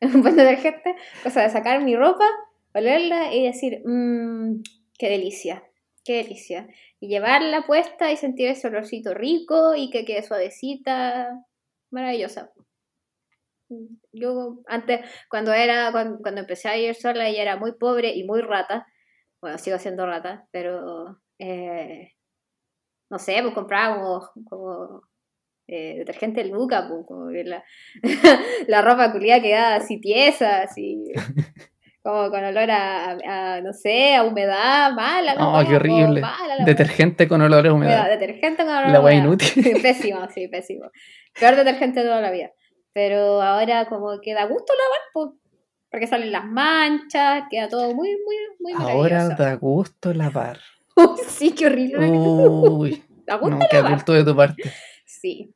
en 0.00 0.10
un 0.14 0.22
buen 0.22 0.36
detergente, 0.36 0.94
cosa 1.22 1.42
de 1.42 1.50
sacar 1.50 1.82
mi 1.82 1.96
ropa, 1.96 2.26
olerla 2.74 3.34
y 3.34 3.44
decir, 3.44 3.82
mmm, 3.84 4.62
qué 4.98 5.08
delicia, 5.08 5.62
qué 6.04 6.16
delicia. 6.22 6.68
Y 7.00 7.08
llevarla 7.08 7.66
puesta 7.66 8.10
y 8.12 8.16
sentir 8.16 8.48
ese 8.48 8.68
olorcito 8.68 9.14
rico 9.14 9.74
y 9.74 9.90
que 9.90 10.04
quede 10.04 10.22
suavecita, 10.22 11.44
maravillosa. 11.90 12.52
Yo 14.12 14.58
antes, 14.66 15.00
cuando 15.28 15.52
era, 15.52 15.90
cuando, 15.92 16.18
cuando 16.20 16.40
empecé 16.40 16.68
a 16.68 16.76
ir 16.76 16.94
sola 16.94 17.30
y 17.30 17.36
era 17.36 17.56
muy 17.56 17.72
pobre 17.72 18.14
y 18.14 18.24
muy 18.24 18.40
rata, 18.42 18.86
bueno, 19.40 19.58
sigo 19.58 19.78
siendo 19.78 20.06
rata, 20.06 20.46
pero 20.50 21.18
eh, 21.38 22.12
no 23.10 23.18
sé, 23.18 23.38
pues 23.42 23.54
compraba 23.54 23.96
como, 23.96 24.28
como 24.48 25.02
eh, 25.68 25.96
detergente 25.98 26.44
Luca, 26.44 26.86
pues, 26.88 27.06
como 27.06 27.28
que 27.30 27.44
la, 27.44 27.64
la 28.68 28.82
ropa 28.82 29.12
culiada 29.12 29.40
quedaba 29.42 29.74
así 29.76 30.00
tiesa, 30.00 30.62
así 30.62 31.04
como 32.02 32.30
con 32.30 32.44
olor 32.44 32.70
a, 32.70 33.10
a- 33.12 33.54
a, 33.56 33.60
no 33.60 33.72
sé, 33.72 34.14
a 34.14 34.24
humedad, 34.24 34.92
mala, 34.92 35.34
la 35.34 35.48
Oh, 35.48 35.58
wea, 35.58 35.64
qué 35.68 35.76
horrible. 35.76 36.20
mala 36.20 36.56
la. 36.56 36.64
Detergente 36.64 37.28
con 37.28 37.40
olor 37.42 37.66
a 37.66 37.72
Humedad, 37.72 38.00
humedad. 38.04 38.18
detergente 38.18 38.64
con 38.64 38.72
olor 38.74 38.84
a 38.86 38.90
La 38.92 39.00
wea 39.00 39.14
humedad. 39.18 39.24
inútil. 39.24 39.78
pésimo, 39.82 40.28
sí, 40.30 40.48
pésimo. 40.48 40.90
Peor 41.38 41.56
detergente 41.56 42.00
de 42.00 42.06
toda 42.06 42.20
la 42.20 42.30
vida. 42.30 42.50
Pero 42.92 43.40
ahora 43.40 43.86
como 43.88 44.20
que 44.20 44.34
da 44.34 44.44
gusto 44.46 44.72
lavar, 44.72 45.00
pues, 45.12 45.40
porque 45.90 46.06
salen 46.06 46.32
las 46.32 46.44
manchas, 46.44 47.44
queda 47.50 47.68
todo 47.68 47.94
muy, 47.94 48.10
muy, 48.24 48.36
muy 48.60 48.72
Ahora 48.74 49.28
da 49.30 49.54
gusto 49.54 50.12
lavar. 50.14 50.58
sí, 51.28 51.52
qué 51.52 51.66
horrible. 51.66 52.10
Uy, 52.10 53.02
¿Da 53.26 53.36
gusto 53.36 53.56
no, 53.56 53.66
qué 53.70 53.76
adulto 53.78 54.12
de 54.12 54.24
tu 54.24 54.36
parte. 54.36 54.62
Sí. 55.04 55.54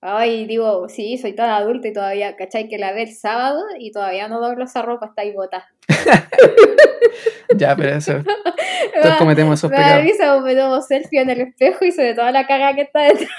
Ay, 0.00 0.46
digo, 0.46 0.88
sí, 0.88 1.16
soy 1.18 1.32
tan 1.32 1.50
adulta 1.50 1.88
y 1.88 1.92
todavía, 1.92 2.36
¿cachai? 2.36 2.68
Que 2.68 2.78
lavé 2.78 3.02
el 3.04 3.14
sábado 3.14 3.62
y 3.78 3.90
todavía 3.90 4.28
no 4.28 4.40
doblo 4.40 4.64
esa 4.64 4.82
ropa, 4.82 5.06
está 5.06 5.22
ahí 5.22 5.32
bota. 5.32 5.66
Ya, 7.56 7.74
pero 7.74 7.94
eso. 7.96 8.12
Todos 9.02 9.16
cometemos 9.16 9.58
esos 9.58 9.70
Me 9.70 9.76
pecados. 9.78 10.04
como 10.18 10.40
me 10.42 10.54
tomo 10.54 10.82
selfie 10.82 11.20
en 11.22 11.30
el 11.30 11.40
espejo 11.42 11.84
y 11.86 11.92
se 11.92 12.02
ve 12.02 12.14
toda 12.14 12.30
la 12.30 12.46
caga 12.46 12.74
que 12.74 12.82
está 12.82 13.00
detrás. 13.04 13.30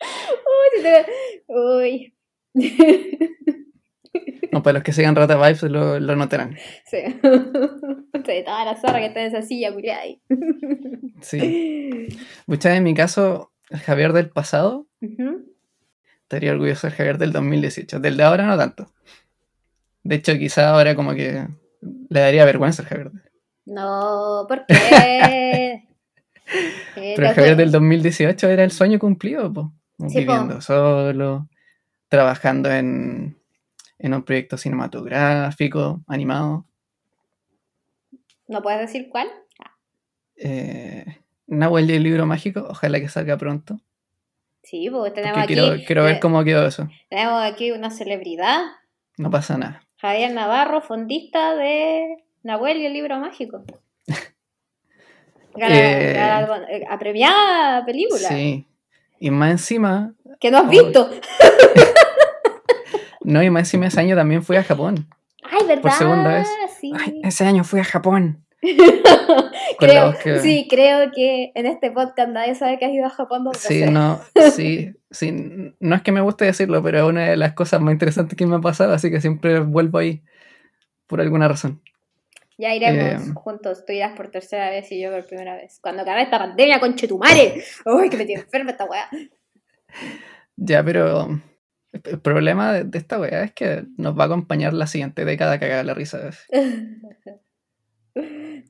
Uy, 0.00 0.76
si 0.76 0.82
te- 0.82 1.06
Uy. 1.46 2.14
No, 4.52 4.62
para 4.62 4.74
los 4.74 4.82
que 4.82 4.92
sigan 4.92 5.16
Rata 5.16 5.36
Vibes 5.36 5.62
lo, 5.64 6.00
lo 6.00 6.16
notarán. 6.16 6.56
Sí. 6.86 6.98
Ve 8.26 8.42
toda 8.42 8.64
la 8.64 8.76
zorra 8.76 8.98
que 8.98 9.06
está 9.06 9.20
en 9.20 9.26
esa 9.26 9.42
silla, 9.42 9.72
culiada 9.72 10.02
ahí. 10.02 10.22
Sí. 11.20 12.08
Muchas 12.46 12.76
en 12.76 12.84
mi 12.84 12.94
caso, 12.94 13.52
el 13.70 13.80
Javier 13.80 14.12
del 14.12 14.30
pasado, 14.30 14.86
estaría 16.22 16.52
orgulloso 16.52 16.86
del 16.86 16.96
Javier 16.96 17.18
del 17.18 17.32
2018. 17.32 18.00
Del 18.00 18.16
de 18.16 18.22
ahora 18.22 18.46
no 18.46 18.56
tanto. 18.56 18.92
De 20.02 20.16
hecho, 20.16 20.36
quizá 20.38 20.70
ahora 20.70 20.94
como 20.94 21.14
que 21.14 21.46
le 22.08 22.20
daría 22.20 22.44
vergüenza 22.44 22.82
al 22.82 22.88
Javier. 22.88 23.12
No, 23.66 24.46
¿por 24.48 24.64
qué? 24.66 25.84
Pero 26.94 27.28
el 27.28 27.34
Javier 27.34 27.56
del 27.56 27.70
2018 27.70 28.48
era 28.48 28.64
el 28.64 28.70
sueño 28.70 28.98
cumplido, 28.98 29.52
po. 29.52 29.72
Sí, 30.08 30.22
po. 30.22 30.32
viviendo 30.32 30.60
solo, 30.60 31.48
trabajando 32.08 32.70
en, 32.70 33.38
en 33.98 34.14
un 34.14 34.22
proyecto 34.22 34.56
cinematográfico, 34.56 36.02
animado. 36.06 36.66
¿No 38.46 38.62
puedes 38.62 38.80
decir 38.80 39.08
cuál? 39.10 39.28
Eh, 40.36 41.04
Nahuel 41.46 41.90
y 41.90 41.94
el 41.94 42.02
libro 42.02 42.26
mágico, 42.26 42.66
ojalá 42.68 43.00
que 43.00 43.08
salga 43.08 43.36
pronto. 43.36 43.78
Sí, 44.62 44.88
porque 44.90 45.10
tenemos 45.12 45.38
Porque 45.38 45.54
aquí, 45.54 45.54
quiero, 45.54 45.84
quiero 45.86 46.04
ver 46.04 46.16
eh, 46.16 46.20
cómo 46.20 46.44
quedó 46.44 46.66
eso. 46.66 46.88
tenemos 47.08 47.42
aquí 47.42 47.70
una 47.72 47.90
celebridad, 47.90 48.60
No 49.16 49.30
pasa 49.30 49.56
nada. 49.58 49.82
Javier 49.96 50.32
Navarro, 50.32 50.80
fondista 50.80 51.54
de 51.56 52.24
Nahuel 52.44 52.76
y 52.78 52.86
el 52.86 52.92
libro 52.92 53.18
mágico. 53.18 53.64
Gana- 55.54 55.74
Eh, 55.76 56.12
gana- 56.14 56.64
eh, 56.70 56.84
apremiada 56.88 57.84
película. 57.84 58.28
Sí. 58.28 58.64
Y 59.20 59.30
más 59.30 59.50
encima, 59.52 60.14
Que 60.40 60.50
no 60.50 60.58
has 60.58 60.64
Oh. 60.64 60.68
visto. 60.68 61.10
no, 63.24 63.42
y 63.42 63.50
más 63.50 63.62
encima 63.62 63.86
ese 63.86 64.00
año 64.00 64.16
también 64.16 64.42
fui 64.42 64.56
a 64.56 64.62
Japón. 64.64 65.08
Ay, 65.42 65.66
¿verdad? 65.66 65.82
Por 65.82 65.92
segunda 65.92 66.34
vez. 66.34 66.48
Sí. 66.80 66.92
Ay, 66.98 67.20
ese 67.24 67.44
año 67.44 67.64
fui 67.64 67.80
a 67.80 67.84
Japón. 67.84 68.44
Creo, 69.78 70.14
que- 70.22 70.40
Sí, 70.40 70.66
creo 70.68 71.12
que 71.14 71.52
en 71.54 71.66
este 71.66 71.90
podcast 71.92 72.30
nadie 72.30 72.54
sabe 72.56 72.78
que 72.78 72.84
has 72.86 72.92
ido 72.92 73.06
a 73.06 73.10
Japón 73.10 73.44
dos 73.44 73.56
Sí, 73.58 73.74
veces. 73.80 73.90
no, 73.92 74.20
sí, 74.52 74.92
sí, 75.10 75.72
no 75.78 75.94
es 75.96 76.02
que 76.02 76.10
me 76.12 76.20
guste 76.20 76.44
decirlo, 76.46 76.82
pero 76.82 76.98
es 76.98 77.04
una 77.04 77.26
de 77.28 77.36
las 77.36 77.52
cosas 77.52 77.80
más 77.80 77.92
interesantes 77.92 78.36
que 78.36 78.46
me 78.46 78.56
ha 78.56 78.60
pasado, 78.60 78.92
así 78.92 79.10
que 79.10 79.20
siempre 79.20 79.60
vuelvo 79.60 79.98
ahí 79.98 80.22
por 81.06 81.20
alguna 81.20 81.46
razón. 81.46 81.80
Ya 82.58 82.74
iremos 82.74 83.28
Eh, 83.28 83.32
juntos, 83.34 83.84
tú 83.86 83.92
irás 83.92 84.16
por 84.16 84.30
tercera 84.30 84.68
vez 84.68 84.90
y 84.90 85.00
yo 85.00 85.10
por 85.12 85.24
primera 85.26 85.54
vez. 85.54 85.78
Cuando 85.80 86.02
acabe 86.02 86.22
esta 86.22 86.38
pandemia, 86.38 86.80
conchetumare. 86.80 87.62
Uy, 87.86 88.10
que 88.10 88.16
me 88.16 88.24
tiene 88.26 88.42
enferma 88.42 88.72
esta 88.72 88.84
weá. 88.84 89.08
Ya, 90.56 90.82
pero 90.82 91.40
el 91.92 92.20
problema 92.20 92.72
de, 92.72 92.84
de 92.84 92.98
esta 92.98 93.18
weá 93.20 93.44
es 93.44 93.52
que 93.52 93.84
nos 93.96 94.18
va 94.18 94.24
a 94.24 94.26
acompañar 94.26 94.74
la 94.74 94.88
siguiente 94.88 95.24
década 95.24 95.58
cagada 95.60 95.84
la 95.84 95.94
risa. 95.94 96.30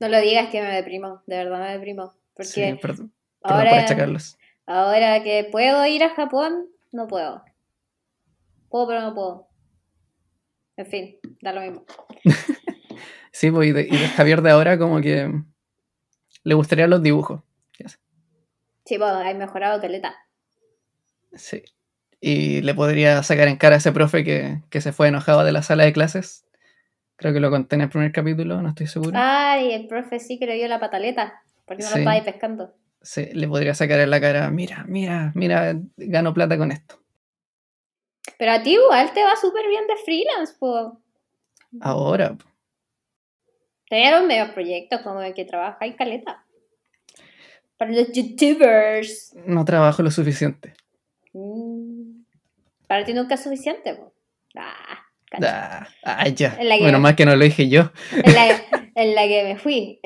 No 0.01 0.09
lo 0.09 0.21
digas 0.21 0.49
que 0.51 0.61
me 0.63 0.69
deprimo, 0.75 1.23
de 1.27 1.37
verdad 1.37 1.61
me 1.61 1.73
deprimo. 1.73 2.13
Porque 2.35 2.49
Sí, 2.51 2.61
perdón, 2.83 3.13
perdón 3.43 3.57
ahora, 3.67 3.81
achacarlos. 3.81 4.37
ahora 4.67 5.23
que 5.23 5.49
puedo 5.51 5.87
ir 5.87 6.05
a 6.05 6.11
Japón, 6.11 6.67
no 6.93 7.07
puedo. 7.09 7.43
Puedo, 8.69 8.87
pero 8.89 9.01
no 9.01 9.15
puedo. 9.15 9.49
En 10.77 10.87
fin, 10.87 11.17
da 11.41 11.53
lo 11.53 11.63
mismo. 11.63 11.85
Sí, 13.33 13.51
pues, 13.51 13.69
y 13.69 13.73
de, 13.73 13.83
y 13.83 13.97
de 13.97 14.09
Javier 14.09 14.43
de 14.43 14.51
ahora 14.51 14.79
como 14.79 15.01
que 15.01 15.31
le 16.45 16.55
gustarían 16.55 16.91
los 16.91 17.03
dibujos. 17.03 17.43
Sí, 18.85 18.97
pues, 18.97 19.11
hay 19.13 19.35
mejorado 19.35 19.81
caleta. 19.81 20.15
Sí. 21.35 21.63
Y 22.21 22.63
le 22.63 22.75
podría 22.75 23.23
sacar 23.23 23.47
en 23.49 23.57
cara 23.57 23.75
a 23.75 23.79
ese 23.79 23.93
profe 23.93 24.25
que, 24.25 24.63
que 24.71 24.81
se 24.81 24.93
fue 24.93 25.09
enojado 25.09 25.45
de 25.45 25.53
la 25.53 25.63
sala 25.63 25.85
de 25.85 25.93
clases. 25.93 26.47
Creo 27.17 27.33
que 27.35 27.41
lo 27.41 27.51
conté 27.51 27.77
en 27.77 27.83
el 27.83 27.91
primer 27.91 28.13
capítulo, 28.13 28.63
no 28.63 28.71
estoy 28.71 28.87
seguro. 28.87 29.13
Ay, 29.15 29.73
el 29.73 29.87
profe 29.89 30.19
sí 30.21 30.39
que 30.39 30.47
le 30.47 30.55
dio 30.55 30.69
la 30.69 30.81
pataleta. 30.81 31.43
Porque 31.67 31.83
no 31.83 31.89
Sí. 31.91 31.95
lo 31.97 31.99
estaba 32.01 32.17
ahí 32.17 32.23
pescando. 32.23 32.75
Sí, 33.03 33.27
le 33.33 33.47
podría 33.47 33.75
sacar 33.75 34.01
en 34.01 34.11
la 34.11 34.21
cara, 34.21 34.51
mira, 34.51 34.85
mira, 34.89 35.33
mira, 35.35 35.77
gano 35.97 36.33
plata 36.33 36.57
con 36.57 36.73
esto. 36.73 36.99
Pero 38.39 38.53
a 38.53 38.63
ti 38.63 38.73
igual 38.75 39.13
te 39.13 39.23
va 39.23 39.37
súper 39.37 39.69
bien 39.69 39.87
de 39.87 39.97
freelance, 40.05 40.55
pues. 40.59 40.87
Ahora, 41.81 42.35
po. 42.35 42.45
Tener 43.89 44.23
medios 44.25 44.51
proyectos 44.51 45.01
como 45.03 45.23
el 45.23 45.35
que 45.35 45.45
trabaja 45.45 45.87
en 45.87 45.95
caleta. 45.95 46.45
Para 47.77 47.93
los 47.93 48.13
youtubers. 48.13 49.35
no 49.47 49.65
trabajo 49.65 50.03
lo 50.03 50.11
suficiente. 50.11 50.75
Mm. 51.33 52.23
Para 52.87 53.05
ti 53.05 53.15
nunca 53.15 53.35
es 53.35 53.43
suficiente, 53.43 53.95
po. 53.95 54.13
Ah. 54.57 54.99
Ah, 56.05 56.27
ya. 56.29 56.57
Bueno, 56.81 56.99
más 57.01 57.15
que 57.15 57.27
no 57.27 57.37
lo 57.37 57.45
dije 57.45 57.69
yo. 57.69 57.93
En 58.13 58.33
la, 58.33 58.49
en 58.95 59.15
la 59.15 59.23
que 59.29 59.45
me 59.45 59.59
fui. 59.59 60.01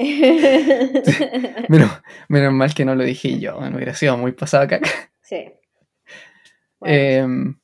Menos, 1.69 1.91
menos 2.29 2.53
mal 2.53 2.75
que 2.75 2.85
no 2.85 2.95
lo 2.95 3.05
dije 3.05 3.39
yo. 3.39 3.57
Bueno, 3.59 3.77
hubiera 3.77 3.95
sido 3.95 4.17
muy 4.17 4.33
pasado 4.33 4.65
acá. 4.65 4.81
sí. 5.23 5.53
Bueno, 6.81 6.97
Em, 6.97 7.55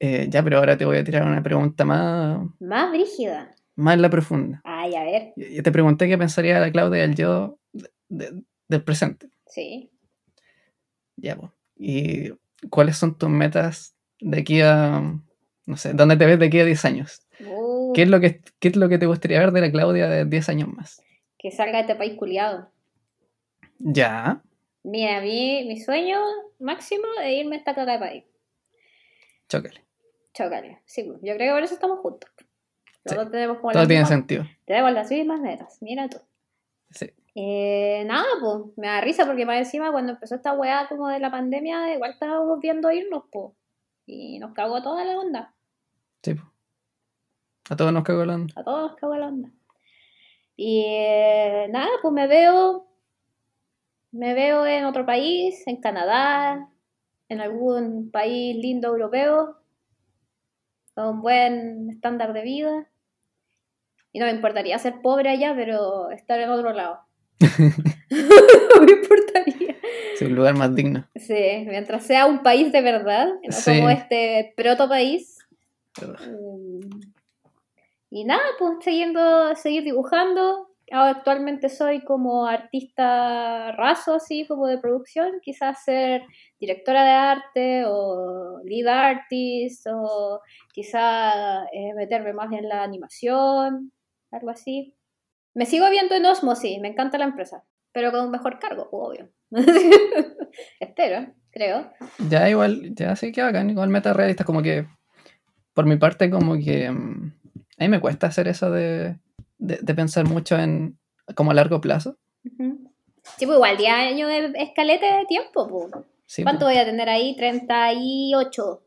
eh, 0.00 0.26
ya, 0.28 0.42
pero 0.42 0.58
ahora 0.58 0.76
te 0.76 0.84
voy 0.84 0.96
a 0.98 1.04
tirar 1.04 1.22
una 1.22 1.42
pregunta 1.42 1.84
más, 1.84 2.40
más 2.58 2.90
brígida. 2.90 3.54
Más 3.80 3.94
en 3.94 4.02
la 4.02 4.10
profunda. 4.10 4.60
Ay, 4.64 4.94
a 4.94 5.02
ver. 5.04 5.32
Yo 5.36 5.62
te 5.62 5.72
pregunté 5.72 6.08
qué 6.08 6.16
pensaría 6.18 6.58
la 6.60 6.70
Claudia 6.70 7.02
del 7.02 7.14
yo 7.14 7.58
de- 7.72 7.90
de- 8.08 8.42
del 8.68 8.84
presente. 8.84 9.28
Sí. 9.46 9.90
Ya, 11.16 11.36
pues. 11.36 11.50
¿Y 11.76 12.30
cuáles 12.68 12.96
son 12.96 13.16
tus 13.18 13.28
metas 13.30 13.94
de 14.20 14.38
aquí 14.40 14.60
a, 14.60 15.02
no 15.66 15.76
sé, 15.76 15.92
dónde 15.94 16.16
te 16.16 16.26
ves 16.26 16.38
de 16.38 16.46
aquí 16.46 16.60
a 16.60 16.64
10 16.64 16.84
años? 16.84 17.26
Uh, 17.40 17.92
¿Qué 17.94 18.02
es 18.02 18.08
lo 18.08 18.20
que, 18.20 18.42
qué 18.58 18.68
es 18.68 18.76
lo 18.76 18.88
que 18.88 18.98
te 18.98 19.06
gustaría 19.06 19.40
ver 19.40 19.52
de 19.52 19.60
la 19.62 19.70
Claudia 19.70 20.08
de 20.08 20.24
10 20.24 20.48
años 20.48 20.68
más? 20.68 21.02
que 21.38 21.50
salga 21.50 21.76
de 21.78 21.80
este 21.82 21.94
país 21.94 22.14
culiado. 22.18 22.70
Ya, 23.78 24.42
Mira, 24.82 25.20
mí, 25.22 25.64
mi 25.66 25.78
sueño 25.80 26.18
máximo 26.58 27.04
es 27.22 27.32
irme 27.40 27.56
a 27.56 27.58
esta 27.58 27.74
caca 27.74 27.92
de 27.92 27.98
país. 27.98 28.24
chócale. 29.48 29.84
Chócale. 30.34 30.80
Sí, 30.86 31.04
yo 31.06 31.34
creo 31.34 31.38
que 31.38 31.50
por 31.50 31.62
eso 31.62 31.74
estamos 31.74 31.98
juntos. 32.00 32.29
Sí. 33.04 33.14
Nosotros 33.14 33.30
tenemos 33.32 33.58
como 33.58 33.72
Todo 33.72 33.80
las 33.82 33.88
tiene 33.88 34.02
mismas- 34.02 34.08
sentido. 34.08 34.44
Tenemos 34.64 34.92
las 34.92 35.10
mismas 35.10 35.40
metas. 35.40 35.78
Mira 35.80 36.08
tú. 36.08 36.18
Sí. 36.90 37.10
Eh, 37.34 38.04
nada, 38.06 38.26
pues, 38.40 38.76
me 38.76 38.88
da 38.88 39.00
risa 39.00 39.24
porque 39.24 39.46
más 39.46 39.58
encima 39.58 39.90
cuando 39.92 40.12
empezó 40.12 40.34
esta 40.34 40.52
weá 40.52 40.86
como 40.88 41.08
de 41.08 41.18
la 41.20 41.30
pandemia, 41.30 41.94
igual 41.94 42.10
estábamos 42.10 42.58
viendo 42.60 42.90
irnos, 42.90 43.24
pues. 43.30 43.52
Y 44.06 44.38
nos 44.38 44.52
cagó 44.52 44.82
toda 44.82 45.04
la 45.04 45.18
onda. 45.18 45.54
Sí, 46.22 46.34
po. 46.34 46.42
A 47.70 47.76
todos 47.76 47.92
nos 47.92 48.02
cagó 48.02 48.24
la 48.24 48.34
onda. 48.34 48.52
A 48.56 48.64
todos 48.64 48.90
nos 48.90 48.96
cagó 49.00 49.16
la 49.16 49.28
onda. 49.28 49.50
Y 50.56 50.84
eh, 50.86 51.68
nada, 51.70 51.88
pues 52.02 52.12
me 52.12 52.26
veo. 52.26 52.86
Me 54.12 54.34
veo 54.34 54.66
en 54.66 54.84
otro 54.86 55.06
país, 55.06 55.62
en 55.68 55.76
Canadá, 55.80 56.68
en 57.28 57.40
algún 57.40 58.10
país 58.10 58.56
lindo 58.56 58.88
europeo, 58.88 59.56
con 60.94 61.06
un 61.08 61.22
buen 61.22 61.90
estándar 61.90 62.32
de 62.32 62.42
vida. 62.42 62.88
Y 64.12 64.18
no 64.18 64.26
me 64.26 64.32
importaría 64.32 64.78
ser 64.78 65.00
pobre 65.02 65.30
allá, 65.30 65.54
pero 65.56 66.10
estar 66.10 66.40
en 66.40 66.50
otro 66.50 66.72
lado. 66.72 67.00
no 68.10 68.82
me 68.82 68.92
importaría. 68.92 69.76
Sí, 70.16 70.24
un 70.26 70.34
lugar 70.34 70.56
más 70.56 70.74
digno. 70.74 71.06
Sí, 71.16 71.64
mientras 71.66 72.04
sea 72.04 72.26
un 72.26 72.42
país 72.42 72.72
de 72.72 72.82
verdad, 72.82 73.28
no 73.42 73.52
Sí. 73.52 73.76
como 73.76 73.90
este 73.90 74.52
proto 74.56 74.88
país. 74.88 75.38
Mm. 76.00 76.80
Y 78.10 78.24
nada, 78.24 78.42
pues 78.58 78.78
siguiendo, 78.82 79.54
seguir 79.54 79.84
dibujando. 79.84 80.68
Ahora 80.92 81.10
actualmente 81.10 81.68
soy 81.68 82.00
como 82.02 82.46
artista 82.46 83.70
raso, 83.72 84.14
así 84.14 84.44
como 84.48 84.66
de 84.66 84.78
producción. 84.78 85.34
Quizás 85.40 85.84
ser 85.84 86.22
directora 86.58 87.04
de 87.04 87.10
arte 87.10 87.84
o 87.86 88.60
lead 88.64 88.88
artist 88.88 89.86
o 89.88 90.40
quizás 90.72 91.64
eh, 91.72 91.94
meterme 91.94 92.32
más 92.32 92.52
en 92.52 92.68
la 92.68 92.82
animación, 92.82 93.92
algo 94.30 94.50
así. 94.50 94.96
Me 95.54 95.66
sigo 95.66 95.88
viendo 95.90 96.14
en 96.14 96.26
Osmosis, 96.26 96.80
me 96.80 96.88
encanta 96.88 97.18
la 97.18 97.24
empresa, 97.24 97.64
pero 97.92 98.12
con 98.12 98.24
un 98.24 98.30
mejor 98.30 98.58
cargo, 98.58 98.88
obvio. 98.92 99.30
Espero, 100.80 101.32
creo. 101.50 101.90
Ya 102.28 102.48
igual, 102.48 102.94
ya 102.94 103.16
sí 103.16 103.32
que 103.32 103.42
bacán, 103.42 103.70
igual 103.70 103.88
meta 103.88 104.12
realista, 104.12 104.44
como 104.44 104.62
que 104.62 104.86
por 105.74 105.86
mi 105.86 105.96
parte 105.96 106.30
como 106.30 106.54
que 106.56 106.90
mm, 106.90 107.32
a 107.78 107.82
mí 107.84 107.88
me 107.88 108.00
cuesta 108.00 108.28
hacer 108.28 108.48
eso 108.48 108.70
de, 108.70 109.16
de, 109.58 109.78
de 109.80 109.94
pensar 109.94 110.28
mucho 110.28 110.56
en 110.56 110.98
como 111.34 111.50
a 111.50 111.54
largo 111.54 111.80
plazo. 111.80 112.16
Sí, 113.36 113.46
pues 113.46 113.56
igual 113.56 113.76
10 113.76 113.92
años 113.92 114.30
es 114.30 114.52
escalete 114.56 115.06
de 115.06 115.24
tiempo, 115.26 115.68
pues. 115.68 116.04
Sí, 116.26 116.42
¿Cuánto 116.42 116.60
po. 116.60 116.66
voy 116.66 116.78
a 116.78 116.84
tener 116.84 117.08
ahí? 117.08 117.34
38. 117.36 118.82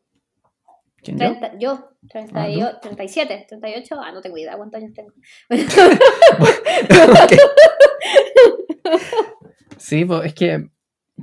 ¿Quién 1.03 1.17
yo? 1.19 1.29
30, 1.37 1.57
yo, 1.59 1.89
38, 2.09 2.71
Ah, 2.75 2.79
37, 2.81 3.45
38. 3.49 3.95
Ah, 4.01 4.11
no 4.11 4.21
tengo 4.21 4.37
idea 4.37 4.55
cuántos 4.57 4.81
años 4.81 4.93
tengo. 4.93 5.13
Sí, 9.77 10.05
pues 10.05 10.25
es 10.25 10.33
que, 10.33 10.69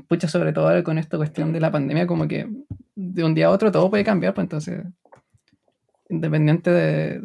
pucha, 0.06 0.28
sobre 0.28 0.52
todo 0.52 0.68
ahora 0.68 0.82
con 0.82 0.98
esta 0.98 1.16
cuestión 1.16 1.52
de 1.52 1.60
la 1.60 1.70
pandemia, 1.72 2.06
como 2.06 2.28
que 2.28 2.46
de 2.94 3.24
un 3.24 3.34
día 3.34 3.46
a 3.46 3.50
otro 3.50 3.72
todo 3.72 3.88
puede 3.88 4.04
cambiar, 4.04 4.34
pues 4.34 4.44
entonces, 4.44 4.84
independiente 6.10 6.70
de, 6.70 7.22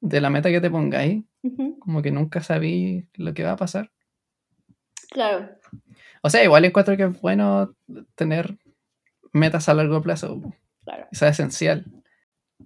de 0.00 0.20
la 0.20 0.28
meta 0.28 0.50
que 0.50 0.60
te 0.60 0.70
pongáis, 0.70 1.22
Ujú, 1.42 1.78
como 1.78 2.02
que 2.02 2.10
nunca 2.10 2.42
sabí 2.42 3.06
lo 3.14 3.32
que 3.32 3.44
va 3.44 3.52
a 3.52 3.56
pasar. 3.56 3.92
Claro. 5.10 5.48
O 6.22 6.30
sea, 6.30 6.42
igual 6.42 6.64
encuentro 6.64 6.96
que 6.96 7.04
es 7.04 7.20
bueno 7.20 7.72
tener 8.16 8.56
metas 9.32 9.68
a 9.68 9.74
largo 9.74 10.02
plazo, 10.02 10.40
Claro. 10.86 11.06
eso 11.10 11.26
es 11.26 11.32
esencial. 11.32 11.84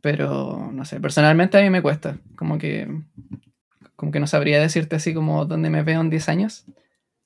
Pero, 0.03 0.71
no 0.73 0.85
sé, 0.85 1.01
personalmente 1.01 1.59
a 1.59 1.63
mí 1.63 1.71
me 1.71 1.83
cuesta, 1.83 2.19
como 2.37 2.59
que, 2.59 2.87
como 3.97 4.13
que 4.13 4.21
no 4.21 4.29
sabría 4.29 4.61
decirte 4.61 4.97
así 4.97 5.13
como 5.13 5.45
dónde 5.47 5.69
me 5.69 5.83
veo 5.83 6.01
en 6.01 6.11
10 6.11 6.29
años. 6.29 6.65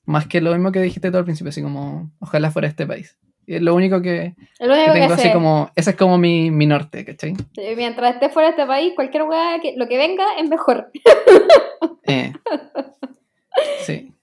Más 0.05 0.27
que 0.27 0.41
lo 0.41 0.51
mismo 0.53 0.71
que 0.71 0.81
dijiste 0.81 1.11
tú 1.11 1.17
al 1.17 1.25
principio, 1.25 1.49
así 1.49 1.61
como, 1.61 2.11
ojalá 2.19 2.49
fuera 2.49 2.67
este 2.67 2.87
país. 2.87 3.17
Y 3.47 3.55
es 3.55 3.61
lo 3.61 3.75
único 3.75 4.01
que, 4.01 4.35
lo 4.59 4.67
que 4.67 4.73
único 4.73 4.93
que, 4.93 4.99
tengo 4.99 5.13
así 5.13 5.23
sé. 5.23 5.33
como, 5.33 5.71
ese 5.75 5.91
es 5.91 5.95
como 5.95 6.17
mi, 6.17 6.49
mi 6.49 6.65
norte, 6.65 7.05
¿cachai? 7.05 7.35
Eh, 7.57 7.75
Mientras 7.75 8.15
esté 8.15 8.29
fuera 8.29 8.47
de 8.47 8.51
este 8.51 8.65
país, 8.65 8.93
cualquier 8.95 9.23
weá, 9.23 9.59
que, 9.61 9.75
lo 9.77 9.87
que 9.87 9.97
venga 9.97 10.25
es 10.39 10.49
mejor. 10.49 10.91
Eh, 12.07 12.33
sí. 13.81 14.13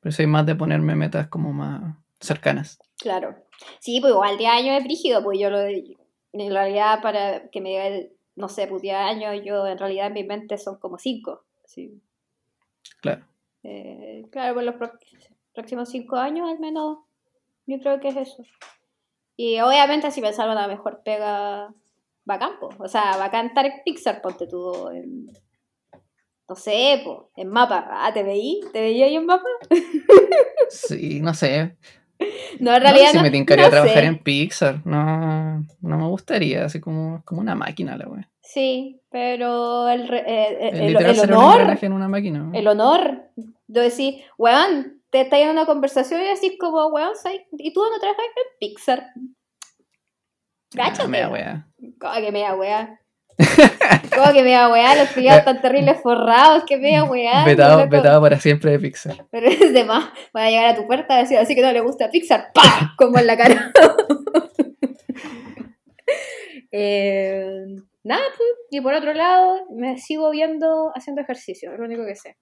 Pero 0.00 0.12
soy 0.12 0.26
más 0.26 0.46
de 0.46 0.54
ponerme 0.54 0.96
metas 0.96 1.28
como 1.28 1.52
más 1.52 1.94
cercanas. 2.18 2.78
Claro. 2.98 3.34
Sí, 3.78 4.00
pues 4.00 4.12
igual 4.12 4.38
10 4.38 4.50
años 4.50 4.78
es 4.78 4.84
brígido, 4.84 5.22
pues 5.22 5.38
yo 5.38 5.50
lo 5.50 5.60
en 5.60 6.52
realidad 6.52 7.00
para 7.02 7.48
que 7.50 7.60
me 7.60 7.70
diga, 7.70 7.86
el- 7.86 8.12
no 8.36 8.48
sé, 8.48 8.66
pues 8.66 8.80
10 8.82 8.96
años, 8.96 9.40
yo 9.44 9.66
en 9.66 9.76
realidad 9.78 10.06
en 10.06 10.12
mi 10.14 10.24
mente 10.24 10.56
son 10.58 10.78
como 10.78 10.98
5. 10.98 11.44
Sí. 11.64 12.00
Claro. 13.02 13.26
Eh, 13.62 14.24
claro, 14.30 14.54
por 14.54 14.62
los 14.64 14.74
próximos 15.52 15.88
5 15.90 16.16
años 16.16 16.48
al 16.48 16.58
menos, 16.58 16.98
yo 17.66 17.78
creo 17.80 18.00
que 18.00 18.08
es 18.08 18.16
eso. 18.16 18.42
Y 19.36 19.60
obviamente 19.60 20.10
si 20.10 20.20
me 20.20 20.32
salva 20.32 20.52
una 20.52 20.68
mejor 20.68 21.02
pega, 21.04 21.72
bacán, 22.24 22.52
pues. 22.60 22.76
O 22.78 22.88
sea, 22.88 23.16
bacán 23.16 23.46
estar 23.46 23.66
en 23.66 23.72
Pixar, 23.84 24.20
ponte 24.22 24.46
tú 24.46 24.88
en... 24.90 25.26
No 26.48 26.56
sé, 26.56 27.00
pues, 27.04 27.18
en 27.36 27.48
mapa. 27.48 27.86
Ah, 27.90 28.12
¿te 28.12 28.22
veí? 28.24 28.60
¿Te 28.72 28.80
veí 28.80 29.02
ahí 29.02 29.14
en 29.16 29.24
mapa? 29.26 29.46
Sí, 30.68 31.20
no 31.20 31.32
sé. 31.34 31.76
No, 32.60 32.74
en 32.76 32.82
No 32.82 32.88
sé 32.88 32.92
realidad 32.92 33.10
si 33.12 33.16
no, 33.16 33.22
me 33.22 33.30
tincaría 33.30 33.64
no 33.64 33.70
trabajar 33.70 34.02
sé. 34.02 34.04
en 34.04 34.18
Pixar. 34.18 34.86
No, 34.86 35.66
no 35.80 35.98
me 35.98 36.06
gustaría, 36.06 36.64
así 36.66 36.80
como, 36.80 37.22
como 37.24 37.40
una 37.40 37.54
máquina 37.54 37.96
la 37.96 38.06
wea. 38.08 38.28
Sí, 38.42 39.00
pero 39.10 39.88
el, 39.88 40.08
re- 40.08 40.24
eh, 40.26 40.58
eh, 40.60 40.70
Es 40.72 40.80
el, 40.80 40.96
el 40.96 41.20
honor, 41.32 41.78
en 41.80 41.92
una 41.92 42.08
máquina. 42.08 42.38
¿no? 42.40 42.52
el 42.58 42.66
honor 42.66 43.22
de 43.68 43.80
decir, 43.80 44.22
weón, 44.36 45.00
te 45.10 45.20
estás 45.22 45.38
en 45.40 45.50
una 45.50 45.66
conversación 45.66 46.20
y 46.20 46.24
decís 46.24 46.52
como, 46.58 46.86
weón, 46.88 47.12
¿y 47.52 47.72
tú 47.72 47.80
dónde 47.80 48.00
trabajas 48.00 48.24
en 48.24 48.58
Pixar? 48.58 49.06
Cáchate. 50.74 51.02
Ah, 51.04 51.08
me 51.08 51.20
da 51.20 51.28
wea. 51.28 51.66
¿Cómo 52.00 52.14
que 52.14 52.32
me 52.32 52.40
da 52.42 52.54
¿Cómo 54.14 54.32
que 54.32 54.42
me 54.42 54.52
da 54.52 54.70
weá? 54.70 54.94
Los 54.96 55.08
criados 55.10 55.44
tan 55.44 55.60
terribles 55.60 56.00
forrados, 56.02 56.64
que 56.66 56.76
me 56.76 56.92
da 56.92 57.04
weá. 57.04 57.44
Vetado, 57.44 57.88
vetado 57.88 58.20
para 58.20 58.38
siempre 58.38 58.72
de 58.72 58.78
Pixar. 58.78 59.26
Pero 59.30 59.46
es 59.48 59.72
de 59.72 59.84
más, 59.84 60.10
van 60.32 60.44
a 60.44 60.50
llegar 60.50 60.66
a 60.66 60.76
tu 60.76 60.86
puerta 60.86 61.14
a 61.14 61.18
decir 61.18 61.38
así 61.38 61.54
que 61.54 61.62
no 61.62 61.72
le 61.72 61.80
gusta 61.80 62.10
Pixar, 62.10 62.50
¡pa! 62.54 62.94
Como 62.96 63.18
en 63.18 63.26
la 63.26 63.36
cara. 63.36 63.72
Eh, 66.72 67.66
nada, 68.04 68.22
pues, 68.36 68.48
y 68.70 68.80
por 68.80 68.94
otro 68.94 69.12
lado, 69.12 69.66
me 69.70 69.98
sigo 69.98 70.30
viendo 70.30 70.92
haciendo 70.94 71.20
ejercicio, 71.20 71.72
es 71.72 71.78
lo 71.78 71.84
único 71.84 72.06
que 72.06 72.14
sé. 72.14 72.36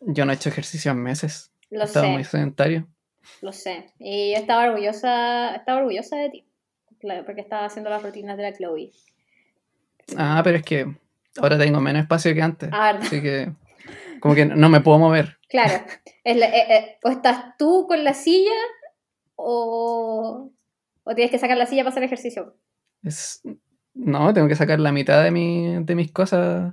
Yo 0.00 0.24
no 0.24 0.32
he 0.32 0.34
hecho 0.34 0.50
ejercicio 0.50 0.90
en 0.90 1.02
meses. 1.02 1.52
Lo 1.70 1.84
Estaba 1.84 2.06
sé, 2.06 2.12
muy 2.12 2.24
sedentario. 2.24 2.86
lo 3.40 3.52
sé. 3.52 3.86
Y 3.98 4.32
yo 4.32 4.38
estaba 4.38 4.64
orgullosa, 4.66 5.54
estaba 5.54 5.78
orgullosa 5.78 6.16
de 6.18 6.28
ti, 6.30 6.46
claro, 7.00 7.24
porque 7.24 7.40
estaba 7.40 7.64
haciendo 7.64 7.88
las 7.88 8.02
rutinas 8.02 8.36
de 8.36 8.42
la 8.42 8.52
Chloe. 8.52 8.90
Ah, 10.18 10.40
pero 10.44 10.56
es 10.58 10.62
que 10.64 10.94
ahora 11.38 11.58
tengo 11.58 11.80
menos 11.80 12.02
espacio 12.02 12.34
que 12.34 12.42
antes. 12.42 12.68
Ah. 12.72 12.98
Así 13.00 13.20
que 13.22 13.52
como 14.20 14.34
que 14.34 14.44
no 14.46 14.68
me 14.68 14.80
puedo 14.80 14.98
mover. 14.98 15.38
Claro, 15.48 15.84
es 16.24 16.36
la- 16.36 16.46
eh, 16.46 16.66
eh, 16.76 16.98
o 17.02 17.10
estás 17.10 17.56
tú 17.58 17.86
con 17.88 18.04
la 18.04 18.14
silla 18.14 18.50
o, 19.36 20.50
o 21.04 21.14
tienes 21.14 21.30
que 21.30 21.38
sacar 21.38 21.56
la 21.56 21.66
silla 21.66 21.82
para 21.82 21.90
hacer 21.90 22.02
ejercicio. 22.04 22.56
Es... 23.02 23.40
No, 23.94 24.32
tengo 24.32 24.48
que 24.48 24.56
sacar 24.56 24.80
la 24.80 24.90
mitad 24.92 25.22
de, 25.22 25.30
mi, 25.30 25.84
de 25.84 25.94
mis 25.94 26.10
cosas 26.12 26.72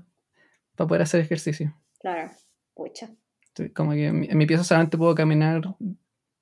para 0.75 0.87
poder 0.87 1.01
hacer 1.01 1.19
ejercicio. 1.19 1.75
Claro, 1.99 2.31
pucha. 2.73 3.09
Como 3.75 3.91
que 3.91 4.07
en 4.07 4.19
mi, 4.21 4.27
en 4.27 4.37
mi 4.37 4.45
pieza 4.45 4.63
solamente 4.63 4.97
puedo 4.97 5.13
caminar 5.15 5.61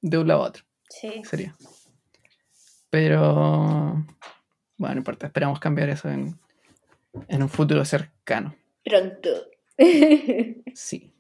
de 0.01 0.17
un 0.19 0.27
lado 0.27 0.43
a 0.43 0.47
otro. 0.49 0.63
Sí. 0.88 1.23
Sería. 1.23 1.55
Pero 2.89 3.93
bueno, 4.77 4.93
no 4.93 4.97
importa, 4.99 5.27
esperamos 5.27 5.60
cambiar 5.60 5.89
eso 5.89 6.10
en, 6.10 6.38
en 7.27 7.43
un 7.43 7.49
futuro 7.49 7.84
cercano. 7.86 8.56
Pronto. 8.84 9.30
Sí. 10.73 11.13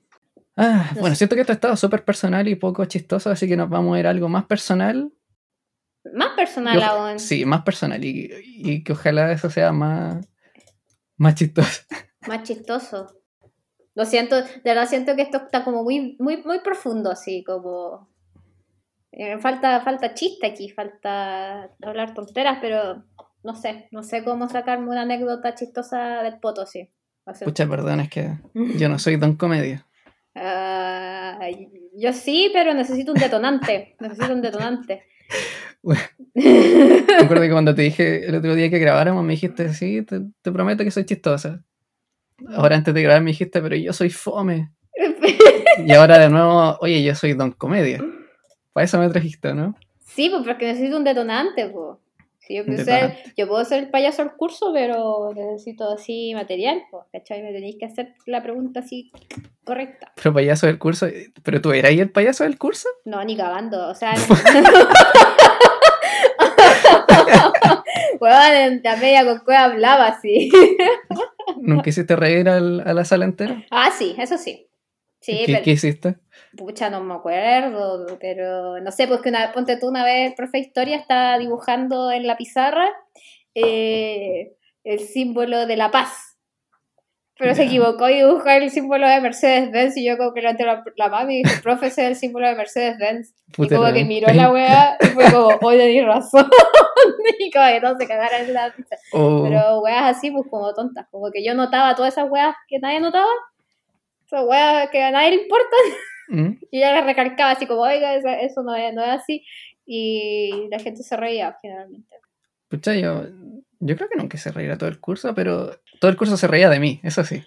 Ah, 0.55 0.91
No 0.95 1.01
bueno, 1.01 1.15
sé. 1.15 1.19
siento 1.19 1.35
que 1.35 1.41
esto 1.41 1.53
ha 1.53 1.55
estado 1.55 1.75
súper 1.77 2.03
personal 2.03 2.47
y 2.47 2.55
poco 2.55 2.83
chistoso, 2.85 3.29
así 3.29 3.47
que 3.47 3.55
nos 3.57 3.69
vamos 3.69 3.95
a 3.95 3.99
ir 3.99 4.07
a 4.07 4.09
algo 4.09 4.27
más 4.29 4.45
personal. 4.45 5.11
Más 6.13 6.29
personal 6.35 6.81
aún. 6.81 7.19
Sí, 7.19 7.45
más 7.45 7.61
personal 7.63 8.03
y, 8.03 8.31
y 8.43 8.83
que 8.83 8.93
ojalá 8.93 9.31
eso 9.31 9.49
sea 9.49 9.71
más, 9.71 10.25
más 11.17 11.35
chistoso. 11.35 11.81
Más 12.27 12.43
chistoso. 12.43 13.13
Lo 13.95 14.03
siento, 14.05 14.35
de 14.41 14.49
verdad 14.65 14.85
siento 14.89 15.15
que 15.15 15.21
esto 15.21 15.37
está 15.37 15.63
como 15.63 15.83
muy, 15.83 16.17
muy, 16.19 16.37
muy 16.43 16.59
profundo, 16.59 17.09
así 17.11 17.41
como. 17.43 18.09
eh, 19.13 19.37
falta, 19.39 19.79
falta 19.81 20.13
chiste 20.13 20.45
aquí, 20.45 20.69
falta 20.69 21.71
hablar 21.81 22.13
tonteras, 22.13 22.57
pero 22.59 23.05
no 23.47 23.55
sé, 23.55 23.87
no 23.91 24.03
sé 24.03 24.25
cómo 24.25 24.49
sacarme 24.49 24.89
una 24.89 25.03
anécdota 25.03 25.55
chistosa 25.55 26.21
del 26.21 26.37
poto, 26.37 26.65
sí. 26.65 26.89
Lo 27.25 27.33
siento. 27.33 27.53
Pucha, 27.53 27.65
perdón, 27.65 28.01
es 28.01 28.09
que 28.09 28.33
yo 28.77 28.89
no 28.89 28.99
soy 28.99 29.15
don 29.15 29.37
comedia. 29.37 29.87
Ah, 30.35 31.39
yo 31.95 32.11
sí, 32.11 32.51
pero 32.53 32.73
necesito 32.73 33.13
un 33.13 33.19
detonante. 33.19 33.95
necesito 34.01 34.33
un 34.33 34.41
detonante. 34.41 35.03
Bueno. 35.81 36.01
Me 36.35 37.23
acuerdo 37.23 37.43
que 37.43 37.51
cuando 37.51 37.73
te 37.73 37.83
dije 37.83 38.25
el 38.27 38.35
otro 38.35 38.53
día 38.53 38.69
que 38.69 38.79
grabáramos, 38.79 39.23
me 39.23 39.33
dijiste, 39.33 39.73
sí, 39.73 40.01
te, 40.01 40.19
te 40.41 40.51
prometo 40.51 40.83
que 40.83 40.91
soy 40.91 41.05
chistosa. 41.05 41.63
Ahora 42.49 42.75
antes 42.75 42.93
de 42.93 43.01
grabar 43.01 43.23
me 43.23 43.31
dijiste, 43.31 43.61
pero 43.61 43.77
yo 43.77 43.93
soy 43.93 44.09
fome. 44.09 44.73
Y 45.85 45.93
ahora 45.93 46.19
de 46.19 46.29
nuevo, 46.29 46.77
oye, 46.81 47.01
yo 47.01 47.15
soy 47.15 47.33
Don 47.33 47.51
Comedia. 47.53 48.03
Para 48.73 48.83
eso 48.85 48.99
me 48.99 49.09
trajiste, 49.09 49.53
¿no? 49.53 49.75
Sí, 50.01 50.29
pues 50.29 50.43
porque 50.45 50.67
necesito 50.67 50.97
un 50.97 51.03
detonante, 51.05 51.69
pues. 51.69 51.97
Si 52.47 52.55
yo, 52.55 52.63
quiero 52.63 52.85
ser- 52.85 53.17
yo 53.35 53.45
puedo 53.47 53.65
ser 53.65 53.79
el 53.83 53.89
payaso 53.89 54.23
del 54.23 54.31
curso, 54.31 54.71
pero 54.73 55.33
necesito 55.35 55.91
así 55.93 56.31
material, 56.33 56.81
pues, 56.89 57.03
¿cachai? 57.11 57.41
Me 57.43 57.51
tenéis 57.51 57.75
que 57.77 57.85
hacer 57.85 58.13
la 58.25 58.41
pregunta 58.41 58.79
así 58.79 59.11
correcta. 59.65 60.13
Pero 60.15 60.33
payaso 60.33 60.65
del 60.65 60.79
curso. 60.79 61.07
¿Pero 61.43 61.59
tú 61.61 61.73
eras 61.73 61.89
ahí 61.91 61.99
el 61.99 62.09
payaso 62.09 62.45
del 62.45 62.57
curso? 62.57 62.87
No, 63.03 63.21
ni 63.25 63.35
cagando, 63.35 63.89
o 63.89 63.93
sea... 63.95 64.13
Weón, 68.19 68.51
en 68.53 68.81
la 68.83 68.95
media 68.95 69.25
con 69.25 69.39
cueva 69.39 69.65
hablaba 69.65 70.07
así. 70.07 70.49
¿Nunca 71.57 71.89
hiciste 71.89 72.15
reír 72.15 72.49
al- 72.49 72.81
a 72.85 72.93
la 72.93 73.05
sala 73.05 73.25
entera? 73.25 73.63
Ah, 73.69 73.91
sí, 73.97 74.15
eso 74.17 74.37
sí. 74.37 74.67
Sí, 75.19 75.43
¿Qué, 75.45 75.53
pero... 75.53 75.63
qué 75.63 75.71
hiciste? 75.71 76.15
Pucha, 76.57 76.89
no 76.89 77.03
me 77.03 77.13
acuerdo, 77.13 78.17
pero 78.19 78.79
no 78.79 78.91
sé, 78.91 79.07
pues 79.07 79.21
que 79.21 79.29
una, 79.29 79.51
ponte 79.51 79.77
tú 79.77 79.87
una 79.89 80.03
vez, 80.03 80.29
el 80.29 80.35
profe 80.35 80.57
historia 80.59 80.97
estaba 80.97 81.37
dibujando 81.37 82.11
en 82.11 82.25
la 82.27 82.35
pizarra 82.35 82.89
eh, 83.55 84.53
el 84.83 84.99
símbolo 84.99 85.65
de 85.65 85.77
la 85.77 85.91
paz. 85.91 86.37
Pero 87.39 87.53
se 87.53 87.63
Ya. 87.63 87.67
equivocó 87.67 88.09
y 88.09 88.15
dibujó 88.15 88.49
el 88.49 88.71
símbolo 88.71 89.07
de 89.07 89.21
Mercedes-Benz 89.21 89.95
y 89.97 90.03
yo 90.05 90.17
como 90.17 90.33
que 90.33 90.41
levanté 90.41 90.65
la, 90.65 90.83
la 90.95 91.07
mano 91.09 91.29
y 91.29 91.43
dije, 91.43 91.61
profe, 91.63 91.87
ese 91.87 92.01
es 92.03 92.07
el 92.09 92.15
símbolo 92.15 92.47
de 92.47 92.55
Mercedes-Benz. 92.55 93.35
Y 93.59 93.69
como 93.69 93.93
que 93.93 94.05
miró 94.05 94.33
la 94.33 94.51
weá 94.51 94.97
y 94.99 95.05
fue 95.07 95.31
como, 95.31 95.49
oye, 95.61 95.77
tenés 95.77 96.05
razón. 96.07 96.49
y 97.39 97.51
como 97.51 97.67
que 97.67 97.79
todos 97.81 97.97
se 97.99 98.07
cagaron 98.07 98.41
en 98.41 98.53
la 98.55 98.73
pizza. 98.75 98.95
Oh, 99.13 99.43
Pero 99.43 99.81
weas 99.81 100.17
así, 100.17 100.31
pues 100.31 100.45
como 100.49 100.73
tontas. 100.73 101.05
Como 101.11 101.29
que 101.31 101.45
yo 101.45 101.53
notaba 101.53 101.93
todas 101.93 102.13
esas 102.13 102.27
weas 102.29 102.55
que 102.67 102.79
nadie 102.79 102.99
notaba. 102.99 103.29
Esas 104.25 104.43
weas 104.43 104.89
que 104.89 105.03
a 105.03 105.11
nadie 105.11 105.29
le 105.35 105.41
importan. 105.43 105.79
¿Mm? 106.29 106.59
Y 106.71 106.77
ella 106.79 107.01
recalcaba 107.03 107.51
así 107.51 107.65
como, 107.65 107.81
oiga, 107.81 108.15
eso, 108.15 108.27
eso 108.29 108.63
no, 108.63 108.75
es, 108.75 108.93
no 108.93 109.01
es 109.03 109.09
así. 109.09 109.43
Y 109.85 110.67
la 110.69 110.79
gente 110.79 111.03
se 111.03 111.15
reía 111.15 111.57
generalmente. 111.61 112.15
Pucha, 112.67 112.93
yo, 112.95 113.25
yo 113.79 113.95
creo 113.95 114.09
que 114.09 114.17
nunca 114.17 114.37
se 114.37 114.51
reír 114.51 114.77
todo 114.77 114.89
el 114.89 114.99
curso, 114.99 115.33
pero 115.33 115.71
todo 115.99 116.11
el 116.11 116.17
curso 116.17 116.35
se 116.37 116.47
reía 116.47 116.69
de 116.69 116.79
mí, 116.79 116.99
eso 117.03 117.23
sí. 117.23 117.43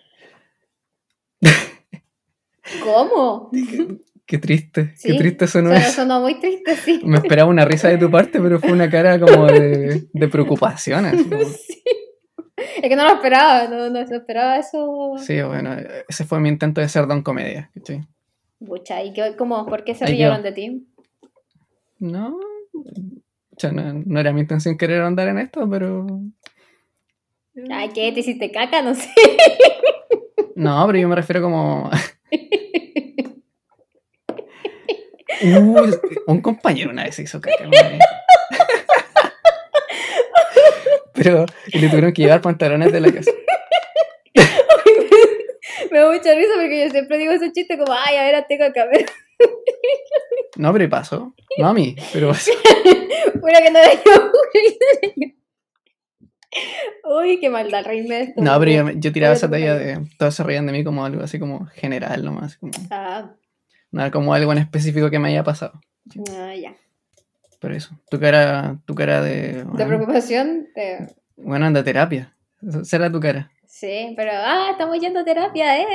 ¿Cómo? 2.82 3.50
Qué 4.26 4.38
triste, 4.38 4.92
Sí, 4.96 5.08
qué 5.12 5.18
triste 5.18 5.44
eso 5.46 5.60
no 5.60 5.70
Sonó, 5.70 5.80
es. 5.80 5.92
sonó 5.92 6.20
muy 6.20 6.38
triste, 6.38 6.76
sí. 6.76 7.00
Me 7.04 7.16
esperaba 7.18 7.50
una 7.50 7.64
risa 7.64 7.88
de 7.88 7.98
tu 7.98 8.10
parte, 8.10 8.40
pero 8.40 8.60
fue 8.60 8.70
una 8.70 8.88
cara 8.88 9.18
como 9.18 9.46
de, 9.46 10.04
de 10.12 10.28
preocupación. 10.28 11.04
así 11.06 11.24
como- 11.28 11.44
Sí. 11.44 11.82
Es 12.82 12.88
que 12.90 12.94
no 12.96 13.04
lo 13.04 13.14
esperaba, 13.14 13.66
no, 13.68 13.88
no 13.90 14.06
se 14.06 14.16
esperaba 14.16 14.56
eso. 14.58 15.14
Sí, 15.18 15.40
bueno, 15.42 15.74
ese 16.08 16.24
fue 16.24 16.40
mi 16.40 16.48
intento 16.50 16.80
de 16.80 16.88
ser 16.88 17.06
don 17.06 17.22
comedia. 17.22 17.70
¿cachai? 17.74 18.02
Pucha, 18.64 19.02
¿y 19.02 19.12
qué, 19.12 19.34
cómo? 19.36 19.66
¿Por 19.66 19.84
qué 19.84 19.94
se 19.94 20.04
quedó. 20.04 20.40
de 20.42 20.52
ti? 20.52 20.86
No, 21.98 22.38
pucha, 23.50 23.72
no, 23.72 24.02
no 24.04 24.20
era 24.20 24.32
mi 24.32 24.40
intención 24.42 24.76
querer 24.76 25.02
andar 25.02 25.28
en 25.28 25.38
esto, 25.38 25.68
pero... 25.68 26.06
Ay, 27.70 27.90
¿qué? 27.94 28.12
¿Te 28.12 28.20
hiciste 28.20 28.50
caca? 28.50 28.82
No 28.82 28.94
sé. 28.94 29.10
No, 30.54 30.86
pero 30.86 30.98
yo 30.98 31.08
me 31.08 31.16
refiero 31.16 31.42
como... 31.42 31.90
Un 36.26 36.42
compañero 36.42 36.90
una 36.90 37.04
vez 37.04 37.14
se 37.14 37.22
hizo 37.22 37.40
caca. 37.40 37.64
Pero 41.14 41.44
y 41.66 41.78
le 41.78 41.88
tuvieron 41.88 42.12
que 42.12 42.22
llevar 42.22 42.40
pantalones 42.40 42.92
de 42.92 43.00
la 43.00 43.12
casa. 43.12 43.30
Me 45.92 45.98
da 45.98 46.06
mucha 46.10 46.34
risa 46.34 46.52
porque 46.56 46.84
yo 46.84 46.90
siempre 46.90 47.18
digo 47.18 47.32
ese 47.32 47.52
chiste 47.52 47.76
como, 47.78 47.92
ay, 47.92 48.16
a 48.16 48.24
ver, 48.24 48.44
tengo 48.48 48.72
que 48.72 48.80
ver. 48.86 49.06
No, 50.56 50.72
pero 50.72 50.88
pasó. 50.88 51.34
No 51.58 51.68
a 51.68 51.74
mí, 51.74 51.96
pero 52.12 52.28
pasó. 52.28 52.50
Una 53.42 53.60
que 53.62 53.70
no 53.70 53.78
yo. 53.82 54.32
Uy, 57.20 57.38
qué 57.40 57.48
maldad, 57.48 57.84
reírme 57.84 58.16
de 58.16 58.22
esto. 58.24 58.42
No, 58.42 58.58
pero 58.58 58.70
yo, 58.72 58.90
yo 58.98 59.12
tiraba 59.12 59.34
esa 59.34 59.48
talla 59.48 59.76
de... 59.76 60.00
Todos 60.18 60.34
se 60.34 60.42
reían 60.42 60.66
de 60.66 60.72
mí 60.72 60.82
como 60.82 61.04
algo 61.04 61.22
así 61.22 61.38
como 61.38 61.66
general 61.66 62.24
nomás. 62.24 62.56
Como, 62.58 62.72
Ah, 62.90 63.30
nada 63.92 64.10
como 64.10 64.34
algo 64.34 64.50
en 64.52 64.58
específico 64.58 65.10
que 65.10 65.18
me 65.20 65.28
haya 65.28 65.44
pasado. 65.44 65.80
ah, 66.36 66.54
ya. 66.54 66.74
Pero 67.60 67.74
eso. 67.76 67.90
Tu 68.10 68.18
cara, 68.18 68.78
tu 68.84 68.94
cara 68.94 69.22
de... 69.22 69.52
De 69.52 69.64
Bueno, 69.64 69.86
preocupación, 69.86 70.68
de- 70.74 71.14
bueno, 71.36 71.66
anda 71.66 71.84
terapia. 71.84 72.34
Será 72.82 73.10
tu 73.12 73.20
cara. 73.20 73.50
Sí, 73.70 74.12
pero, 74.16 74.32
ah, 74.34 74.68
estamos 74.72 74.98
yendo 74.98 75.20
a 75.20 75.24
terapia, 75.24 75.80
eh. 75.80 75.86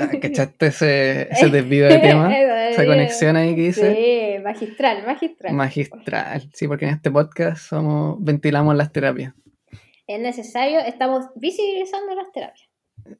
Ah, 0.00 0.08
¿Cachaste 0.20 0.66
ese, 0.66 1.28
ese 1.30 1.48
desvío 1.48 1.86
de 1.86 1.98
tema? 1.98 2.36
Esa 2.68 2.84
conexión 2.84 3.36
ahí 3.36 3.54
que 3.54 3.62
hice. 3.68 3.94
Sí, 3.94 4.42
magistral, 4.42 5.06
magistral. 5.06 5.54
Magistral. 5.54 6.50
Sí, 6.52 6.68
porque 6.68 6.84
en 6.84 6.94
este 6.94 7.10
podcast 7.10 7.58
somos, 7.62 8.22
ventilamos 8.22 8.74
las 8.76 8.92
terapias. 8.92 9.32
es 10.06 10.20
necesario, 10.20 10.80
estamos 10.80 11.26
visibilizando 11.36 12.14
las 12.14 12.30
terapias. 12.32 12.68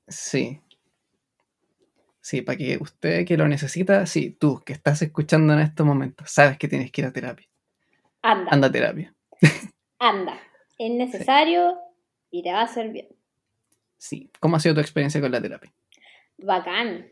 Sí. 0.07 0.61
Sí, 2.21 2.43
para 2.43 2.59
que 2.59 2.77
usted 2.79 3.25
que 3.25 3.39
lo 3.39 3.49
necesita, 3.49 4.05
sí, 4.05 4.37
tú 4.39 4.61
que 4.67 4.75
estás 4.75 5.01
escuchando 5.01 5.55
en 5.55 5.61
estos 5.61 5.87
momentos, 5.87 6.31
sabes 6.31 6.59
que 6.59 6.69
tienes 6.69 6.91
que 6.91 7.01
ir 7.01 7.07
a 7.07 7.13
terapia. 7.13 7.49
Anda, 8.21 8.43
anda. 8.43 8.53
Anda 8.53 8.67
a 8.67 8.73
terapia. 8.73 9.15
Es 10.79 10.93
necesario 10.93 11.77
y 12.31 12.43
te 12.43 12.53
va 12.53 12.61
a 12.61 12.65
hacer 12.65 12.91
bien. 12.91 13.09
Sí. 13.99 14.31
¿Cómo 14.41 14.57
ha 14.57 14.61
sido 14.61 14.75
tu 14.77 14.81
experiencia 14.81 15.21
con 15.21 15.31
la 15.33 15.41
terapia? 15.41 15.73
Bacán, 16.39 17.07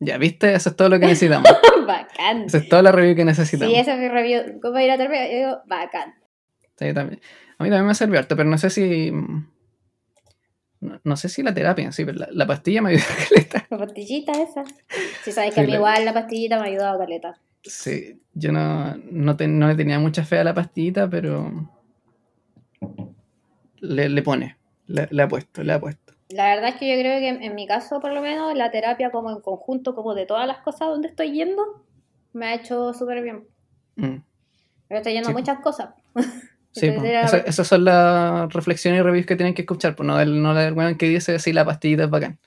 Ya, 0.00 0.16
¿viste? 0.16 0.54
Eso 0.54 0.70
es 0.70 0.76
todo 0.76 0.88
lo 0.88 0.98
que 1.00 1.06
necesitamos. 1.08 1.48
bacán. 1.86 2.42
Esa 2.44 2.58
es 2.58 2.68
toda 2.68 2.82
la 2.82 2.92
review 2.92 3.16
que 3.16 3.24
necesitamos. 3.24 3.74
Sí, 3.74 3.80
esa 3.80 3.94
es 3.94 4.00
mi 4.00 4.08
review. 4.08 4.60
¿Cómo 4.60 4.78
ir 4.78 4.90
a 4.90 4.96
terapia? 4.96 5.28
Yo 5.30 5.36
digo, 5.38 5.62
bacán. 5.66 6.14
Sí, 6.78 6.94
también. 6.94 7.20
A 7.58 7.64
mí 7.64 7.70
también 7.70 7.86
me 7.86 7.94
sirvió 7.94 8.18
harto, 8.20 8.36
pero 8.36 8.48
no 8.48 8.56
sé 8.58 8.70
si... 8.70 9.10
mm, 9.10 9.50
No, 10.82 11.00
no 11.02 11.16
sé 11.16 11.28
si 11.28 11.42
la 11.42 11.52
terapia 11.52 11.84
en 11.84 11.92
sí, 11.92 12.04
pero 12.04 12.18
la, 12.18 12.28
la 12.30 12.46
pastilla 12.46 12.80
me 12.80 12.90
ayudó 12.90 13.02
a 13.04 13.28
caleta. 13.28 13.66
La 13.70 13.78
pastillita 13.78 14.32
esa. 14.40 14.62
Si 15.24 15.32
sabes 15.32 15.50
Sí, 15.50 15.54
que 15.56 15.60
a 15.62 15.64
mí 15.64 15.70
la- 15.72 15.76
igual 15.78 16.04
la 16.04 16.14
pastillita 16.14 16.56
me 16.60 16.62
ha 16.62 16.70
ayudado 16.70 16.98
caleta. 17.00 17.40
Sí, 17.64 18.22
yo 18.34 18.52
no, 18.52 18.96
no, 19.10 19.36
te- 19.36 19.48
no 19.48 19.66
le 19.66 19.74
tenía 19.74 19.98
mucha 19.98 20.24
fe 20.24 20.38
a 20.38 20.44
la 20.44 20.54
pastillita, 20.54 21.10
pero 21.10 21.50
le, 23.80 24.08
le 24.08 24.22
pone, 24.22 24.56
le, 24.88 25.06
le 25.10 25.22
ha 25.22 25.28
puesto, 25.28 25.62
le 25.62 25.72
ha 25.72 25.80
puesto. 25.80 26.14
La 26.30 26.54
verdad 26.54 26.70
es 26.70 26.74
que 26.76 26.88
yo 26.94 27.00
creo 27.00 27.20
que 27.20 27.28
en, 27.28 27.42
en 27.42 27.54
mi 27.54 27.66
caso, 27.66 28.00
por 28.00 28.12
lo 28.12 28.20
menos, 28.20 28.54
la 28.54 28.70
terapia 28.70 29.10
como 29.10 29.30
en 29.30 29.40
conjunto, 29.40 29.94
como 29.94 30.14
de 30.14 30.26
todas 30.26 30.46
las 30.46 30.58
cosas 30.58 30.88
donde 30.88 31.08
estoy 31.08 31.32
yendo, 31.32 31.84
me 32.34 32.46
ha 32.46 32.54
hecho 32.54 32.92
súper 32.92 33.22
bien. 33.22 33.46
Mm. 33.96 34.16
Pero 34.88 34.98
estoy 34.98 35.12
yendo 35.14 35.28
Sí, 35.28 35.34
muchas 35.34 35.60
cosas. 35.60 35.90
Sí, 36.70 36.86
Esa- 36.86 37.38
esas 37.38 37.66
son 37.66 37.84
las 37.84 38.52
reflexiones 38.52 39.00
y 39.00 39.02
reviews 39.02 39.26
que 39.26 39.34
tienen 39.36 39.54
que 39.54 39.62
escuchar, 39.62 39.96
pues 39.96 40.06
no 40.06 40.22
no 40.24 40.54
del 40.54 40.74
weón 40.74 40.96
que 40.96 41.08
dice 41.08 41.38
sí, 41.40 41.52
la 41.52 41.64
pastillita 41.64 42.04
es 42.04 42.10
bacán. 42.10 42.38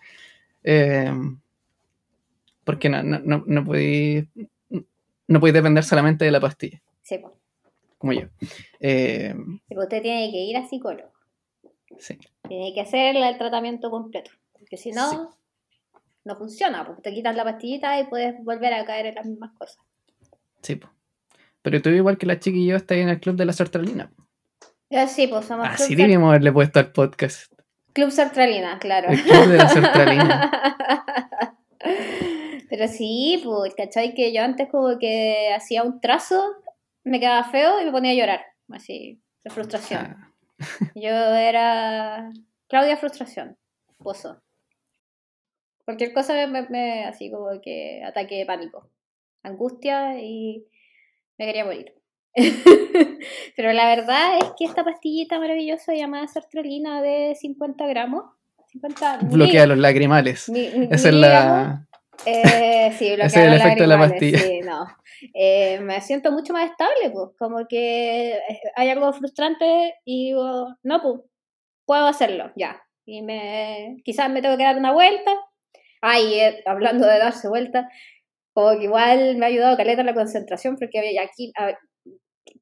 Eh, 0.63 1.12
porque 2.63 2.88
no, 2.88 3.04
no, 3.04 3.19
no, 3.19 3.43
no 3.45 3.65
podéis 3.65 4.25
no 5.27 5.39
podéis 5.39 5.54
depender 5.56 5.84
solamente 5.84 6.23
de 6.23 6.32
la 6.32 6.39
pastilla, 6.39 6.82
Sí, 7.01 7.17
pues. 7.17 7.34
como 7.97 8.13
yo. 8.13 8.27
Eh, 8.80 9.34
Sí, 9.67 9.75
pues 9.75 9.86
usted 9.86 10.01
tiene 10.01 10.32
que 10.32 10.38
ir 10.38 10.56
a 10.58 10.67
psicólogo. 10.67 11.12
Sí. 11.99 12.17
Tiene 12.47 12.73
que 12.73 12.82
hacer 12.82 13.15
el 13.15 13.38
tratamiento 13.38 13.89
completo. 13.89 14.32
Porque 14.54 14.77
si 14.77 14.91
no, 14.91 15.10
Sí. 15.10 15.17
no 16.25 16.36
funciona. 16.38 16.86
Porque 16.86 17.01
te 17.01 17.13
quitas 17.13 17.36
la 17.36 17.43
pastillita 17.43 17.99
y 17.99 18.06
puedes 18.08 18.36
volver 18.43 18.73
a 18.73 18.86
caer 18.86 19.08
en 19.08 19.15
las 19.15 19.25
mismas 19.25 19.51
cosas. 19.58 19.77
Sí, 20.62 20.75
po. 20.75 20.89
Pero 21.62 21.82
tú 21.82 21.89
igual 21.89 22.17
que 22.17 22.25
la 22.25 22.39
chica 22.39 22.58
y 22.58 22.67
yo 22.67 22.75
estás 22.75 22.97
en 22.97 23.10
el 23.10 23.19
club 23.19 23.36
de 23.36 23.45
la 23.45 23.54
sertralina. 23.54 24.12
Ya 24.89 25.08
sí, 25.08 25.27
pues 25.27 25.45
somos 25.45 25.67
Así 25.67 25.75
Club, 25.77 25.88
Sar- 25.88 25.95
deberíamos 25.97 26.30
haberle 26.30 26.51
puesto 26.51 26.80
al 26.80 26.91
podcast. 26.91 27.54
Club 27.93 28.10
Sertralina, 28.12 28.80
claro. 28.80 29.10
El 29.10 29.21
club 29.21 29.47
de 29.47 29.58
la 29.58 29.67
sertralina. 29.69 30.51
Pero 32.69 32.88
sí, 32.88 33.41
pues, 33.43 33.75
¿cachai? 33.75 34.13
Que 34.13 34.34
yo 34.34 34.43
antes 34.43 34.69
como 34.69 34.97
que 34.97 35.54
hacía 35.54 35.84
un 35.84 35.99
trazo, 35.99 36.41
me 37.04 37.19
quedaba 37.19 37.43
feo 37.45 37.82
y 37.82 37.86
me 37.86 37.91
ponía 37.91 38.12
a 38.12 38.15
llorar. 38.15 38.45
Así, 38.69 39.19
de 39.43 39.49
frustración. 39.49 40.00
Ah, 40.02 40.31
Yo 40.95 41.09
era 41.09 42.29
Claudia 42.67 42.97
Frustración, 42.97 43.57
pozo. 43.97 44.41
Cualquier 45.85 46.13
cosa 46.13 46.33
me, 46.47 46.67
me- 46.69 47.05
así 47.05 47.31
como 47.31 47.47
que 47.62 48.03
ataque 48.03 48.35
de 48.37 48.45
pánico, 48.45 48.89
angustia 49.43 50.19
y 50.19 50.65
me 51.37 51.45
quería 51.45 51.65
morir. 51.65 51.93
Pero 53.55 53.73
la 53.73 53.87
verdad 53.87 54.37
es 54.37 54.45
que 54.57 54.65
esta 54.65 54.83
pastillita 54.83 55.39
maravillosa 55.39 55.93
llamada 55.93 56.27
sertralina 56.27 57.01
de 57.01 57.35
50 57.39 57.87
gramos, 57.87 58.23
50 58.67 59.17
bloquea 59.23 59.65
los 59.67 59.77
lagrimales. 59.77 60.47
Esa 60.91 61.09
es 61.09 61.15
la. 61.15 61.87
Eh, 62.25 62.91
sí, 62.97 63.05
bloquea 63.15 63.25
Ese 63.25 63.39
es 63.41 63.47
el 63.47 63.53
efecto 63.53 63.83
de 63.83 63.87
la 63.87 63.97
pastilla. 63.99 64.37
sí, 64.39 64.59
no. 64.62 64.85
Eh, 65.33 65.79
me 65.81 66.01
siento 66.01 66.31
mucho 66.31 66.53
más 66.53 66.69
estable, 66.69 67.09
pues, 67.12 67.29
como 67.37 67.67
que 67.67 68.31
eh, 68.33 68.59
hay 68.75 68.89
algo 68.89 69.12
frustrante 69.13 69.95
y 70.05 70.29
digo, 70.31 70.75
no, 70.83 71.01
pues, 71.01 71.21
puedo 71.85 72.05
hacerlo, 72.07 72.51
ya. 72.55 72.81
Y 73.05 73.21
me, 73.21 73.97
quizás 74.05 74.29
me 74.29 74.41
tengo 74.41 74.57
que 74.57 74.63
dar 74.63 74.77
una 74.77 74.93
vuelta, 74.93 75.31
Ay, 76.03 76.33
eh, 76.39 76.63
hablando 76.65 77.05
de 77.05 77.19
darse 77.19 77.47
vuelta, 77.47 77.87
como 78.53 78.77
que 78.79 78.85
igual 78.85 79.37
me 79.37 79.45
ha 79.45 79.49
ayudado 79.49 79.77
caleta 79.77 80.03
la 80.03 80.15
concentración, 80.15 80.75
porque 80.77 80.97
había 80.97 81.21
aquí, 81.21 81.51
a- 81.55 81.77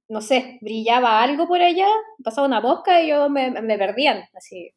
no 0.09 0.19
sé, 0.21 0.57
brillaba 0.61 1.21
algo 1.23 1.47
por 1.47 1.61
allá, 1.61 1.87
pasaba 2.23 2.47
una 2.47 2.59
mosca 2.59 3.01
y 3.01 3.07
yo 3.09 3.29
me, 3.29 3.49
me 3.51 3.77
perdían, 3.77 4.23
así. 4.35 4.73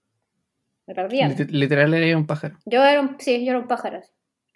Me 0.86 0.94
perdían. 0.94 1.34
Lit- 1.36 1.50
Literal 1.50 1.92
era 1.94 2.16
un 2.16 2.26
pájaro. 2.26 2.56
Yo 2.66 2.84
era 2.84 3.00
un, 3.00 3.16
sí, 3.18 3.44
yo 3.44 3.50
era 3.50 3.58
un 3.60 3.66
pájaro. 3.66 4.00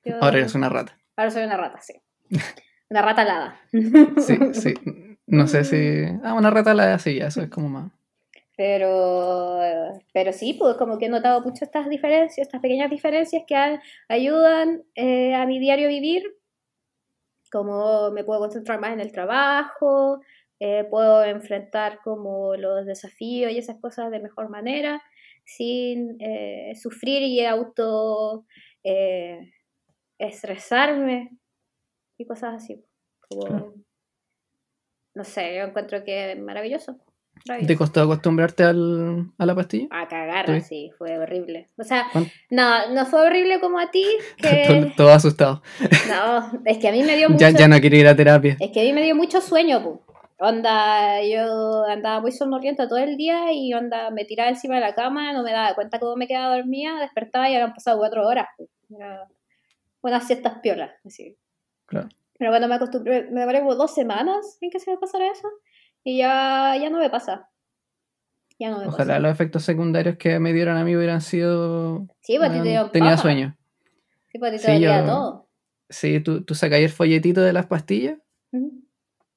Yo- 0.07 0.15
Ahora 0.21 0.39
eres 0.39 0.55
una 0.55 0.69
rata. 0.69 0.97
ahora 1.17 1.31
soy 1.31 1.45
una 1.45 1.57
rata, 1.57 1.81
sí. 1.81 1.95
Una 2.89 3.03
rata 3.03 3.23
alada. 3.23 3.61
Sí, 3.73 4.39
sí. 4.53 4.75
No 5.27 5.49
sé 5.49 5.65
si. 5.65 6.05
Ah, 6.23 6.35
una 6.35 6.51
rata 6.51 6.73
la 6.73 6.97
sí, 7.01 7.17
ya, 7.19 7.27
eso 7.27 7.43
es 7.43 7.49
como 7.51 7.69
más. 7.69 7.91
Pero, 8.57 9.61
pero 10.13 10.33
sí, 10.33 10.55
pues 10.55 10.77
como 10.77 10.97
que 10.97 11.07
he 11.07 11.09
notado 11.09 11.41
mucho 11.43 11.65
estas 11.65 11.89
diferencias, 11.91 12.47
estas 12.47 12.61
pequeñas 12.63 12.89
diferencias 12.89 13.43
que 13.47 13.57
a- 13.57 13.83
ayudan 14.09 14.85
eh, 14.95 15.35
a 15.35 15.45
mi 15.47 15.59
diario 15.59 15.89
vivir, 15.89 16.23
como 17.51 18.11
me 18.13 18.25
puedo 18.25 18.41
concentrar 18.41 18.81
más 18.81 18.93
en 18.93 19.01
el 19.01 19.13
trabajo, 19.13 20.21
eh, 20.61 20.85
puedo 20.91 21.25
enfrentar 21.25 22.01
como 22.03 22.57
los 22.57 22.87
desafíos 22.87 23.53
y 23.53 23.59
esas 23.59 23.79
cosas 23.81 24.11
de 24.11 24.21
mejor 24.21 24.49
manera, 24.49 25.03
sin 25.45 26.17
eh, 26.21 26.73
sufrir 26.81 27.23
y 27.23 27.45
auto 27.45 28.47
eh, 28.83 29.53
estresarme 30.19 31.31
y 32.19 32.27
cosas 32.27 32.55
así. 32.55 32.85
Como. 33.29 33.75
No 35.15 35.25
sé, 35.25 35.57
yo 35.57 35.65
encuentro 35.65 36.05
que 36.05 36.33
es 36.33 36.39
maravilloso. 36.39 36.99
¿Te 37.67 37.77
costó 37.77 38.03
acostumbrarte 38.03 38.65
al, 38.65 39.31
a 39.39 39.47
la 39.47 39.55
pastilla? 39.55 39.87
A 39.91 40.09
cagar, 40.09 40.47
Sí. 40.47 40.53
así, 40.53 40.91
fue 40.97 41.19
horrible. 41.19 41.69
O 41.79 41.85
sea, 41.85 42.07
¿Cuán- 42.13 42.27
no, 42.51 42.89
no 42.95 43.05
fue 43.07 43.27
horrible 43.27 43.61
como 43.61 43.79
a 43.79 43.91
ti, 43.91 44.05
Todo, 44.41 44.51
que... 44.89 44.93
todo 44.97 45.11
asustado. 45.13 45.63
No, 46.09 46.61
es 46.65 46.79
que 46.79 46.89
a 46.89 46.93
mí 46.93 47.03
me 47.03 47.15
dio 47.17 47.29
mucho... 47.31 47.41
Ya, 47.41 47.51
ya 47.51 47.69
no 47.69 47.79
quiere 47.81 47.99
ir 47.99 48.09
a 48.09 48.17
terapia. 48.17 48.57
Es 48.59 48.71
que 48.73 48.81
a 48.81 48.85
mí 48.85 48.93
me 48.93 49.03
dio 49.03 49.15
mucho 49.15 49.41
sueño, 49.41 49.83
pu. 49.83 50.01
Onda, 50.39 51.23
yo 51.25 51.85
andaba 51.85 52.21
muy 52.21 52.33
sonolienta 52.33 52.89
todo 52.89 52.99
el 52.99 53.17
día 53.17 53.53
y 53.53 53.73
onda, 53.73 54.11
me 54.11 54.25
tiraba 54.27 54.51
encima 54.51 54.75
de 54.75 54.81
la 54.83 54.95
cama, 54.95 55.33
no 55.33 55.43
me 55.43 55.53
daba 55.53 55.75
cuenta 55.75 55.99
cómo 55.99 56.15
me 56.17 56.27
quedaba 56.27 56.57
dormida, 56.57 57.01
despertaba 57.01 57.49
y 57.49 57.55
habían 57.55 57.73
pasado 57.73 57.99
cuatro 57.99 58.27
horas. 58.27 58.47
pu. 58.57 58.69
Era 58.95 59.27
unas 60.09 60.27
siestas 60.27 60.59
piolas, 60.63 60.91
así. 61.05 61.37
Claro. 61.87 62.09
Pero 62.39 62.51
bueno, 62.51 62.69
me 62.69 62.75
acostumbré, 62.75 63.29
me 63.31 63.41
demoré 63.41 63.61
como 63.61 63.75
dos 63.75 63.95
semanas 63.95 64.59
en 64.61 64.71
que 64.71 64.79
se 64.81 64.91
me 64.91 64.99
pasara 64.99 65.31
eso 65.31 65.49
y 66.05 66.19
ya, 66.19 66.77
ya 66.81 66.91
no 66.91 66.99
me 66.99 67.09
pasa. 67.11 67.49
Ya 68.59 68.71
no 68.71 68.79
me 68.79 68.87
Ojalá 68.87 69.15
pasa. 69.15 69.19
los 69.21 69.33
efectos 69.33 69.65
secundarios 69.65 70.17
que 70.17 70.39
me 70.39 70.53
dieron 70.53 70.77
a 70.77 70.85
mí 70.85 70.97
hubieran 70.97 71.21
sido. 71.21 72.07
Sí, 72.21 72.39
pues 72.39 72.51
ti 72.53 72.59
te 72.63 72.69
dio 72.71 72.91
tenía 72.91 73.11
paja. 73.13 73.23
sueño. 73.23 73.57
Sí, 74.33 74.39
pues 74.39 74.53
te 74.53 74.59
Sí, 74.59 74.81
yo- 74.81 75.05
todo. 75.05 75.49
Sí, 75.89 76.21
tú, 76.21 76.43
tú 76.43 76.55
sacáis 76.55 76.85
el 76.87 76.91
folletito 76.91 77.41
de 77.43 77.53
las 77.53 77.67
pastillas. 77.67 78.19
Ujú. 78.53 78.83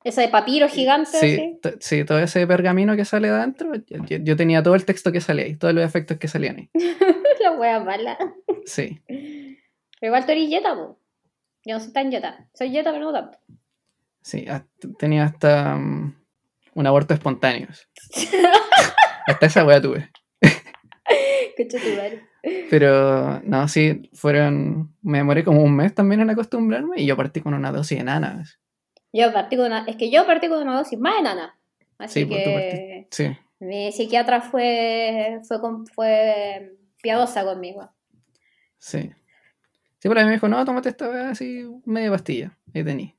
Ese 0.03 0.21
de 0.21 0.29
papiro 0.29 0.67
gigante, 0.69 1.11
Sí, 1.11 1.33
así. 1.35 1.59
t- 1.61 1.75
sí, 1.81 2.05
todo 2.05 2.19
ese 2.19 2.47
pergamino 2.47 2.95
que 2.95 3.03
sale 3.05 3.27
de 3.29 3.33
adentro. 3.35 3.75
Yo, 3.75 3.97
yo- 4.05 4.17
yo 4.17 4.35
tenía 4.37 4.63
todo 4.63 4.75
el 4.75 4.85
texto 4.85 5.11
que 5.11 5.19
salía 5.21 5.43
ahí, 5.45 5.55
todos 5.55 5.73
los 5.73 5.83
efectos 5.83 6.17
que 6.17 6.27
salían 6.29 6.55
ahí. 6.57 6.69
La 7.43 7.51
wea 7.57 7.79
mala. 7.81 8.17
Sí. 8.65 8.99
Pero 9.99 10.09
igual 10.09 10.25
tú 10.25 10.31
eres 10.31 10.49
yeta, 10.49 10.75
po. 10.75 10.99
Yo 11.65 11.75
no 11.75 11.79
soy 11.81 11.91
tan 11.93 12.09
yeta. 12.11 12.47
Soy 12.53 12.71
yeta, 12.71 12.91
pero 12.91 13.05
no 13.05 13.13
tanto. 13.13 13.37
Sí, 14.21 14.45
hasta- 14.47 14.87
tenía 14.97 15.23
hasta 15.25 15.75
mm, 15.75 16.15
un 16.75 16.87
aborto 16.87 17.13
espontáneo. 17.13 17.67
hasta 19.27 19.45
esa 19.45 19.65
wea 19.65 19.81
tuve. 19.81 20.09
Pero 22.69 23.41
no, 23.41 23.67
sí, 23.67 24.09
fueron. 24.13 24.95
Me 25.01 25.17
demoré 25.19 25.43
como 25.43 25.61
un 25.61 25.75
mes 25.75 25.93
también 25.93 26.21
en 26.21 26.29
acostumbrarme 26.29 27.01
y 27.01 27.05
yo 27.05 27.17
partí 27.17 27.41
con 27.41 27.53
una 27.53 27.71
dosis 27.71 27.99
enana. 27.99 28.43
Yo 29.11 29.33
partí 29.33 29.57
con 29.57 29.65
una... 29.65 29.85
Es 29.87 29.95
que 29.97 30.09
yo 30.11 30.25
partí 30.25 30.47
con 30.47 30.61
una 30.61 30.77
dosis 30.77 30.99
más 30.99 31.19
enana. 31.19 31.57
Así 31.97 32.21
Sí, 32.21 32.25
pues 32.25 32.43
que 32.43 33.07
Sí, 33.11 33.35
mi 33.59 33.91
psiquiatra 33.91 34.39
fue, 34.41 35.39
fue, 35.47 35.57
fue 35.93 36.77
piadosa 37.01 37.43
conmigo. 37.43 37.89
sí. 38.77 39.11
Sí, 39.99 40.07
pero 40.07 40.19
a 40.21 40.23
mí 40.23 40.27
me 40.27 40.33
dijo, 40.35 40.47
no, 40.47 40.63
tómate 40.65 40.89
esta 40.89 41.09
wea 41.09 41.29
así, 41.31 41.63
media 41.85 42.09
pastilla. 42.09 42.57
Ahí 42.73 42.83
tení. 42.83 43.15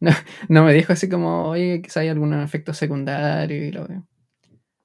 No, 0.00 0.10
no 0.48 0.64
me 0.64 0.72
dijo 0.72 0.92
así 0.92 1.08
como, 1.08 1.48
oye, 1.48 1.80
quizá 1.82 2.00
hay 2.00 2.08
algún 2.08 2.34
efecto 2.42 2.74
secundario 2.74 3.64
y 3.64 3.70
lo 3.72 3.86
veo. 3.86 4.06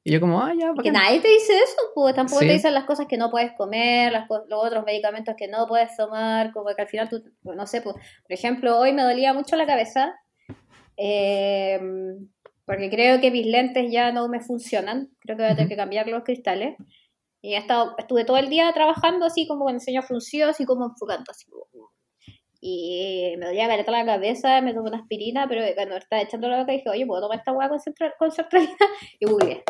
Y 0.03 0.11
yo 0.13 0.19
como, 0.19 0.41
ah, 0.41 0.51
ya, 0.57 0.67
Que 0.71 0.89
bacán". 0.89 0.93
nadie 0.93 1.19
te 1.19 1.27
dice 1.27 1.53
eso, 1.53 1.77
pues 1.93 2.15
tampoco 2.15 2.39
Sí. 2.41 2.47
te 2.47 2.53
dicen 2.53 2.73
las 2.73 2.85
cosas 2.85 3.05
que 3.07 3.17
no 3.17 3.29
puedes 3.29 3.51
comer, 3.53 4.11
las 4.11 4.27
co- 4.27 4.45
los 4.47 4.63
otros 4.65 4.83
medicamentos 4.85 5.35
que 5.37 5.47
no 5.47 5.67
puedes 5.67 5.95
tomar, 5.95 6.51
como 6.53 6.69
que 6.75 6.81
al 6.81 6.87
final 6.87 7.09
tú, 7.09 7.23
no 7.43 7.67
sé, 7.67 7.81
pues, 7.81 7.95
por 7.95 8.31
ejemplo, 8.33 8.79
hoy 8.79 8.93
me 8.93 9.03
dolía 9.03 9.33
mucho 9.33 9.55
la 9.55 9.65
cabeza, 9.67 10.13
eh, 10.97 11.79
porque 12.65 12.89
creo 12.89 13.19
que 13.21 13.31
mis 13.31 13.45
lentes 13.45 13.91
ya 13.91 14.11
no 14.11 14.27
me 14.27 14.39
funcionan, 14.39 15.09
creo 15.19 15.37
que 15.37 15.43
voy 15.43 15.51
a 15.51 15.55
tener 15.55 15.69
que 15.69 15.75
cambiar 15.75 16.07
los 16.07 16.23
cristales, 16.23 16.75
y 17.41 17.53
he 17.53 17.57
estado, 17.57 17.95
estuve 17.97 18.23
todo 18.25 18.37
el 18.37 18.49
día 18.49 18.71
trabajando 18.73 19.25
así 19.25 19.47
como 19.47 19.65
con 19.65 19.75
el 19.75 19.81
ceño 19.81 20.01
fruncido, 20.03 20.49
así 20.49 20.65
como 20.65 20.85
enfocando, 20.85 21.25
así 21.31 21.45
como- 21.49 21.91
y 22.63 23.33
me 23.39 23.47
dolía 23.47 23.67
caleta 23.67 23.91
la 23.91 24.05
cabeza, 24.05 24.61
me 24.61 24.73
tomé 24.73 24.89
una 24.89 24.99
aspirina, 24.99 25.47
pero 25.47 25.63
cuando 25.73 25.95
estaba 25.97 26.21
echando 26.21 26.47
la 26.47 26.59
boca 26.59 26.71
dije, 26.73 26.87
oye, 26.89 27.07
¿puedo 27.07 27.21
tomar 27.23 27.39
esta 27.39 27.51
hueá 27.51 27.69
con, 27.69 27.79
con 28.19 28.31
sertralina? 28.31 28.73
Y 29.19 29.25
googleé. 29.25 29.63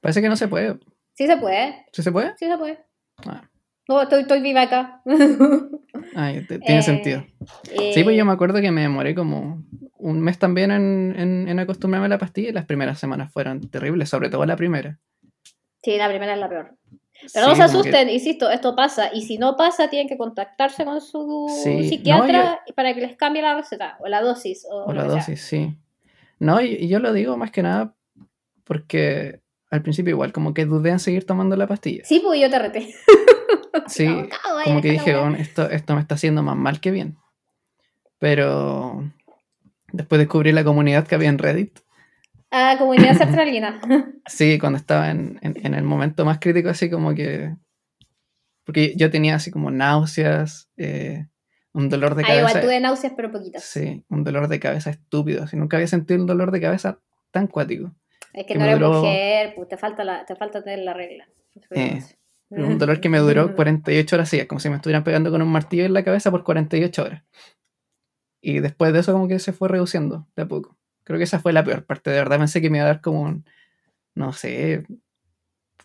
Parece 0.00 0.20
que 0.20 0.28
no 0.28 0.36
se 0.36 0.46
puede. 0.48 0.78
Sí 1.14 1.26
se 1.26 1.36
puede, 1.38 1.86
¿Sí 1.92 2.02
se 2.02 2.12
puede? 2.12 2.34
Sí 2.36 2.46
se 2.46 2.58
puede. 2.58 2.84
Ah, 3.26 3.48
No, 3.88 4.02
estoy, 4.02 4.22
estoy 4.22 4.42
viva 4.42 4.62
acá. 4.62 5.00
te- 5.06 6.58
tiene 6.58 6.80
Eh, 6.80 6.82
sentido. 6.82 7.24
eh, 7.70 7.92
Sí, 7.94 8.04
pues 8.04 8.16
yo 8.16 8.24
me 8.26 8.32
acuerdo 8.32 8.60
que 8.60 8.70
me 8.70 8.82
demoré 8.82 9.14
como 9.14 9.62
un 9.96 10.20
mes 10.20 10.38
también 10.38 10.70
en, 10.70 11.14
en, 11.18 11.48
en 11.48 11.58
acostumbrarme 11.60 12.06
a 12.06 12.10
la 12.10 12.18
pastilla 12.18 12.50
y 12.50 12.52
las 12.52 12.66
primeras 12.66 12.98
semanas 12.98 13.32
fueron 13.32 13.70
terribles, 13.70 14.08
sobre 14.10 14.28
todo 14.28 14.44
la 14.44 14.56
primera. 14.56 14.98
Sí, 15.82 15.96
la 15.96 16.08
primera 16.08 16.34
es 16.34 16.38
la 16.38 16.48
peor. 16.48 16.76
Pero 17.32 17.44
Sí, 17.46 17.50
no 17.50 17.50
se 17.50 17.56
que- 17.56 17.62
asusten, 17.62 18.08
insisto, 18.10 18.50
esto 18.50 18.74
pasa. 18.74 19.10
Y 19.14 19.22
si 19.22 19.38
no 19.38 19.56
pasa, 19.56 19.88
tienen 19.88 20.08
que 20.08 20.16
contactarse 20.16 20.84
con 20.84 21.00
su 21.00 21.46
Sí, 21.62 21.88
psiquiatra 21.88 22.60
para 22.74 22.94
que 22.94 23.00
les 23.00 23.16
cambie 23.16 23.42
la 23.42 23.54
receta 23.54 23.96
o 24.00 24.08
la 24.08 24.20
dosis. 24.22 24.66
O, 24.70 24.84
O 24.86 24.92
la 24.92 25.02
sea. 25.02 25.10
dosis, 25.12 25.40
sí. 25.40 25.76
No, 26.40 26.60
y, 26.60 26.88
yo 26.88 26.98
lo 26.98 27.12
digo 27.12 27.36
más 27.36 27.50
que 27.52 27.62
nada 27.62 27.94
porque 28.64 29.40
al 29.70 29.82
principio 29.82 30.10
igual 30.10 30.32
como 30.32 30.52
que 30.54 30.64
dudé 30.66 30.90
en 30.90 30.98
seguir 30.98 31.24
tomando 31.24 31.56
la 31.56 31.66
pastilla. 31.68 32.04
Sí, 32.04 32.20
pues 32.20 32.40
yo 32.40 32.50
te 32.50 32.58
reté. 32.58 32.94
Sí, 33.88 34.06
No, 34.06 34.26
como 34.64 34.80
que 34.82 34.90
dije, 34.90 35.12
weá. 35.14 35.22
"Oh, 35.22 35.34
esto, 35.34 35.68
esto 35.70 35.94
me 35.94 36.00
está 36.00 36.14
haciendo 36.14 36.42
más 36.42 36.56
mal 36.56 36.78
que 36.80 36.90
bien. 36.90 37.16
Pero 38.18 39.02
después 39.92 40.18
descubrí 40.18 40.52
la 40.52 40.64
comunidad 40.64 41.06
que 41.06 41.14
había 41.14 41.28
en 41.28 41.38
Reddit. 41.38 41.78
Ah, 42.52 42.76
comunidad 42.78 43.14
sertralina. 43.16 43.80
Sí, 44.26 44.58
cuando 44.58 44.76
estaba 44.78 45.10
en, 45.10 45.38
en- 45.42 45.56
en 45.66 45.74
el 45.74 45.82
momento 45.82 46.24
más 46.24 46.38
crítico, 46.38 46.68
así 46.68 46.88
como 46.90 47.14
que... 47.14 47.54
Porque 48.64 48.94
yo 48.96 49.10
tenía 49.10 49.34
así 49.34 49.50
como 49.50 49.70
náuseas, 49.72 50.68
eh, 50.76 51.26
un 51.72 51.88
dolor 51.88 52.14
de 52.14 52.22
ah, 52.22 52.26
cabeza. 52.28 52.48
igual 52.50 52.62
tuve 52.62 52.80
náuseas, 52.80 53.12
pero 53.16 53.32
poquitas. 53.32 53.64
Sí, 53.64 54.04
un 54.08 54.22
dolor 54.22 54.46
de 54.48 54.60
cabeza 54.60 54.90
estúpido. 54.90 55.42
Así, 55.42 55.56
nunca 55.56 55.76
había 55.78 55.88
sentido 55.88 56.20
un 56.20 56.26
dolor 56.26 56.52
de 56.52 56.60
cabeza 56.60 57.00
tan 57.32 57.46
cuático. 57.48 57.92
Es 58.32 58.46
que 58.46 58.52
que 58.52 58.58
no 58.58 58.64
eres 58.66 58.78
duró- 58.78 59.00
mujer, 59.02 59.54
pues 59.56 59.68
te 59.68 59.76
falta, 59.76 60.04
la, 60.04 60.24
te 60.24 60.36
falta 60.36 60.62
tener 60.62 60.80
la 60.80 60.94
regla. 60.94 61.26
Eh, 61.70 62.00
un 62.50 62.78
dolor 62.78 63.00
que 63.00 63.08
me 63.08 63.18
duró 63.18 63.54
48 63.56 64.14
horas 64.16 64.28
seguidas, 64.28 64.46
como 64.48 64.60
si 64.60 64.68
me 64.68 64.76
estuvieran 64.76 65.04
pegando 65.04 65.30
con 65.30 65.42
un 65.42 65.48
martillo 65.48 65.84
en 65.84 65.92
la 65.94 66.04
cabeza 66.04 66.30
por 66.30 66.44
48 66.44 67.02
horas. 67.02 67.24
Y 68.40 68.60
después 68.60 68.92
de 68.92 69.00
eso 69.00 69.12
como 69.12 69.26
que 69.28 69.38
se 69.38 69.52
fue 69.52 69.68
reduciendo 69.68 70.28
de 70.36 70.42
a 70.42 70.46
poco. 70.46 70.76
Creo 71.04 71.18
que 71.18 71.24
esa 71.24 71.40
fue 71.40 71.52
la 71.52 71.64
peor 71.64 71.84
parte. 71.84 72.10
De 72.10 72.16
verdad 72.16 72.38
pensé 72.38 72.60
que 72.60 72.70
me 72.70 72.78
iba 72.78 72.86
a 72.86 72.88
dar 72.88 73.00
como 73.00 73.22
un, 73.22 73.44
no 74.14 74.32
sé, 74.32 74.84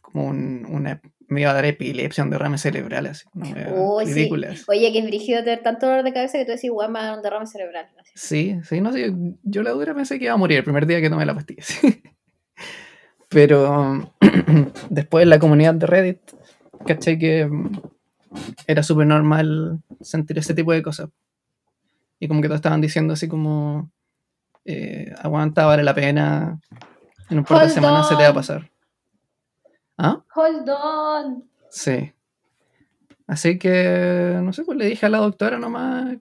como 0.02 0.28
un, 0.28 0.66
una, 0.70 1.02
me 1.28 1.42
iba 1.42 1.52
a 1.52 1.54
dar 1.54 1.66
epilepsia, 1.66 2.24
un 2.24 2.30
derrame 2.30 2.58
cerebral, 2.58 3.08
así. 3.08 3.26
Una 3.34 3.50
wea 3.50 3.74
Uy, 3.74 4.06
sí. 4.06 4.30
Oye, 4.68 4.92
que 4.92 5.00
es 5.00 5.06
brígido 5.06 5.44
tener 5.44 5.62
tanto 5.62 5.88
dolor 5.88 6.04
de 6.04 6.14
cabeza 6.14 6.38
que 6.38 6.46
tú 6.46 6.52
decís, 6.52 6.72
guau, 6.72 6.90
me 6.90 7.00
va 7.00 7.06
a 7.06 7.08
dar 7.08 7.18
un 7.18 7.24
derrame 7.24 7.48
cerebral. 7.48 7.88
Así. 8.00 8.12
Sí, 8.16 8.60
sí, 8.64 8.82
no 8.82 8.94
sé. 8.94 9.14
Yo 9.44 9.64
la 9.64 9.72
dura 9.72 9.94
pensé 9.94 10.18
que 10.18 10.26
iba 10.26 10.34
a 10.34 10.38
morir 10.38 10.60
el 10.60 10.64
primer 10.64 10.86
día 10.86 11.02
que 11.02 11.10
tomé 11.10 11.26
la 11.26 11.36
pastilla. 11.36 11.64
sí. 11.64 12.02
Pero 13.30 14.14
después 14.90 15.24
en 15.24 15.30
la 15.30 15.40
comunidad 15.40 15.74
de 15.74 15.86
Reddit, 15.86 16.20
caché 16.86 17.20
que 17.20 17.46
mm, 17.46 17.82
era 18.68 18.84
súper 18.84 19.08
normal 19.08 19.82
sentir 20.02 20.38
ese 20.38 20.54
tipo 20.54 20.72
de 20.72 20.82
cosas. 20.82 21.10
Y 22.20 22.28
como 22.28 22.42
que 22.42 22.48
todos 22.48 22.60
estaban 22.60 22.82
diciendo 22.82 23.14
así 23.14 23.28
como, 23.28 23.92
eh, 24.68 25.16
aguanta, 25.18 25.66
vale 25.66 25.84
la 25.84 25.96
pena, 25.96 26.60
en 27.30 27.40
un 27.40 27.46
par 27.46 27.64
de 27.64 27.70
semanas 27.70 28.10
se 28.10 28.16
te 28.16 28.24
va 28.24 28.30
a 28.30 28.34
pasar. 28.34 28.70
¿Ah? 29.98 30.22
Hold 30.36 30.70
on. 30.70 31.44
Sí. 31.70 32.14
Así 33.26 33.58
que, 33.58 34.40
no 34.44 34.52
sé, 34.54 34.64
pues 34.64 34.78
le 34.78 34.86
dije 34.86 35.06
a 35.06 35.10
la 35.10 35.20
doctora 35.20 35.58
nomás, 35.58 36.18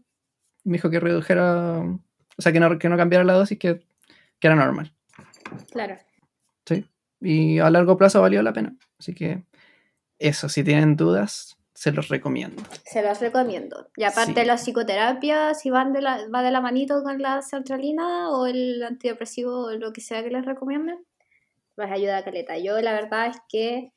me 0.65 0.73
dijo 0.73 0.91
que 0.91 1.01
redujera, 1.01 1.81
o 1.81 2.01
sea, 2.39 2.53
que 2.53 2.61
no, 2.61 2.79
que 2.79 2.89
no 2.89 2.97
cambiara 2.97 3.25
la 3.25 3.35
dosis, 3.35 3.59
que, 3.59 3.85
que 4.39 4.47
era 4.47 4.57
normal. 4.57 4.93
Claro. 5.73 5.97
Sí. 6.65 6.89
Y 7.21 7.59
a 7.59 7.69
largo 7.71 7.97
plazo 7.97 8.21
valió 8.21 8.43
la 8.43 8.53
pena. 8.53 8.77
Así 8.99 9.13
que, 9.13 9.45
eso, 10.19 10.49
si 10.49 10.65
tienen 10.65 10.97
dudas, 10.97 11.56
se 11.77 11.93
los 11.93 12.09
recomiendo. 12.09 12.63
Se 12.85 13.03
los 13.03 13.21
recomiendo. 13.21 13.91
Y 13.97 14.05
aparte 14.05 14.41
Sí. 14.41 14.47
la 14.47 14.57
psicoterapia, 14.57 15.53
si 15.55 15.69
van 15.71 15.93
de 15.93 16.01
la, 16.01 16.27
va 16.35 16.43
de 16.43 16.51
la 16.51 16.61
manito 16.63 17.03
con 17.03 17.21
la 17.21 17.43
sertralina 17.43 18.31
o 18.31 18.47
el 18.47 18.83
antidepresivo 18.83 19.67
o 19.67 19.71
lo 19.73 19.93
que 19.93 20.01
sea 20.01 20.23
que 20.23 20.31
les 20.31 20.45
recomienden, 20.47 21.05
les 21.77 21.91
ayuda 21.91 22.17
a 22.19 22.25
caleta. 22.25 22.57
Yo 22.59 22.81
la 22.81 22.93
verdad 22.95 23.27
es 23.27 23.37
que, 23.51 23.93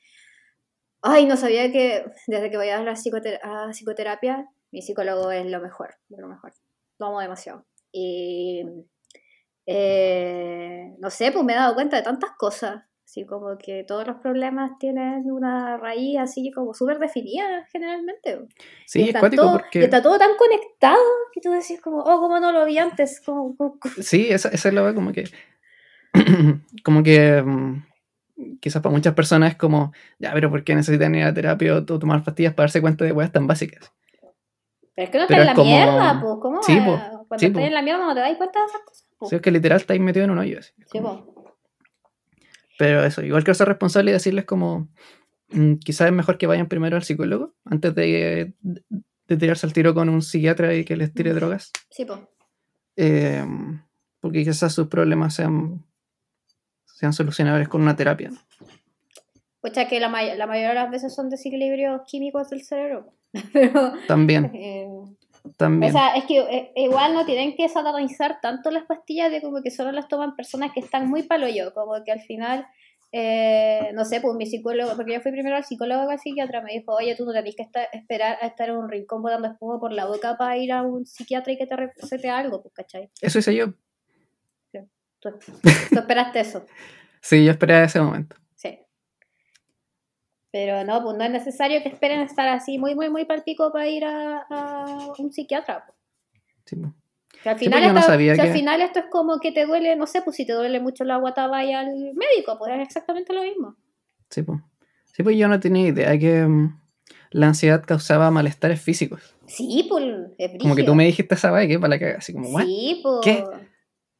ay, 1.02 1.26
no 1.26 1.38
sabía 1.38 1.72
que 1.72 2.04
desde 2.28 2.52
que 2.52 2.58
voy 2.58 2.68
a 2.70 2.84
la 2.84 2.96
psicoter- 2.98 3.40
a 3.44 3.70
psicoterapia, 3.72 4.46
mi 4.72 4.82
psicólogo 4.82 5.32
es 5.32 5.46
lo 5.46 5.62
mejor, 5.62 5.96
lo 6.10 6.28
mejor. 6.28 6.54
Lo 7.00 7.08
amo 7.08 7.22
demasiado. 7.22 7.66
Y, 7.94 8.64
eh, 9.66 10.96
no 11.00 11.10
sé, 11.10 11.32
pues 11.32 11.46
me 11.46 11.54
he 11.54 11.56
dado 11.56 11.76
cuenta 11.76 11.96
de 11.98 12.04
tantas 12.04 12.32
cosas. 12.38 12.84
Así 13.10 13.26
como 13.26 13.58
que 13.58 13.84
todos 13.86 14.06
los 14.06 14.18
problemas 14.18 14.78
tienen 14.78 15.32
una 15.32 15.78
raíz 15.78 16.20
así 16.20 16.52
como 16.52 16.76
súper 16.76 17.00
definida 17.00 17.66
generalmente. 17.72 18.46
Sí, 18.86 19.00
Y 19.00 19.02
es 19.02 19.08
está 19.10 19.20
cuático 19.22 19.42
todo, 19.46 19.54
porque... 19.54 19.80
y 19.80 19.84
está 19.86 20.00
todo 20.04 20.20
tan 20.20 20.36
conectado 20.38 21.00
que 21.34 21.42
tú 21.42 21.50
decís 21.52 21.82
como, 21.82 22.02
oh, 22.02 22.20
¿cómo 22.20 22.40
no 22.40 22.52
lo 22.52 22.66
vi 22.66 22.78
antes? 22.78 23.20
Como, 23.26 23.58
como- 23.58 23.80
como- 23.80 23.96
Sí, 24.00 24.28
esa, 24.30 24.50
esa 24.50 24.68
es 24.70 24.74
la 24.76 24.94
como 24.94 25.12
que. 25.12 25.24
como 26.84 27.02
que. 27.02 27.42
mm, 27.42 27.88
quizás 28.62 28.80
para 28.84 28.94
muchas 28.94 29.16
personas 29.16 29.54
es 29.54 29.58
como, 29.58 29.92
ya, 30.20 30.32
pero 30.34 30.52
¿por 30.52 30.64
qué 30.64 30.76
necesitan 30.76 31.16
ir 31.16 31.24
a 31.24 31.34
terapia 31.34 31.78
o 31.78 31.84
to- 31.86 31.98
tomar 31.98 32.24
pastillas 32.24 32.54
para 32.54 32.66
darse 32.66 32.80
cuenta 32.80 33.06
de 33.06 33.12
weas 33.12 33.32
tan 33.32 33.48
básicas? 33.48 33.92
Pero 34.96 35.06
es 35.06 35.10
que 35.10 35.18
no 35.18 35.24
está 35.24 35.36
en 35.38 35.46
la 35.46 35.52
es 35.54 35.56
como- 35.56 35.68
mierda, 35.72 36.22
pues, 36.22 36.34
¿cómo? 36.42 36.62
Sí, 36.62 36.76
po, 36.80 36.92
Cuando 37.28 37.40
sí, 37.40 37.46
estás 37.48 37.60
po. 37.62 37.68
en 37.68 37.74
la 37.74 37.82
mierda 37.82 38.06
no 38.06 38.14
te 38.14 38.20
das 38.20 38.38
cuenta 38.38 38.60
de 38.60 38.66
esas 38.68 38.82
cosas. 38.82 39.08
po. 39.18 39.26
Si 39.26 39.36
es 39.36 39.42
que 39.42 39.50
literal 39.50 39.78
estáis 39.80 40.00
metido 40.00 40.26
en 40.26 40.30
un 40.32 40.38
hoyo. 40.38 40.60
así. 40.60 40.74
Sí, 40.92 41.00
po. 41.00 41.39
Pero 42.80 43.04
eso, 43.04 43.22
igual 43.22 43.44
que 43.44 43.54
ser 43.54 43.68
responsable 43.68 44.12
y 44.12 44.14
decirles 44.14 44.46
como, 44.46 44.88
mm, 45.50 45.74
quizás 45.84 46.08
es 46.08 46.14
mejor 46.14 46.38
que 46.38 46.48
vayan 46.48 46.70
primero 46.70 46.96
al 46.96 47.04
psicólogo 47.04 47.54
antes 47.66 47.94
de, 47.94 48.54
de 49.28 49.38
tirarse 49.38 49.66
al 49.66 49.74
tiro 49.74 49.94
con 49.94 50.08
un 50.08 50.22
psiquiatra 50.22 50.74
y 50.74 50.86
que 50.86 50.96
les 50.96 51.14
tire 51.14 51.34
drogas. 51.34 51.74
Sí, 51.90 52.06
po. 52.06 52.30
Eh, 52.96 53.46
porque 54.22 54.46
quizás 54.46 54.74
sus 54.74 54.88
problemas 54.88 55.34
sean, 55.36 55.84
sean 56.86 57.12
solucionables 57.12 57.68
con 57.68 57.82
una 57.82 57.98
terapia. 57.98 58.32
Pucha, 59.62 59.90
que 59.90 60.00
la, 60.00 60.08
may- 60.08 60.38
la 60.38 60.48
mayoría 60.48 60.70
de 60.70 60.76
las 60.76 60.90
veces 60.92 61.14
son 61.14 61.30
desequilibrios 61.30 62.02
químicos 62.08 62.50
del 62.50 62.62
cerebro. 62.64 63.14
Pero, 63.54 63.92
También, 64.08 64.46
eh, 64.56 64.88
también. 65.58 65.92
o 65.92 65.98
sea, 65.98 66.16
es 66.16 66.26
que 66.26 66.40
eh, 66.40 66.72
igual 66.76 67.14
no 67.14 67.26
tienen 67.26 67.56
que 67.56 67.68
satanizar 67.70 68.40
tanto 68.42 68.72
las 68.72 68.86
pastillas 68.86 69.32
de 69.32 69.42
como 69.42 69.62
que 69.62 69.72
solo 69.72 69.92
las 69.92 70.08
toman 70.08 70.36
personas 70.36 70.72
que 70.74 70.80
están 70.80 71.10
muy 71.10 71.24
palo 71.24 71.48
yo, 71.48 71.74
como 71.74 72.04
que 72.04 72.12
al 72.12 72.22
final, 72.22 72.66
eh, 73.12 73.92
no 73.94 74.06
sé, 74.06 74.22
pues 74.22 74.36
mi 74.36 74.46
psicólogo, 74.46 74.96
porque 74.96 75.14
yo 75.14 75.22
fui 75.22 75.32
primero 75.32 75.56
al 75.56 75.64
psicólogo 75.64 76.08
que 76.08 76.14
al 76.14 76.20
psiquiatra, 76.20 76.62
me 76.62 76.74
dijo, 76.74 76.94
oye, 76.94 77.16
tú 77.16 77.26
no 77.26 77.34
tenés 77.34 77.56
que 77.56 77.64
estar, 77.64 77.88
esperar 77.94 78.38
a 78.42 78.48
estar 78.48 78.70
en 78.70 78.78
un 78.78 78.90
rincón 78.90 79.22
botando 79.22 79.48
espuma 79.48 79.80
por 79.80 79.92
la 79.92 80.06
boca 80.06 80.38
para 80.38 80.58
ir 80.58 80.72
a 80.72 80.82
un 80.82 81.06
psiquiatra 81.06 81.54
y 81.54 81.58
que 81.58 81.68
te 81.68 81.76
recete 81.76 82.30
algo, 82.30 82.62
pues, 82.62 82.74
¿cachai? 82.74 83.10
Eso 83.22 83.40
hice 83.40 83.56
yo. 83.56 83.74
Tú, 85.22 85.32
tú 85.92 86.00
esperaste 86.00 86.40
eso, 86.40 86.66
Sí, 87.22 87.44
yo 87.44 87.52
esperaba 87.52 87.86
ese 87.86 88.00
momento. 88.00 88.38
Pero 90.52 90.84
no, 90.84 91.04
pues 91.04 91.16
no 91.18 91.24
es 91.24 91.32
necesario 91.32 91.82
que 91.84 91.90
esperen 91.90 92.22
estar 92.22 92.48
así 92.50 92.78
muy, 92.80 92.96
muy, 92.96 93.10
muy 93.10 93.26
palpico 93.26 93.72
para 93.72 93.88
ir 93.88 94.04
a, 94.06 94.46
a 94.50 95.14
un 95.20 95.32
psiquiatra. 95.32 95.86
pues. 95.86 95.98
Sí. 96.66 96.78
Que 97.44 97.50
al 97.50 97.58
final, 97.58 97.94
no 97.94 98.02
si 98.02 98.30
al 98.30 98.38
que- 98.38 98.52
final 98.54 98.82
esto 98.82 99.00
es 99.00 99.06
como 99.10 99.40
que 99.40 99.52
te 99.52 99.66
duele, 99.66 99.96
no 99.96 100.06
sé, 100.08 100.22
pues 100.24 100.36
si 100.36 100.46
te 100.46 100.54
duele 100.54 100.80
mucho 100.80 101.04
la 101.04 101.18
guata, 101.18 101.48
vaya 101.48 101.80
al 101.82 101.94
médico, 102.16 102.58
pues 102.58 102.74
es 102.74 102.82
exactamente 102.82 103.32
lo 103.34 103.44
mismo. 103.44 103.76
Sí, 104.30 104.42
po. 104.44 104.60
Sí, 105.06 105.24
pues 105.24 105.38
yo 105.38 105.48
no 105.48 105.60
tenía 105.60 105.88
idea 105.88 106.18
que 106.20 106.42
mm, 106.46 106.80
la 107.32 107.48
ansiedad 107.48 107.84
causaba 107.86 108.30
malestares 108.32 108.82
físicos. 108.82 109.36
Sí, 109.48 109.86
pues 109.90 110.04
es 110.38 110.52
Como 110.60 110.76
que 110.76 110.84
tú 110.84 110.96
me 110.96 111.06
dijiste 111.06 111.36
esa 111.36 111.50
vaina 111.52 111.70
que 111.70 111.80
para 111.80 111.90
la 111.92 112.00
caga, 112.00 112.18
así 112.18 112.34
como, 112.34 112.50
¿what? 112.50 112.64
Sí, 112.66 113.00
pues. 113.04 113.20
¿Qué? 113.24 113.44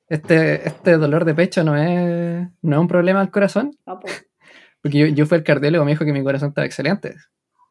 Este, 0.08 0.68
este 0.68 0.98
dolor 0.98 1.24
de 1.26 1.36
pecho 1.36 1.64
no 1.64 1.76
es, 1.76 2.48
no 2.62 2.76
es 2.76 2.80
un 2.82 2.88
problema 2.88 3.22
al 3.22 3.30
corazón. 3.32 3.78
No, 3.86 4.00
pues, 4.00 4.26
Porque 4.82 4.98
yo, 4.98 5.08
yo 5.08 5.26
fui 5.26 5.38
al 5.38 5.44
cardiólogo 5.44 5.84
y 5.84 5.86
me 5.86 5.92
dijo 5.92 6.06
que 6.06 6.14
mi 6.14 6.24
corazón 6.24 6.50
estaba 6.50 6.66
excelente. 6.66 7.16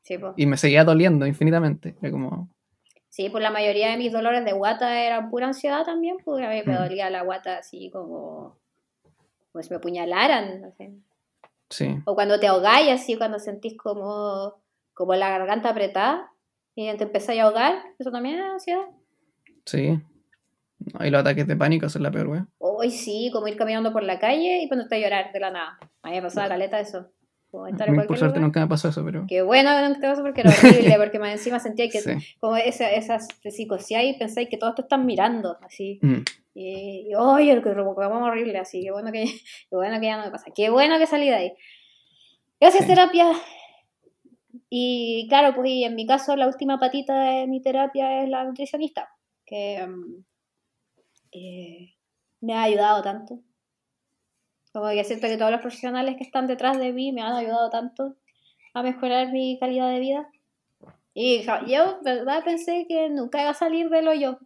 sí, 0.03 0.19
pues. 0.19 0.33
Y 0.37 0.47
me 0.47 0.57
seguía 0.57 0.85
doliendo 0.85 1.27
infinitamente. 1.27 1.97
Era 2.01 2.11
como, 2.11 2.49
Sí, 3.11 3.31
pues 3.31 3.43
la 3.43 3.51
mayoría 3.51 3.91
de 3.91 3.97
mis 3.97 4.13
dolores 4.13 4.45
de 4.45 4.53
guata 4.53 5.03
eran 5.03 5.31
pura 5.31 5.47
ansiedad 5.49 5.85
también, 5.85 6.19
porque 6.25 6.45
a 6.47 6.51
mí 6.51 6.63
me 6.65 6.75
Mm. 6.75 6.83
dolía 6.83 7.11
la 7.11 7.23
guata 7.23 7.59
así 7.59 7.91
como, 7.91 8.57
como 9.53 9.63
si 9.63 9.71
me 9.71 9.77
apuñalaran. 9.77 10.61
no 10.61 10.71
sé. 10.73 10.93
sí, 11.71 11.97
O 12.05 12.15
cuando 12.15 12.39
te 12.39 12.47
ahogáis 12.47 12.91
así, 12.93 13.17
cuando 13.17 13.39
sentís 13.39 13.77
como, 13.77 14.55
como 14.95 15.15
la 15.15 15.31
garganta 15.31 15.71
apretada 15.71 16.31
y 16.77 16.95
te 16.97 17.05
empezáis 17.05 17.41
a 17.41 17.45
ahogar, 17.45 17.83
eso 17.99 18.11
también 18.13 18.39
es 18.39 18.45
ansiedad. 18.45 18.85
sí. 19.65 20.01
No, 20.79 21.05
y 21.05 21.11
los 21.11 21.21
ataques 21.21 21.47
de 21.47 21.57
pánico 21.57 21.89
son 21.89 22.03
la 22.05 22.11
peor, 22.11 22.29
wea. 22.29 22.47
Hoy 22.59 22.91
sí, 22.91 23.31
como 23.33 23.49
ir 23.49 23.57
caminando 23.57 23.93
por 23.93 24.03
la 24.03 24.19
calle 24.19 24.63
y 24.63 24.69
ponerte 24.69 24.95
a 24.95 24.99
llorar 24.99 25.33
de 25.33 25.41
la 25.41 25.51
nada. 25.51 25.79
A 26.03 26.09
mí 26.11 26.17
me 26.17 26.23
pasaba 26.23 26.49
caleta 26.49 26.79
eso. 26.81 27.11
Como 27.51 27.67
estar 27.67 27.89
A 27.89 27.91
en 27.93 27.97
mí, 27.99 28.07
por 28.07 28.17
suerte 28.19 28.37
lugar. 28.37 28.43
nunca 28.49 28.61
me 28.61 28.67
pasó 28.69 28.89
eso, 28.91 29.03
pero... 29.05 29.25
Qué 29.27 29.43
bueno 29.43 29.71
que 29.75 29.89
no 29.89 29.95
te 29.95 30.07
pasó 30.07 30.23
porque 30.23 30.43
era 30.43 30.51
horrible, 30.51 30.95
porque 30.99 31.19
más 31.19 31.33
encima 31.33 31.59
sentía 31.59 31.89
que 31.89 32.01
Sí. 32.01 32.13
como 32.39 32.57
esa, 32.57 32.91
esas 32.93 33.27
te 33.43 33.49
y 33.49 34.19
pensáis 34.19 34.49
que 34.49 34.57
todos 34.59 34.75
te 34.75 34.83
están 34.83 35.05
mirando, 35.07 35.57
así. 35.63 35.99
Mm, 36.03 36.23
Y, 36.55 37.09
y 37.11 37.15
oye, 37.15 37.53
el 37.53 37.63
que 37.63 37.71
vamos 37.71 38.23
horrible, 38.23 38.59
así. 38.59 38.83
Qué 38.83 38.91
bueno 38.93 39.11
que, 39.13 39.25
qué 39.25 39.77
bueno 39.77 39.99
que 39.99 40.07
ya 40.07 40.17
no 40.19 40.25
me 40.25 40.31
pasa. 40.31 40.51
Qué 40.55 40.71
bueno 40.71 40.99
que 40.99 41.07
salí 41.07 41.27
de 41.29 41.35
ahí. 41.35 41.53
Gracias, 42.61 42.85
Sí. 42.85 42.89
terapia. 42.91 43.33
Y 44.71 45.27
claro, 45.29 45.55
pues 45.55 45.71
y 45.71 45.85
en 45.85 45.95
mi 45.95 46.07
caso, 46.07 46.37
la 46.37 46.47
última 46.47 46.79
patita 46.79 47.19
de 47.31 47.47
mi 47.47 47.63
terapia 47.63 48.23
es 48.23 48.29
la 48.29 48.45
nutricionista, 48.45 49.09
que 49.47 49.87
mm, 49.87 50.25
eh, 51.33 51.95
me 52.41 52.55
ha 52.55 52.63
ayudado 52.63 53.03
tanto. 53.03 53.41
Como 54.73 54.89
que 54.91 55.05
siento 55.05 55.27
que 55.27 55.37
todos 55.37 55.51
los 55.51 55.61
profesionales 55.61 56.17
que 56.17 56.25
están 56.25 56.47
detrás 56.47 56.79
de 56.79 56.93
mí 56.93 57.13
me 57.13 57.23
han 57.23 57.33
ayudado 57.33 57.71
tanto 57.71 58.17
a 58.75 58.83
mejorar 58.83 59.33
mi 59.33 59.59
calidad 59.59 59.91
de 59.91 60.01
vida. 60.01 60.29
Y 61.15 61.45
yo, 61.67 62.01
verdad, 62.05 62.45
pensé 62.45 62.87
que 62.89 63.09
nunca 63.11 63.41
iba 63.41 63.51
a 63.51 63.55
salir 63.55 63.89
del 63.89 64.09
hoyo. 64.09 64.39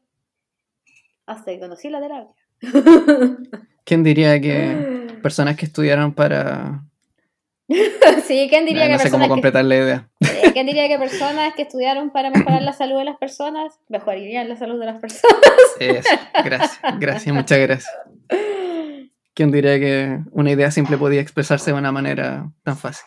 Hasta 1.27 1.53
que 1.53 1.61
conocí 1.61 1.91
la 1.91 2.01
terapia. 2.01 2.35
¿Quién 3.85 4.03
diría 4.03 4.41
que 4.41 5.19
personas 5.23 5.57
que 5.57 5.67
estudiaron 5.67 6.15
para... 6.15 6.85
sí, 8.27 8.47
¿quién 8.51 8.67
diría, 8.67 8.85
Eh, 8.85 8.89
que 8.89 8.93
no 8.93 8.99
sé 8.99 9.11
cómo 9.11 9.21
personas 9.21 9.25
que, 9.25 9.29
completar 9.29 9.65
la 9.65 9.77
idea. 9.77 10.11
eh, 10.21 10.51
¿quién 10.53 10.67
diría 10.67 10.89
que 10.89 10.99
personas 10.99 11.55
que 11.55 11.63
estudiaron 11.63 12.11
para 12.11 12.31
mejorar 12.31 12.63
la 12.63 12.73
salud 12.73 12.99
de 12.99 13.05
las 13.05 13.17
personas 13.17 13.79
mejorarían 13.89 14.49
la 14.49 14.57
salud 14.57 14.79
de 14.79 14.87
las 14.87 15.01
personas? 15.01 15.37
Eso, 15.79 16.09
gracias, 16.45 16.81
gracias, 16.99 17.35
muchas 17.35 17.59
gracias. 17.59 17.95
¿Quién 19.35 19.51
diría 19.51 19.79
que 19.79 20.19
una 20.33 20.51
idea 20.51 20.71
simple 20.71 20.99
podía 20.99 21.21
expresarse 21.21 21.73
de 21.73 21.79
una 21.79 21.91
manera 21.91 22.53
tan 22.65 22.77
fácil? 22.77 23.07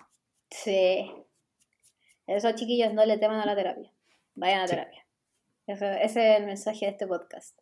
Sí. 0.49 1.12
Esos 2.26 2.56
chiquillos 2.56 2.93
no 2.93 3.06
le 3.06 3.18
teman 3.18 3.39
a 3.39 3.45
la 3.45 3.56
terapia. 3.56 3.91
Vayan 4.34 4.62
a 4.62 4.68
Sí. 4.68 4.72
terapia. 4.76 5.06
Ese 5.68 6.03
es 6.03 6.16
el 6.16 6.45
mensaje 6.45 6.86
de 6.86 6.91
este 6.91 7.06
podcast. 7.08 7.58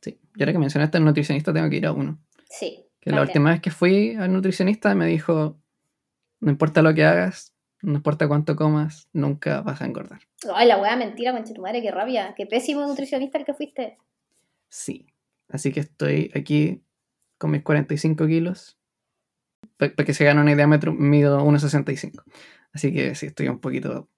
Sí. 0.00 0.18
Y 0.36 0.42
ahora 0.42 0.52
que 0.52 0.58
mencionaste 0.58 0.98
al 0.98 1.04
nutricionista, 1.04 1.52
tengo 1.52 1.70
que 1.70 1.76
ir 1.76 1.86
a 1.86 1.92
uno. 1.92 2.18
Sí. 2.48 2.84
Que 3.00 3.10
la 3.10 3.22
última 3.22 3.50
vez 3.50 3.60
que 3.60 3.70
fui 3.70 4.14
al 4.16 4.32
nutricionista 4.32 4.94
me 4.94 5.06
dijo, 5.06 5.56
no 6.42 6.50
importa 6.50 6.82
lo 6.82 6.92
que 6.92 7.04
hagas, 7.04 7.54
no 7.82 7.94
importa 7.94 8.26
cuánto 8.26 8.56
comas, 8.56 9.08
nunca 9.12 9.60
vas 9.60 9.80
a 9.80 9.86
engordar. 9.86 10.20
Ay, 10.52 10.66
la 10.66 10.76
wea 10.78 10.96
mentira, 10.96 11.32
concha 11.32 11.54
tu 11.54 11.62
madre, 11.62 11.80
qué 11.80 11.92
rabia. 11.92 12.34
Qué 12.36 12.46
pésimo 12.46 12.84
nutricionista 12.84 13.38
el 13.38 13.44
que 13.44 13.54
fuiste. 13.54 13.96
Sí. 14.68 15.06
Así 15.48 15.72
que 15.72 15.80
estoy 15.80 16.32
aquí 16.34 16.82
con 17.38 17.52
mis 17.52 17.62
45 17.62 18.26
kilos. 18.26 18.76
Para 19.76 19.94
que 19.94 20.14
se 20.14 20.24
gane 20.24 20.40
una 20.40 20.50
idea, 20.50 20.66
metro, 20.66 20.92
mido 20.92 21.44
1,65. 21.44 22.24
Así 22.72 22.92
que 22.92 23.14
sí, 23.14 23.26
estoy 23.26 23.48
un 23.48 23.60
poquito... 23.60 24.08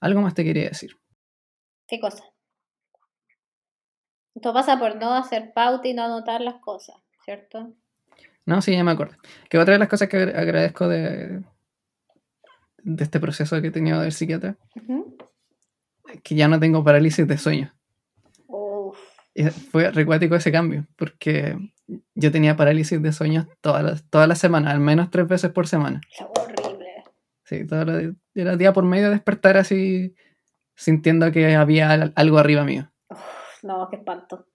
Algo 0.00 0.20
más 0.20 0.34
te 0.34 0.42
quería 0.42 0.68
decir. 0.68 0.98
¿Qué 1.86 2.00
cosa? 2.00 2.24
Esto 4.34 4.52
pasa 4.52 4.78
por 4.78 4.96
no 4.96 5.14
hacer 5.14 5.52
pauta 5.54 5.86
y 5.86 5.94
no 5.94 6.02
anotar 6.02 6.40
las 6.40 6.60
cosas, 6.60 6.96
¿cierto? 7.24 7.74
No, 8.46 8.62
sí, 8.62 8.72
ya 8.72 8.84
me 8.84 8.92
acuerdo. 8.92 9.16
Que 9.50 9.58
otra 9.58 9.72
de 9.74 9.78
las 9.80 9.88
cosas 9.88 10.08
que 10.08 10.16
agra- 10.18 10.40
agradezco 10.40 10.88
de, 10.88 11.42
de 12.82 13.04
este 13.04 13.18
proceso 13.20 13.60
que 13.60 13.68
he 13.68 13.72
tenido 13.72 14.00
del 14.00 14.12
psiquiatra, 14.12 14.56
es 16.12 16.20
que 16.22 16.34
ya 16.36 16.46
no 16.48 16.58
tengo 16.60 16.84
parálisis 16.84 17.26
de 17.26 17.36
sueño. 17.38 17.72
Fue 19.70 19.90
recuático 19.90 20.34
ese 20.34 20.50
cambio, 20.50 20.86
porque 20.96 21.58
yo 22.14 22.32
tenía 22.32 22.56
parálisis 22.56 23.02
de 23.02 23.12
sueño 23.12 23.46
todas 23.60 23.82
las 23.84 24.08
todas 24.08 24.26
las 24.26 24.38
semanas, 24.38 24.72
al 24.72 24.80
menos 24.80 25.10
tres 25.10 25.28
veces 25.28 25.50
por 25.50 25.66
semana. 25.68 26.00
La 26.18 26.26
wea 26.26 26.44
horrible. 26.44 26.86
Sí, 27.44 27.66
todo 27.66 27.84
lo- 27.84 28.14
era 28.34 28.56
día 28.56 28.72
por 28.72 28.84
medio 28.84 29.10
despertar 29.10 29.58
así, 29.58 30.14
sintiendo 30.74 31.30
que 31.32 31.54
había 31.54 31.90
al- 31.90 32.12
algo 32.16 32.38
arriba 32.38 32.64
mío. 32.64 32.90
No, 33.62 33.88
qué 33.90 33.96
espanto. 33.96 34.46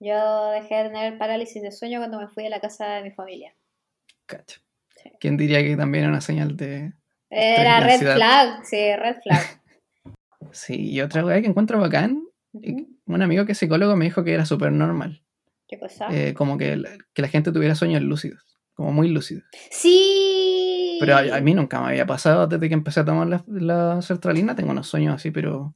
Yo 0.00 0.50
dejé 0.52 0.76
de 0.76 0.84
tener 0.90 1.18
parálisis 1.18 1.62
de 1.62 1.72
sueño 1.72 1.98
cuando 1.98 2.20
me 2.20 2.28
fui 2.28 2.46
a 2.46 2.50
la 2.50 2.60
casa 2.60 2.86
de 2.94 3.02
mi 3.02 3.10
familia. 3.10 3.54
Cacho. 4.26 4.60
Sí. 5.02 5.10
¿Quién 5.20 5.36
diría 5.36 5.62
que 5.62 5.76
también 5.76 6.04
era 6.04 6.12
una 6.12 6.20
señal 6.20 6.56
de, 6.56 6.92
Era 7.30 7.80
red 7.80 7.98
flag, 8.00 8.64
sí, 8.64 8.76
red 8.96 9.16
flag. 9.22 9.40
Sí, 10.52 10.92
y 10.92 11.00
otra 11.02 11.24
weá 11.26 11.42
que 11.42 11.48
encuentro 11.48 11.78
bacán, 11.78 12.22
un 12.52 13.22
amigo 13.22 13.44
que 13.44 13.52
es 13.52 13.58
psicólogo 13.58 13.96
me 13.96 14.06
dijo 14.06 14.24
que 14.24 14.32
era 14.32 14.46
súper 14.46 14.72
normal. 14.72 15.22
¿Qué 15.66 15.78
cosa? 15.78 16.06
eh, 16.10 16.32
como 16.32 16.56
que, 16.56 16.76
la- 16.76 16.96
que 17.12 17.20
la 17.20 17.28
gente 17.28 17.52
tuviera 17.52 17.74
sueños 17.74 18.00
lúcidos, 18.02 18.42
como 18.72 18.90
muy 18.92 19.08
lúcidos. 19.08 19.44
sí. 19.70 20.96
Pero 21.00 21.16
a, 21.16 21.36
a 21.36 21.40
mí 21.42 21.54
nunca 21.54 21.80
me 21.80 21.88
había 21.88 22.06
pasado 22.06 22.46
desde 22.46 22.66
que 22.68 22.74
empecé 22.74 23.00
a 23.00 23.04
tomar 23.04 23.26
la, 23.28 23.44
la 23.46 24.00
sertralina, 24.02 24.56
tengo 24.56 24.70
unos 24.70 24.88
sueños 24.88 25.14
así, 25.16 25.30
pero... 25.30 25.74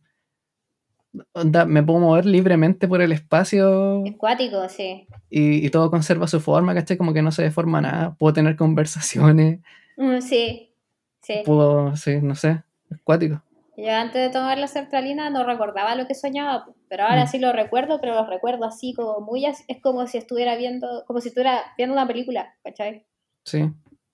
onda, 1.32 1.64
me 1.66 1.82
puedo 1.82 1.98
mover 2.00 2.26
libremente 2.26 2.88
por 2.88 3.02
el 3.02 3.12
espacio 3.12 4.04
Es 4.06 4.16
cuático, 4.16 4.68
sí. 4.68 5.06
y, 5.30 5.66
y 5.66 5.70
todo 5.70 5.90
conserva 5.90 6.26
su 6.26 6.40
forma, 6.40 6.74
¿cachai? 6.74 6.96
Como 6.96 7.12
que 7.12 7.22
no 7.22 7.32
se 7.32 7.42
deforma 7.42 7.80
nada. 7.80 8.14
Puedo 8.18 8.32
tener 8.34 8.56
conversaciones, 8.56 9.60
Mm, 9.96 10.20
sí, 10.20 10.74
sí. 11.20 11.42
puedo, 11.44 11.94
sí, 11.96 12.18
no 12.22 12.34
sé, 12.34 12.62
es 12.90 12.98
cuático. 13.04 13.42
Yo 13.76 13.90
antes 13.94 14.20
de 14.22 14.30
tomar 14.30 14.56
la 14.58 14.66
sertralina 14.66 15.28
no 15.30 15.44
recordaba 15.44 15.94
lo 15.94 16.06
que 16.06 16.14
soñaba, 16.14 16.66
pero 16.88 17.04
ahora 17.04 17.24
Mm. 17.24 17.28
sí 17.28 17.38
lo 17.38 17.52
recuerdo, 17.52 18.00
pero 18.00 18.14
lo 18.14 18.26
recuerdo 18.26 18.64
así 18.64 18.94
como 18.94 19.20
muy 19.20 19.44
así, 19.46 19.64
es 19.68 19.80
como 19.82 20.06
si 20.06 20.16
estuviera 20.18 20.56
viendo, 20.56 21.04
como 21.06 21.20
si 21.20 21.28
estuviera 21.28 21.60
viendo 21.76 21.92
una 21.94 22.06
película, 22.06 22.54
¿cachai? 22.64 23.06
Sí. 23.44 23.70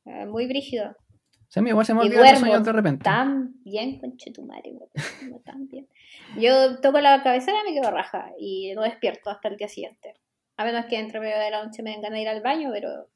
Eh, 0.07 0.27
muy 0.27 0.47
brígido. 0.47 0.97
Sea, 1.49 1.61
a 1.61 1.65
mí 1.65 1.71
igual 1.71 1.87
se 1.87 1.95
me 1.95 2.03
Y 2.05 2.07
olvidan 2.09 2.31
los 2.31 2.39
sueños 2.41 2.65
de 2.65 2.73
repente. 2.73 3.05
Tan 3.05 3.55
bien, 3.65 3.99
conchetumare, 3.99 4.71
duermo 4.73 5.41
tan 5.45 5.67
bien. 5.67 5.89
Yo 6.37 6.79
toco 6.81 7.01
la 7.01 7.23
cabecera 7.23 7.59
y 7.67 7.73
me 7.73 7.81
quedo 7.81 7.91
raja 7.91 8.31
y 8.39 8.73
no 8.75 8.83
despierto 8.83 9.31
hasta 9.31 9.49
el 9.49 9.57
día 9.57 9.69
siguiente. 9.69 10.15
A 10.59 10.65
menos 10.65 10.85
que 10.87 10.99
entre 10.99 11.21
medio 11.21 11.39
de 11.39 11.51
la 11.51 11.65
noche 11.65 11.83
me 11.83 11.91
den 11.91 12.03
ganas 12.03 12.17
de 12.17 12.23
ir 12.23 12.29
al 12.29 12.43
baño, 12.43 12.71
pero. 12.73 13.09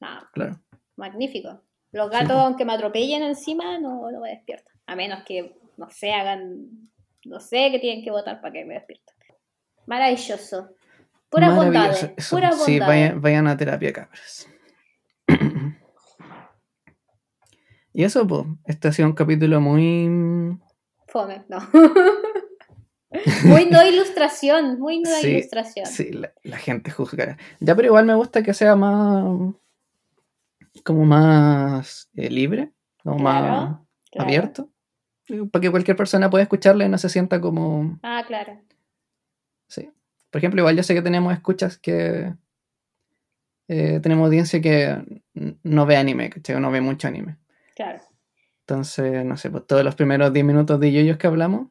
Nada, 0.00 0.28
Claro. 0.32 0.60
magnífico. 0.96 1.62
Los 1.92 2.08
Sí, 2.08 2.12
gatos, 2.12 2.32
po. 2.36 2.40
aunque 2.40 2.64
me 2.64 2.72
atropellen 2.74 3.22
encima, 3.22 3.78
no, 3.78 4.10
no 4.10 4.20
me 4.20 4.30
despierto. 4.30 4.70
A 4.86 4.96
menos 4.96 5.22
que, 5.24 5.56
no 5.76 5.88
sé, 5.90 6.12
hagan. 6.12 6.68
No 7.24 7.40
sé 7.40 7.70
qué 7.70 7.78
tienen 7.78 8.04
que 8.04 8.10
votar 8.10 8.40
para 8.42 8.52
que 8.52 8.64
me 8.66 8.74
despierten. 8.74 9.14
Maravilloso. 9.86 10.70
Pura 11.30 11.50
bondad. 11.54 11.94
Pura 12.30 12.52
Sí, 12.52 12.72
bondad. 12.78 12.86
vayan, 12.88 13.20
vayan 13.22 13.46
a 13.46 13.56
terapia, 13.56 13.92
cabras. 13.92 14.48
Y 17.94 18.04
eso, 18.04 18.26
pues, 18.26 18.44
este 18.66 18.88
ha 18.88 18.92
sido 18.92 19.08
un 19.08 19.14
capítulo 19.14 19.60
muy... 19.60 20.58
Fome, 21.06 21.44
no. 21.48 21.58
muy 23.44 23.66
no 23.66 23.86
ilustración, 23.86 24.80
muy 24.80 24.98
no 24.98 25.10
Sí, 25.10 25.28
ilustración. 25.28 25.86
Sí, 25.86 26.10
la, 26.10 26.32
la 26.42 26.56
gente 26.58 26.90
juzgará. 26.90 27.38
Ya, 27.60 27.76
pero 27.76 27.86
igual 27.86 28.04
me 28.04 28.14
gusta 28.14 28.42
que 28.42 28.52
sea 28.52 28.74
más... 28.74 29.24
como 30.84 31.04
más 31.04 32.10
eh, 32.16 32.28
libre, 32.30 32.72
como 33.02 33.18
más 33.20 33.78
Claro, 34.10 34.28
abierto. 34.28 34.70
Para 35.52 35.62
que 35.62 35.70
cualquier 35.70 35.96
persona 35.96 36.28
pueda 36.28 36.42
escucharle 36.42 36.84
y 36.86 36.88
no 36.88 36.98
se 36.98 37.08
sienta 37.08 37.40
como... 37.40 37.98
Ah, 38.02 38.24
claro. 38.26 38.60
Sí. 39.68 39.90
Por 40.30 40.38
ejemplo, 40.40 40.60
igual 40.60 40.76
yo 40.76 40.82
sé 40.82 40.94
que 40.94 41.02
tenemos 41.02 41.32
escuchas 41.32 41.78
que... 41.78 42.34
eh, 43.68 44.00
tenemos 44.02 44.26
audiencia 44.26 44.60
que 44.60 45.22
no 45.62 45.86
ve 45.86 45.96
anime, 45.96 46.30
¿cachai? 46.30 46.60
No 46.60 46.72
ve 46.72 46.80
mucho 46.80 47.06
anime. 47.08 47.38
Claro. 47.74 48.00
Entonces, 48.66 49.24
no 49.24 49.36
sé, 49.36 49.50
pues 49.50 49.66
todos 49.66 49.84
los 49.84 49.94
primeros 49.94 50.32
10 50.32 50.44
minutos 50.46 50.80
de 50.80 50.92
yoyos 50.92 51.16
que 51.18 51.26
hablamos. 51.26 51.68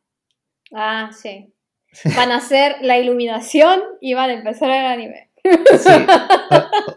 Ah, 0.73 1.09
sí. 1.13 1.53
Sí. 1.91 2.09
Van 2.15 2.31
a 2.31 2.37
hacer 2.37 2.75
la 2.81 2.97
iluminación 2.97 3.79
y 4.01 4.13
van 4.15 4.29
a 4.29 4.33
empezar 4.33 4.69
el 4.69 4.85
anime. 4.85 5.29
Sí. 5.43 5.89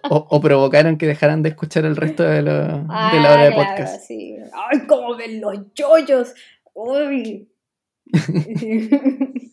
O, 0.09 0.17
o- 0.17 0.27
o 0.37 0.41
provocaron 0.41 0.97
que 0.99 1.07
dejaran 1.07 1.43
de 1.43 1.49
escuchar 1.51 1.85
el 1.85 1.97
resto 1.97 2.23
de, 2.23 2.43
lo- 2.43 2.87
Ah, 2.89 3.11
de 3.13 3.21
la 3.21 3.33
hora 3.33 3.45
de 3.45 3.53
claro, 3.53 3.71
podcast. 3.71 4.03
sí. 4.07 4.37
Ay, 4.55 4.87
cómo 4.87 5.17
ven 5.17 5.41
los 5.41 5.59
yoyos. 5.75 6.35
Uy. 6.75 7.49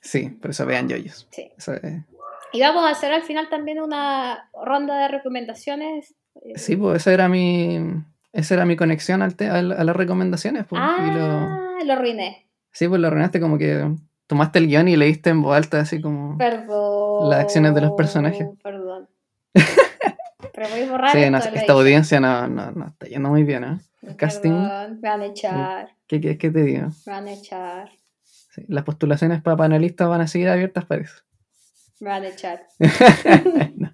Sí, 0.00 0.30
por 0.30 0.50
eso 0.52 0.64
vean 0.64 0.88
yoyos. 0.88 1.26
sí. 1.32 1.50
Eso 1.58 1.74
es- 1.74 2.04
Y 2.52 2.60
vamos 2.60 2.84
a 2.86 2.90
hacer 2.90 3.12
al 3.12 3.22
final 3.24 3.48
también 3.50 3.80
una 3.80 4.48
ronda 4.64 4.96
de 5.02 5.08
recomendaciones. 5.08 6.14
Sí, 6.54 6.76
pues 6.76 7.02
esa 7.02 7.12
era 7.12 7.28
mi, 7.28 7.78
esa 8.32 8.54
era 8.54 8.64
mi 8.66 8.76
conexión 8.76 9.22
al 9.22 9.34
te- 9.36 9.48
a, 9.48 9.62
las 9.62 9.96
recomendaciones. 9.96 10.66
Pues, 10.66 10.80
y 10.82 11.10
lo, 11.10 11.24
Ah, 11.24 11.78
lo 11.84 11.92
arruiné. 11.92 12.46
sí, 12.72 12.86
pues 12.88 13.00
lo 13.00 13.08
arruinaste 13.08 13.40
como 13.40 13.58
que 13.58 13.90
tomaste 14.26 14.58
el 14.58 14.66
guion 14.68 14.88
y 14.88 14.96
leíste 14.96 15.30
en 15.30 15.42
voz 15.42 15.56
alta, 15.56 15.80
así 15.80 16.00
como... 16.00 16.36
Perdón. 16.38 17.30
Las 17.30 17.40
acciones 17.40 17.74
de 17.74 17.80
los 17.80 17.92
personajes. 17.92 18.46
Perdón. 18.62 19.08
Pero 20.54 20.68
voy 20.70 20.80
a 20.82 20.90
borrar 20.90 21.12
Sí, 21.12 21.30
no, 21.30 21.38
esta 21.38 21.72
audiencia 21.72 22.20
no, 22.20 22.46
no, 22.48 22.70
no 22.72 22.88
está 22.88 23.06
yendo 23.06 23.28
muy 23.30 23.44
bien, 23.44 23.64
¿eh? 23.64 23.78
El 24.02 24.16
casting, 24.16 24.50
Perdón, 24.52 24.98
me 25.00 25.08
van 25.08 25.20
a 25.22 25.26
echar, 25.26 25.88
¿qué 26.06 26.20
quieres 26.20 26.38
que 26.38 26.50
te 26.50 26.62
diga? 26.62 26.90
me 27.06 27.12
van 27.12 27.26
a 27.26 27.32
echar, 27.32 27.90
Sí, 28.22 28.62
las 28.68 28.84
postulaciones 28.84 29.42
para 29.42 29.56
panelistas 29.56 30.08
van 30.08 30.20
a 30.20 30.26
seguir 30.28 30.48
abiertas 30.48 30.84
para 30.84 31.02
eso. 31.02 31.22
me 32.00 32.08
van 32.10 32.22
a 32.24 32.28
echar. 32.28 32.66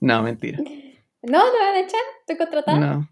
No, 0.00 0.22
mentira. 0.22 0.58
No, 1.28 1.38
no 1.38 1.58
van 1.58 1.74
a 1.74 1.80
echar, 1.80 2.00
estoy 2.20 2.36
contratada. 2.36 2.78
No. 2.78 3.08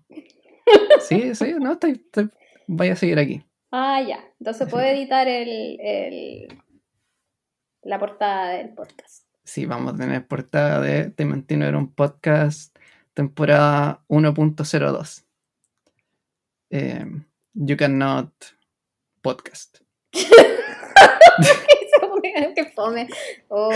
Sí, 1.01 1.35
sí, 1.35 1.55
no, 1.61 1.73
estoy, 1.73 1.93
estoy- 1.93 2.31
vaya 2.67 2.93
a 2.93 2.97
seguir 2.97 3.19
aquí. 3.19 3.45
Ah, 3.71 4.01
ya. 4.03 4.25
Entonces 4.39 4.69
puedo 4.69 4.85
editar 4.85 5.27
el, 5.29 5.79
el, 5.81 6.63
la 7.83 7.99
portada 7.99 8.51
del 8.51 8.71
podcast. 8.71 9.27
Sí, 9.43 9.67
vamos 9.67 9.95
a 9.95 9.97
tener 9.99 10.27
portada 10.27 10.81
de 10.81 11.11
Te 11.11 11.25
Mantino 11.25 11.67
era 11.67 11.77
un 11.77 11.93
podcast 11.93 12.75
temporada 13.15 14.03
1.02. 14.09 15.25
Eh, 16.71 17.05
you 17.55 17.77
Cannot 17.77 18.33
Podcast. 19.23 19.79
Qué 22.55 22.65
fome. 22.75 23.09
Oh. 23.49 23.71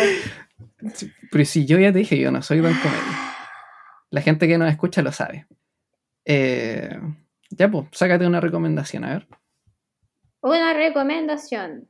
Pero 1.31 1.45
si 1.45 1.67
yo 1.67 1.79
ya 1.79 1.93
te 1.93 1.99
dije, 1.99 2.19
yo 2.19 2.31
no 2.31 2.41
soy 2.43 2.59
Don 2.59 2.73
Comedia. 2.75 3.35
La 4.11 4.23
gente 4.23 4.49
que 4.49 4.59
nos 4.59 4.71
escucha 4.71 5.03
lo 5.03 5.13
sabe. 5.13 5.47
Eh, 6.25 6.99
ya, 7.51 7.71
pues, 7.71 7.87
sácate 7.93 8.27
una 8.27 8.41
recomendación, 8.41 9.05
a 9.05 9.11
ver. 9.11 9.29
Una 10.41 10.73
recomendación. 10.73 11.89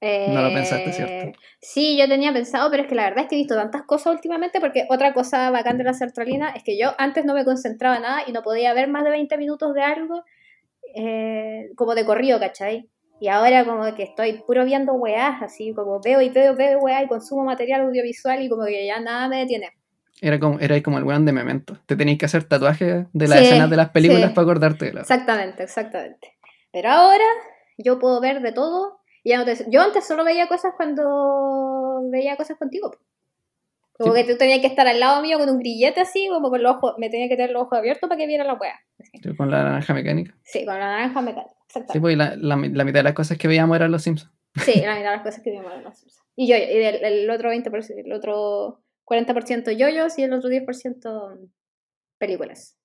No 0.00 0.42
lo 0.42 0.52
pensaste, 0.52 0.90
Eh, 0.90 0.92
¿cierto? 0.92 1.38
Sí, 1.60 1.96
yo 1.98 2.06
tenía 2.06 2.32
pensado, 2.32 2.70
pero 2.70 2.82
es 2.82 2.88
que 2.88 2.94
la 2.94 3.04
verdad 3.04 3.24
es 3.24 3.28
que 3.28 3.34
he 3.36 3.38
visto 3.38 3.56
tantas 3.56 3.82
cosas 3.82 4.14
últimamente, 4.14 4.60
porque 4.60 4.86
otra 4.90 5.12
cosa 5.14 5.50
bacán 5.50 5.78
de 5.78 5.84
la 5.84 5.94
sertralina 5.94 6.50
es 6.50 6.62
que 6.62 6.78
yo 6.78 6.90
antes 6.98 7.24
no 7.24 7.34
me 7.34 7.44
concentraba 7.44 7.96
en 7.96 8.02
nada 8.02 8.22
y 8.26 8.32
no 8.32 8.42
podía 8.42 8.72
ver 8.74 8.88
más 8.88 9.04
de 9.04 9.10
20 9.10 9.36
minutos 9.38 9.74
de 9.74 9.82
algo 9.82 10.22
eh, 10.94 11.70
como 11.74 11.94
de 11.94 12.04
corrido, 12.04 12.38
¿cachai? 12.38 12.88
Y 13.20 13.28
ahora 13.28 13.64
como 13.64 13.94
que 13.94 14.02
estoy 14.02 14.42
puro 14.46 14.64
viendo 14.64 14.92
weás, 14.92 15.42
así 15.42 15.72
como 15.74 16.00
veo 16.00 16.20
y 16.20 16.28
veo, 16.28 16.54
veo 16.54 16.78
weá 16.78 17.02
y 17.02 17.08
consumo 17.08 17.44
material 17.44 17.80
audiovisual 17.82 18.42
y 18.42 18.48
como 18.48 18.66
que 18.66 18.86
ya 18.86 19.00
nada 19.00 19.28
me 19.28 19.38
detiene. 19.38 19.72
Era 20.20 20.38
como, 20.40 20.58
era 20.60 20.82
como 20.82 20.98
el 20.98 21.04
weón 21.04 21.26
de 21.26 21.32
Memento. 21.32 21.78
Te 21.86 21.94
tenéis 21.96 22.18
que 22.18 22.24
hacer 22.26 22.44
tatuajes 22.44 23.06
de 23.12 23.28
las 23.28 23.38
Sí, 23.40 23.44
escenas 23.46 23.68
de 23.70 23.76
las 23.76 23.90
películas 23.90 24.28
sí. 24.30 24.34
para 24.34 24.42
acordarte 24.42 24.86
de 24.86 24.92
la. 24.94 25.00
Exactamente, 25.02 25.62
exactamente. 25.62 26.36
Pero 26.72 26.88
ahora 26.90 27.24
yo 27.78 27.98
puedo 27.98 28.20
ver 28.20 28.40
de 28.40 28.52
todo. 28.52 28.98
Y 29.22 29.30
ya 29.30 29.38
no 29.38 29.44
te- 29.44 29.66
yo 29.68 29.82
antes 29.82 30.06
solo 30.06 30.24
veía 30.24 30.46
cosas 30.48 30.72
cuando 30.76 32.00
veía 32.10 32.36
cosas 32.36 32.56
contigo. 32.58 32.92
Como 33.98 34.14
Sí. 34.14 34.22
que 34.24 34.32
tú 34.32 34.38
tenías 34.38 34.60
que 34.60 34.66
estar 34.66 34.86
al 34.86 35.00
lado 35.00 35.22
mío 35.22 35.38
con 35.38 35.48
un 35.48 35.58
grillete 35.58 36.00
así, 36.00 36.28
como 36.28 36.50
con 36.50 36.62
los 36.62 36.76
ojos, 36.76 36.94
me 36.98 37.08
tenía 37.10 37.28
que 37.28 37.36
tener 37.36 37.50
los 37.50 37.62
ojos 37.62 37.78
abiertos 37.78 38.08
para 38.08 38.18
que 38.18 38.26
viera 38.26 38.44
la 38.44 38.54
wea. 38.54 38.78
Sí, 39.02 39.34
Con 39.36 39.50
la 39.50 39.62
naranja 39.64 39.94
mecánica. 39.94 40.34
Sí, 40.44 40.64
con 40.64 40.74
la 40.78 40.86
naranja 40.86 41.20
mecánica. 41.22 41.50
Sí, 41.68 41.78
Exactamente. 41.80 42.00
pues 42.00 42.14
y 42.14 42.16
la, 42.16 42.36
la, 42.36 42.56
la 42.56 42.84
mitad 42.84 43.00
de 43.00 43.02
las 43.04 43.14
cosas 43.14 43.36
que 43.38 43.48
veíamos 43.48 43.74
eran 43.76 43.90
los 43.90 44.02
Simpsons. 44.02 44.30
Sí, 44.56 44.80
la 44.80 44.94
mitad 44.96 45.10
de 45.10 45.16
las 45.16 45.22
cosas 45.22 45.42
que 45.42 45.50
vimos 45.50 45.72
en 45.74 45.82
los 45.84 45.98
Simpsons. 45.98 46.22
Y 46.36 46.46
yo, 46.48 46.56
y 46.56 46.60
el, 46.60 47.04
el 47.04 47.30
otro 47.30 47.50
20%, 47.50 48.04
el 48.04 48.12
otro 48.12 48.82
40% 49.06 49.70
yoyos 49.76 50.18
y 50.18 50.24
el 50.24 50.32
otro 50.32 50.50
10% 50.50 51.38
películas. 52.18 52.76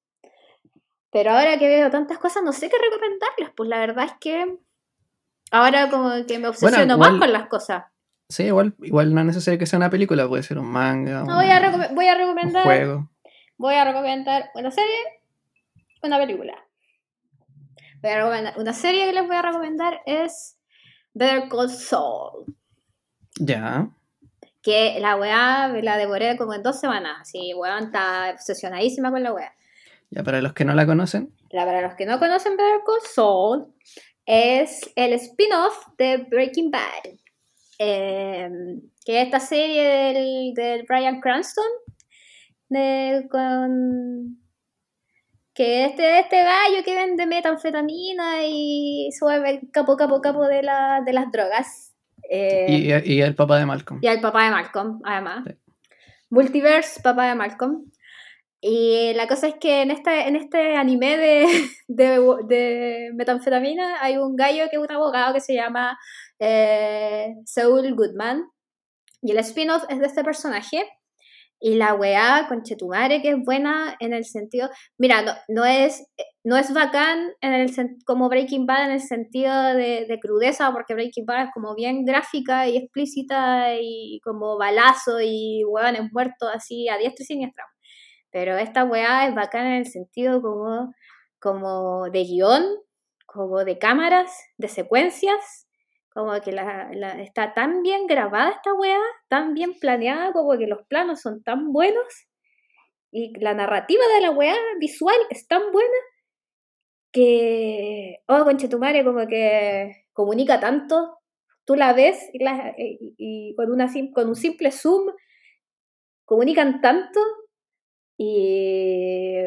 Pero 1.11 1.32
ahora 1.32 1.57
que 1.59 1.67
veo 1.67 1.89
tantas 1.89 2.19
cosas, 2.19 2.43
no 2.43 2.53
sé 2.53 2.69
qué 2.69 2.78
recomendarles. 2.78 3.49
Pues 3.55 3.67
la 3.67 3.80
verdad 3.80 4.05
es 4.05 4.13
que 4.22 4.57
ahora 5.51 5.89
como 5.89 6.09
que 6.26 6.39
me 6.39 6.47
obsesiono 6.47 6.93
igual- 6.93 7.11
más 7.13 7.19
con 7.22 7.34
las 7.34 7.47
cosas. 7.47 7.84
Sí, 8.30 8.43
igual, 8.43 8.74
igual 8.82 9.13
no 9.13 9.19
es 9.19 9.28
necesario 9.28 9.59
que 9.59 9.65
sea 9.65 9.76
una 9.78 9.89
película, 9.89 10.26
puede 10.26 10.41
ser 10.43 10.57
un 10.57 10.67
manga, 10.67 11.24
No, 11.26 11.36
voy, 11.36 11.49
a 11.49 11.59
un, 11.89 11.95
voy 11.95 12.07
a 12.07 12.13
un 12.13 12.17
recomendar 12.19 12.63
juego. 12.63 13.09
voy 13.57 13.76
a 13.76 13.84
recomendar 13.84 14.51
una 14.55 14.72
serie, 14.72 14.95
una 16.01 16.17
película. 16.17 16.55
Voy 18.01 18.11
a 18.11 18.15
recomendar, 18.19 18.53
una 18.57 18.72
serie 18.72 19.05
que 19.05 19.11
les 19.13 19.28
voy 19.28 19.36
a 19.36 19.41
recomendar 19.41 19.99
es 20.05 20.57
Better 21.13 21.49
Call 21.49 21.69
Saul. 21.69 22.45
Ya. 23.38 23.89
Que 24.62 24.99
la 24.99 25.16
weá 25.16 25.70
me 25.70 25.82
la 25.82 25.97
devoré 25.97 26.38
como 26.38 26.53
en 26.53 26.64
dos 26.64 26.80
semanas. 26.80 27.18
Así, 27.22 27.53
weón, 27.53 27.86
está 27.86 28.32
obsesionadísima 28.34 29.12
con 29.12 29.24
la 29.24 29.34
weá. 29.34 29.53
Ya 30.09 30.24
para 30.24 30.41
los 30.41 30.53
que 30.53 30.66
no 30.66 30.74
la 30.74 30.86
conocen, 30.86 31.34
La, 31.49 31.66
para 31.66 31.82
los 31.82 31.95
que 31.95 32.05
no 32.05 32.20
conocen 32.20 32.57
Better 32.57 32.82
Call 32.86 33.01
Saul, 33.01 33.74
es 34.26 34.82
el 34.95 35.14
spin-off 35.14 35.88
de 35.97 36.18
Breaking 36.30 36.70
Bad. 36.70 37.18
Eh, 37.80 38.49
que 39.03 39.22
es 39.22 39.26
esta 39.26 39.39
serie 39.39 39.84
del, 39.84 40.53
del 40.53 40.86
Brian 40.88 41.20
Cranston 41.20 41.66
de, 42.70 43.28
con, 43.30 44.38
que 45.53 45.86
este, 45.86 46.20
este 46.20 46.43
gallo 46.43 46.84
que 46.86 46.95
vende 46.95 47.26
metanfetamina 47.26 48.45
y 48.45 49.09
sube 49.12 49.62
capo, 49.72 49.97
capo, 49.97 50.22
capo 50.22 50.47
de, 50.47 50.64
la, 50.64 51.01
de 51.05 51.14
las 51.14 51.32
drogas. 51.32 51.90
Eh, 52.34 52.65
Y, 52.69 53.13
y 53.15 53.21
el 53.21 53.36
papá 53.36 53.57
de 53.59 53.65
Malcolm. 53.65 53.99
y 54.01 54.07
al 54.07 54.21
papá 54.21 54.45
de 54.45 54.51
Malcolm, 54.51 55.01
además. 55.03 55.43
Sí. 55.45 55.53
Multiverse, 56.29 57.01
papá 57.01 57.27
de 57.27 57.36
Malcolm. 57.36 57.91
Y 58.61 59.11
la 59.15 59.27
cosa 59.27 59.47
es 59.47 59.55
que 59.55 59.82
en 59.82 59.91
este, 59.91 60.27
en 60.27 60.36
este 60.36 60.77
anime 60.77 61.17
de, 61.17 61.45
de, 61.88 62.19
de 62.47 63.09
metanfetamina 63.15 63.97
hay 64.01 64.17
un 64.17 64.36
gallo 64.36 64.69
que 64.69 64.77
es 64.77 64.82
un 64.82 64.91
abogado 64.91 65.34
que 65.34 65.41
se 65.41 65.55
llama 65.55 65.97
eh, 66.39 67.34
Saul 67.45 67.93
Goodman. 67.95 68.43
Y 69.23 69.32
el 69.32 69.38
spin-off 69.39 69.84
es 69.89 69.99
de 69.99 70.05
este 70.07 70.23
personaje. 70.23 70.88
Y 71.62 71.76
la 71.76 71.93
weá 71.93 72.47
con 72.49 72.64
Chetumare, 72.64 73.22
que 73.22 73.30
es 73.30 73.38
buena 73.45 73.95
en 73.99 74.14
el 74.14 74.26
sentido. 74.26 74.70
Mira, 74.97 75.22
no, 75.22 75.34
no 75.47 75.64
es, 75.64 76.03
no 76.43 76.57
es 76.57 76.74
bacán 76.74 77.34
en 77.39 77.53
el 77.53 77.72
como 78.05 78.30
Breaking 78.30 78.66
Bad 78.66 78.86
en 78.86 78.91
el 78.93 79.01
sentido 79.01 79.76
de, 79.76 80.05
de 80.07 80.20
crudeza, 80.20 80.72
porque 80.72 80.95
Breaking 80.95 81.26
Bad 81.26 81.45
es 81.45 81.49
como 81.53 81.76
bien 81.76 82.03
gráfica 82.03 82.68
y 82.68 82.78
explícita 82.78 83.76
y 83.80 84.20
como 84.24 84.57
balazo 84.57 85.22
y 85.22 85.64
hueones 85.66 86.12
muertos 86.12 86.49
así 86.51 86.89
a 86.89 86.97
diestra 86.97 87.24
y 87.24 87.26
siniestra. 87.26 87.66
Pero 88.32 88.57
esta 88.57 88.84
weá 88.86 89.28
es 89.28 89.36
bacán 89.36 89.68
en 89.68 89.74
el 89.74 89.86
sentido 89.86 90.41
como, 90.41 90.93
como 91.39 92.09
de 92.09 92.24
guion, 92.24 92.64
como 93.28 93.64
de 93.64 93.78
cámaras, 93.78 94.32
de 94.57 94.68
secuencias, 94.68 95.68
como 96.14 96.39
que 96.41 96.51
la, 96.51 96.91
está 97.22 97.53
tan 97.53 97.82
bien 97.82 98.05
grabada 98.07 98.51
esta 98.51 98.74
weá, 98.74 98.99
tan 99.30 99.53
bien 99.53 99.74
planeada, 99.80 100.34
como 100.34 100.57
que 100.57 100.68
los 100.68 100.86
planos 100.88 101.22
son 101.22 101.41
tan 101.43 101.72
buenos 101.72 102.28
y 103.12 103.38
la 103.39 103.53
narrativa 103.53 104.03
de 104.16 104.22
la 104.22 104.32
weá 104.32 104.55
visual 104.80 105.18
es 105.30 105.47
tan 105.47 105.72
buena 105.72 105.97
que, 107.12 108.20
oh, 108.28 108.43
conchetumare, 108.45 109.03
como 109.03 109.28
que 109.28 110.05
comunica 110.14 110.59
tanto. 110.59 111.18
Tú 111.66 111.76
la 111.76 111.93
ves 111.93 112.30
y, 112.34 113.53
con, 113.55 113.72
una, 113.72 113.89
con 114.14 114.30
un 114.30 114.36
simple 114.36 114.72
zoom 114.72 115.12
comunican 116.26 116.82
tanto 116.82 117.20
y, 118.18 119.43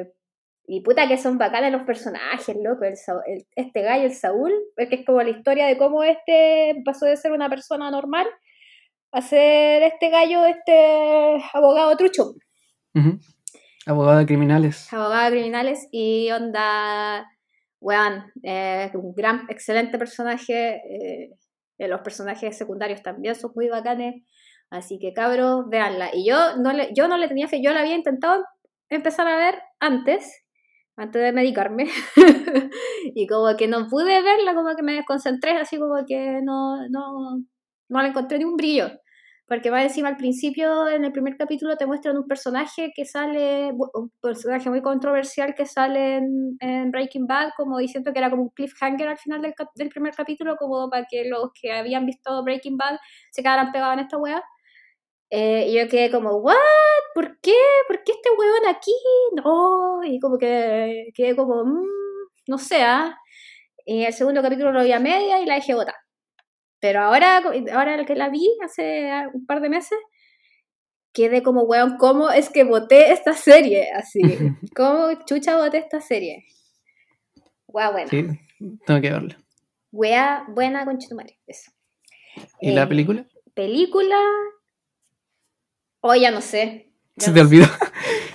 y 0.67 0.81
puta 0.81 1.07
que 1.07 1.19
son 1.19 1.39
bacanas 1.39 1.73
los 1.73 1.83
personajes, 1.83 2.57
loco. 2.63 2.85
El, 2.85 3.47
este 3.55 3.83
gallo, 3.83 4.05
el 4.05 4.15
Saúl, 4.15 4.53
porque 4.77 4.97
es 4.97 5.07
como 5.07 5.23
la 5.23 5.31
historia 5.31 5.67
de 5.67 5.77
cómo 5.77 6.03
este 6.03 6.83
pasó 6.85 7.07
de 7.07 7.17
ser 7.17 7.33
una 7.33 7.49
persona 7.49 7.91
normal 7.91 8.27
a 9.13 9.21
ser 9.21 9.83
este 9.83 10.11
gallo, 10.11 10.45
este 10.45 11.43
abogado 11.53 11.97
trucho. 11.97 12.35
Abogado 13.87 14.19
de 14.19 14.27
criminales. 14.27 14.93
abogado 14.93 15.25
de 15.25 15.31
criminales 15.31 15.89
y 15.93 16.31
onda, 16.31 17.29
weón, 17.81 18.25
eh, 18.43 18.91
un 18.95 19.15
gran, 19.15 19.47
excelente 19.51 19.99
personaje. 19.99 20.83
eh, 20.89 21.31
eh, 21.79 21.89
los 21.89 22.01
personajes 22.01 22.57
secundarios 22.57 23.03
también 23.03 23.35
son 23.35 23.53
muy 23.55 23.69
bacanes. 23.69 24.23
Así 24.71 24.99
que 24.99 25.13
cabros, 25.13 25.69
véanla. 25.69 26.11
Y 26.13 26.27
yo 26.29 26.57
no 26.57 26.73
le, 26.73 26.91
yo 26.95 27.07
no 27.09 27.17
le 27.17 27.29
tenía 27.29 27.49
fe, 27.49 27.61
yo 27.63 27.73
la 27.73 27.81
había 27.81 27.95
intentado 27.95 28.45
empezar 28.89 29.27
a 29.29 29.37
ver 29.37 29.61
antes, 29.81 30.44
antes 30.97 31.23
de 31.23 31.33
medicarme. 31.33 31.89
y 33.15 33.27
como 33.27 33.57
que 33.57 33.69
no 33.69 33.89
pude 33.89 34.23
verla, 34.23 34.55
como 34.55 34.75
que 34.77 34.83
me 34.83 34.95
desconcentré, 34.95 35.53
así 35.53 35.79
como 35.79 36.05
que 36.07 36.41
no, 36.43 36.89
no, 36.89 37.43
no 37.89 38.03
le 38.03 38.09
encontré 38.09 38.39
ni 38.39 38.45
un 38.45 38.57
brillo. 38.57 38.91
Porque 39.47 39.69
va 39.69 39.83
encima 39.83 40.09
al 40.09 40.17
principio, 40.17 40.89
en 40.89 41.05
el 41.05 41.13
primer 41.13 41.37
capítulo, 41.37 41.77
te 41.77 41.85
muestran 41.87 42.17
un 42.17 42.27
personaje 42.27 42.93
que 42.97 43.05
sale, 43.05 43.73
un 43.73 44.11
personaje 44.23 44.71
muy 44.71 44.81
controversial 44.81 45.55
que 45.55 45.67
sale 45.67 46.17
en, 46.17 46.57
en 46.61 46.91
Breaking 46.91 47.27
Bad, 47.27 47.51
como 47.55 47.77
diciendo 47.79 48.13
que 48.13 48.21
era 48.21 48.31
como 48.31 48.45
un 48.45 48.49
cliffhanger 48.51 49.07
al 49.09 49.19
final 49.19 49.43
del, 49.43 49.55
del 49.75 49.89
primer 49.91 50.15
capítulo, 50.15 50.57
como 50.57 50.89
para 50.89 51.05
que 51.11 51.29
los 51.29 51.51
que 51.61 51.73
habían 51.73 52.07
visto 52.07 52.43
Breaking 52.43 52.79
Bad 52.79 52.97
se 53.33 53.43
quedaran 53.43 53.71
pegados 53.71 53.95
en 53.95 54.01
esta 54.01 54.17
wea. 54.17 54.43
Eh, 55.31 55.67
y 55.69 55.75
yo 55.79 55.89
quedé 55.89 56.11
como, 56.11 56.37
¿what? 56.37 56.55
¿Por 57.15 57.39
qué? 57.41 57.55
¿Por 57.89 58.03
qué 58.05 58.13
este 58.13 58.31
weón 58.39 58.67
aquí? 58.69 58.93
No, 59.35 60.03
y 60.05 60.21
como 60.21 60.39
que 60.39 61.09
quedé 61.15 61.35
como, 61.37 61.65
"Mm, 61.65 61.87
no 62.47 62.59
sé, 62.59 62.83
¿ah?". 62.83 63.17
Y 63.87 64.05
el 64.05 64.13
segundo 64.13 64.43
capítulo 64.43 64.73
lo 64.73 64.83
vi 64.85 64.93
a 64.93 65.01
media 65.01 65.41
y 65.41 65.47
la 65.47 65.55
dejé 65.57 65.75
botar. 65.75 65.95
Pero 66.81 67.01
ahora, 67.01 67.43
ahora 67.73 68.05
que 68.05 68.15
la 68.15 68.29
vi 68.29 68.47
hace 68.63 69.11
un 69.33 69.47
par 69.47 69.61
de 69.61 69.69
meses, 69.71 69.99
quedé 71.13 71.43
como, 71.43 71.63
weón, 71.63 71.97
¿cómo 71.99 72.31
es 72.31 72.51
que 72.51 72.65
voté 72.65 73.13
esta 73.13 73.33
serie? 73.35 73.91
Así, 73.93 74.21
¿cómo 74.77 75.09
chucha 75.27 75.57
voté 75.57 75.79
esta 75.79 76.01
serie? 76.01 76.45
Wea 77.69 77.91
buena. 77.91 78.09
Sí, 78.09 78.27
tengo 78.87 79.01
que 79.01 79.11
verla. 79.11 79.39
Wea 79.93 80.45
buena 80.49 80.85
con 80.85 80.99
Chetumare. 80.99 81.39
Eso. 81.47 81.71
¿Y 82.61 82.73
la 82.73 82.83
Eh, 82.83 82.87
película? 82.87 83.27
Película. 83.55 84.21
Oh, 86.07 86.15
ya 86.15 86.31
no 86.31 86.43
sé. 86.43 86.91
Ya 87.17 87.25
Se 87.25 87.31
no 87.31 87.35
te 87.37 87.41
olvidó. 87.41 87.67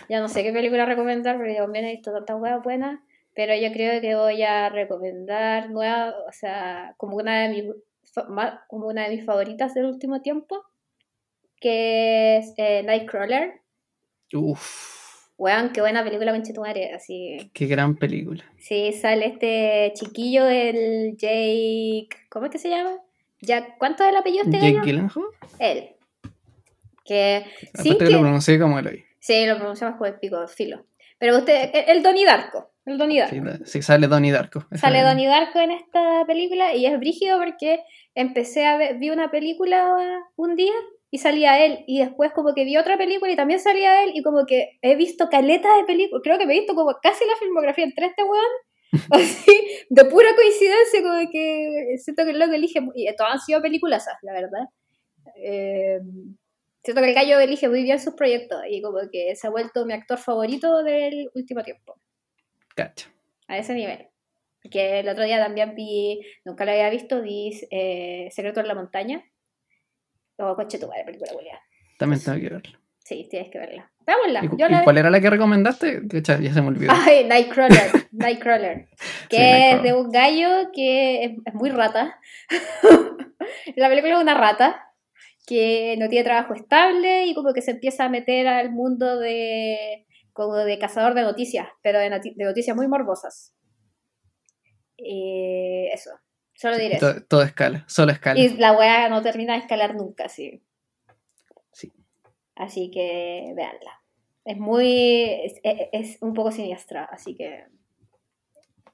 Ya 0.09 0.19
no 0.19 0.27
sé 0.27 0.41
qué 0.41 0.51
película 0.51 0.87
recomendar 0.87 1.37
porque 1.37 1.53
también 1.53 1.85
he 1.85 1.91
visto 1.91 2.11
tantas 2.11 2.35
weas 2.41 2.63
buenas, 2.63 2.99
pero 3.35 3.53
yo 3.55 3.71
creo 3.71 4.01
que 4.01 4.15
voy 4.15 4.41
a 4.41 4.69
recomendar 4.69 5.69
nueva, 5.69 6.15
o 6.27 6.31
sea, 6.31 6.95
como 6.97 7.17
una 7.17 7.43
de 7.43 7.49
mis 7.49 7.65
como 8.67 8.87
una 8.87 9.03
de 9.07 9.15
mis 9.15 9.23
favoritas 9.23 9.75
del 9.75 9.85
último 9.85 10.23
tiempo, 10.23 10.63
que 11.61 12.37
es 12.37 12.55
eh, 12.57 12.81
Nightcrawler. 12.81 13.61
Uf, 14.33 15.27
Weón, 15.37 15.69
qué 15.71 15.81
buena 15.81 16.03
película 16.03 16.31
con 16.31 16.41
Chetumare, 16.41 16.91
así. 16.95 17.51
qué 17.53 17.67
gran 17.67 17.97
película. 17.97 18.43
Sí, 18.57 18.93
sale 18.93 19.27
este 19.27 19.93
chiquillo, 19.93 20.47
el 20.47 21.15
Jake, 21.17 22.09
¿cómo 22.29 22.47
es 22.47 22.51
que 22.51 22.57
se 22.57 22.71
llama? 22.71 22.97
Jack, 23.41 23.77
¿cuánto 23.77 24.03
es 24.03 24.09
el 24.09 24.15
apellido 24.15 24.45
de 24.45 24.57
este 24.57 24.73
Jake? 24.73 24.85
Gyllenhaal. 24.85 25.25
Él. 25.59 25.89
Que 27.09 27.43
sí 27.73 27.97
que 27.97 28.11
lo 28.11 28.19
pronuncié 28.19 28.59
como 28.59 28.79
lo 28.79 28.91
oí. 28.91 29.03
Sí, 29.17 29.47
lo 29.47 29.57
pronunciamos 29.57 29.97
como 29.97 30.05
el 30.05 30.19
pico, 30.19 30.47
filo. 30.47 30.85
Pero 31.17 31.39
usted, 31.39 31.71
el, 31.73 31.97
el 31.97 32.03
Donnie 32.03 32.23
Darko, 32.23 32.71
el 32.85 32.99
Donnie 32.99 33.21
Darko. 33.21 33.35
Sí, 33.35 33.63
sí, 33.65 33.81
sale 33.81 34.05
Donnie 34.05 34.31
Darko. 34.31 34.67
Sale. 34.75 35.01
Donnie 35.01 35.25
Darko 35.25 35.59
en 35.59 35.71
esta 35.71 36.23
película 36.27 36.75
y 36.75 36.85
es 36.85 36.99
brígido 36.99 37.39
porque 37.39 37.79
empecé 38.13 38.67
a 38.67 38.77
ver, 38.77 38.99
vi 38.99 39.09
una 39.09 39.31
película 39.31 39.91
un 40.35 40.55
día 40.55 40.73
y 41.09 41.17
salía 41.17 41.65
él 41.65 41.83
y 41.87 41.97
después 41.97 42.31
como 42.31 42.53
que 42.53 42.63
vi 42.63 42.77
otra 42.77 42.95
película 42.95 43.31
y 43.31 43.35
también 43.35 43.59
salía 43.59 44.03
él 44.03 44.11
y 44.13 44.21
como 44.21 44.45
que 44.45 44.77
he 44.83 44.95
visto 44.95 45.29
caleta 45.29 45.75
de 45.77 45.85
películas, 45.85 46.21
creo 46.23 46.37
que 46.37 46.45
me 46.45 46.53
he 46.53 46.59
visto 46.59 46.75
como 46.75 46.93
casi 47.01 47.25
la 47.25 47.37
filmografía 47.37 47.85
entre 47.85 48.05
este 48.05 48.23
weón, 48.23 48.45
así, 49.11 49.67
de 49.89 50.05
pura 50.05 50.29
coincidencia, 50.35 51.01
como 51.01 51.31
que 51.31 51.95
siento 51.97 52.23
que 52.23 52.31
es 52.31 52.37
lo 52.37 52.47
que 52.49 52.55
elige, 52.55 52.81
y 52.93 53.15
todas 53.15 53.33
han 53.33 53.39
sido 53.39 53.63
películas, 53.63 54.05
la 54.21 54.33
verdad. 54.33 54.67
Eh, 55.35 55.99
siento 56.83 57.01
que 57.01 57.09
el 57.09 57.15
gallo 57.15 57.39
elige 57.39 57.69
muy 57.69 57.83
bien 57.83 57.99
sus 57.99 58.13
proyectos 58.13 58.61
y 58.69 58.81
como 58.81 58.99
que 59.11 59.35
se 59.35 59.47
ha 59.47 59.49
vuelto 59.49 59.85
mi 59.85 59.93
actor 59.93 60.17
favorito 60.17 60.83
del 60.83 61.29
último 61.33 61.63
tiempo 61.63 61.99
Cacha. 62.75 63.09
a 63.47 63.57
ese 63.57 63.73
nivel. 63.73 64.07
Porque 64.61 64.99
el 64.99 65.09
otro 65.09 65.23
día 65.23 65.41
también 65.41 65.73
vi, 65.73 66.19
nunca 66.43 66.65
lo 66.65 66.71
había 66.71 66.89
visto, 66.89 67.21
vi 67.21 67.59
eh, 67.71 68.27
Secreto 68.31 68.59
en 68.59 68.67
la 68.67 68.75
Montaña. 68.75 69.23
O 70.37 70.55
coche 70.55 70.77
tu 70.77 70.87
madre, 70.87 71.05
película 71.05 71.31
culiada. 71.33 71.61
También 71.97 72.21
tengo 72.21 72.39
que 72.39 72.49
verla. 72.49 72.79
Sí, 73.03 73.27
tienes 73.29 73.49
que 73.49 73.59
verla. 73.59 73.91
Veámosla. 74.05 74.43
¿Y, 74.43 74.83
cuál 74.83 74.97
era 74.97 75.09
la 75.09 75.19
que 75.21 75.29
recomendaste? 75.29 76.07
Cacha, 76.07 76.39
ya 76.39 76.53
se 76.53 76.61
me 76.61 76.69
olvidó. 76.69 76.91
Ay, 76.93 77.25
Nightcrawler. 77.25 78.07
Nightcrawler. 78.11 78.87
Que 79.29 79.37
Sí, 79.37 79.43
es 79.43 79.83
de 79.83 79.93
un 79.93 80.11
gallo 80.11 80.71
que 80.73 81.23
es, 81.23 81.31
es 81.45 81.53
muy 81.53 81.69
rata. 81.69 82.19
la 83.75 83.89
película 83.89 84.15
es 84.15 84.21
una 84.21 84.33
rata 84.33 84.88
que 85.49 85.95
no 85.97 86.07
tiene 86.09 86.23
trabajo 86.23 86.53
estable 86.53 87.25
y 87.25 87.33
como 87.33 87.53
que 87.53 87.63
se 87.63 87.71
empieza 87.71 88.05
a 88.05 88.09
meter 88.09 88.47
al 88.47 88.71
mundo 88.71 89.17
de 89.19 90.05
como 90.33 90.55
de 90.55 90.77
cazador 90.77 91.15
de 91.15 91.23
noticias, 91.23 91.67
pero 91.81 91.97
de, 91.99 92.09
noti- 92.11 92.35
de 92.35 92.45
noticias 92.45 92.75
muy 92.77 92.87
morbosas. 92.87 93.53
Y 94.97 95.87
eso. 95.93 96.11
Solo 96.53 96.77
diré 96.77 96.97
todo, 96.97 97.23
todo 97.23 97.41
escala, 97.43 97.85
solo 97.87 98.11
escala. 98.11 98.39
Y 98.39 98.49
la 98.57 98.73
weá 98.77 99.07
no 99.09 99.21
termina 99.21 99.53
de 99.53 99.59
escalar 99.59 99.95
nunca, 99.95 100.27
sí. 100.29 100.61
Sí. 101.71 101.91
Así 102.55 102.91
que 102.91 103.53
veanla. 103.55 104.01
Es 104.45 104.57
muy. 104.57 105.23
Es, 105.45 105.53
es- 105.63 105.87
es 105.93 106.17
un 106.21 106.33
poco 106.33 106.51
siniestra, 106.51 107.05
así 107.05 107.35
que. 107.35 107.63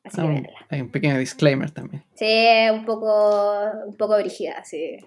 Así 0.04 0.22
Ah, 0.22 0.24
que 0.24 0.28
veanla. 0.30 0.66
hay 0.70 0.82
un 0.82 0.92
pequeño 0.92 1.18
disclaimer 1.18 1.72
también. 1.72 2.04
Sí, 2.16 2.48
un 2.72 2.86
poco. 2.86 3.64
Un 3.88 3.98
poco 3.98 4.16
brígida, 4.18 4.64
sí. 4.64 4.98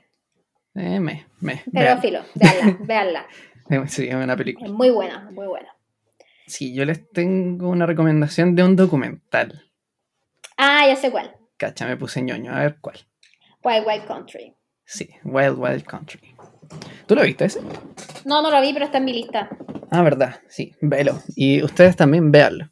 Eh, 0.79 1.01
me, 1.01 1.26
me. 1.41 1.62
Pero 1.72 1.85
vean. 1.87 2.01
filo, 2.01 2.20
veanla, 2.35 2.79
veanla. 2.87 3.26
Sí, 3.89 4.07
es 4.09 4.14
una 4.14 4.37
película. 4.37 4.66
Es 4.66 4.72
muy 4.72 4.91
buena, 4.91 5.29
muy 5.33 5.47
buena. 5.47 5.68
Sí, 6.47 6.72
yo 6.74 6.85
les 6.85 7.11
tengo 7.11 7.68
una 7.68 7.85
recomendación 7.85 8.55
de 8.55 8.62
un 8.62 8.76
documental. 8.76 9.64
Ah, 10.57 10.87
ya 10.87 10.97
sé 10.97 11.11
cuál. 11.11 11.37
Cacha, 11.57 11.87
me 11.87 11.97
puse 11.97 12.22
ñoño. 12.22 12.55
A 12.55 12.61
ver 12.61 12.79
cuál. 12.81 12.97
Wild 13.64 13.85
Wild 13.87 14.07
Country. 14.07 14.55
Sí, 14.85 15.11
Wild 15.24 15.59
Wild 15.59 15.83
Country. 15.85 16.35
¿Tú 17.07 17.14
lo 17.14 17.22
viste 17.22 17.47
ese? 17.47 17.61
No, 18.24 18.41
no 18.41 18.51
lo 18.51 18.61
vi, 18.61 18.72
pero 18.72 18.85
está 18.87 18.99
en 18.99 19.05
mi 19.05 19.12
lista. 19.12 19.49
Ah, 19.91 20.03
verdad, 20.03 20.41
sí, 20.49 20.74
velo. 20.81 21.18
Y 21.35 21.62
ustedes 21.62 21.97
también 21.97 22.31
véanlo. 22.31 22.70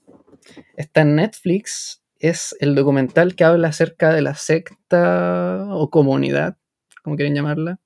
está 0.76 1.02
en 1.02 1.16
Netflix. 1.16 2.02
Es 2.18 2.56
el 2.60 2.74
documental 2.74 3.34
que 3.34 3.44
habla 3.44 3.68
acerca 3.68 4.12
de 4.14 4.22
la 4.22 4.34
secta 4.34 5.66
o 5.70 5.90
comunidad, 5.90 6.56
como 7.02 7.16
quieren 7.16 7.34
llamarla, 7.34 7.78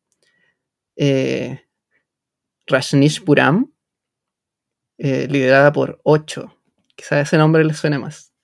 eh, 1.03 1.65
Rajneeshpuram, 2.67 3.73
eh, 4.99 5.27
liderada 5.29 5.73
por 5.73 5.99
Ocho. 6.05 6.55
Quizás 6.95 7.27
ese 7.27 7.39
nombre 7.39 7.65
les 7.65 7.79
suene 7.79 7.99
más. 7.99 8.35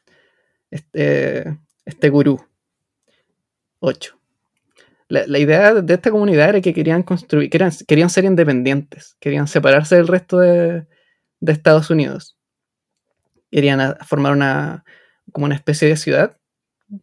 Este, 0.70 1.59
este 1.84 2.09
gurú. 2.09 2.42
Ocho. 3.78 4.18
La, 5.09 5.38
idea 5.38 5.74
de 5.74 5.94
esta 5.94 6.11
comunidad 6.11 6.48
era 6.48 6.61
que 6.62 6.72
querían 6.72 7.02
construir, 7.02 7.50
querían, 7.50 8.11
ser 8.11 8.24
independientes, 8.24 9.16
querían 9.20 9.46
separarse 9.46 9.94
del 9.94 10.09
resto 10.09 10.38
de, 10.38 10.86
de 11.40 11.52
Estados 11.52 11.90
Unidos. 11.90 12.38
Querían 13.50 13.96
formar 14.04 14.32
una, 14.32 14.84
como 15.30 15.44
una 15.44 15.54
especie 15.54 15.88
de 15.88 15.96
ciudad, 15.96 16.38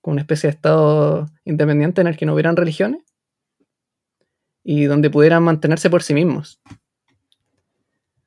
como 0.02 0.14
una 0.14 0.22
especie 0.22 0.50
de 0.50 0.56
estado 0.56 1.28
independiente 1.46 2.02
en 2.02 2.08
el 2.08 2.18
que 2.18 2.26
no 2.26 2.34
hubieran 2.34 2.58
religiones 2.58 3.13
y 4.64 4.86
donde 4.86 5.10
pudieran 5.10 5.44
mantenerse 5.44 5.90
por 5.90 6.04
sí 6.04 6.14
mismos. 6.14 6.62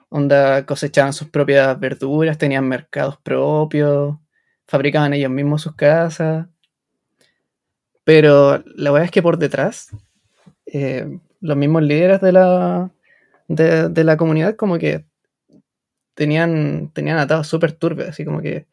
Onda 0.08 0.64
cosechaban 0.66 1.12
sus 1.12 1.28
propias 1.28 1.78
verduras, 1.80 2.38
tenían 2.38 2.68
mercados 2.68 3.16
propios, 3.18 4.16
fabricaban 4.66 5.14
ellos 5.14 5.30
mismos 5.30 5.62
sus 5.62 5.74
casas. 5.74 6.46
Pero 8.04 8.62
la 8.76 8.90
verdad 8.92 9.06
es 9.06 9.10
que 9.10 9.22
por 9.22 9.38
detrás, 9.38 9.88
eh, 10.66 11.18
los 11.40 11.56
mismos 11.56 11.82
líderes 11.82 12.20
de 12.20 12.32
la, 12.32 12.90
de, 13.48 14.04
la 14.04 14.16
comunidad 14.16 14.56
como 14.56 14.78
que 14.78 15.04
tenían, 16.14 16.90
tenían 16.92 17.18
atados 17.18 17.48
súper 17.48 17.72
turbios, 17.72 18.10
así 18.10 18.24
como 18.24 18.40
que 18.40 18.66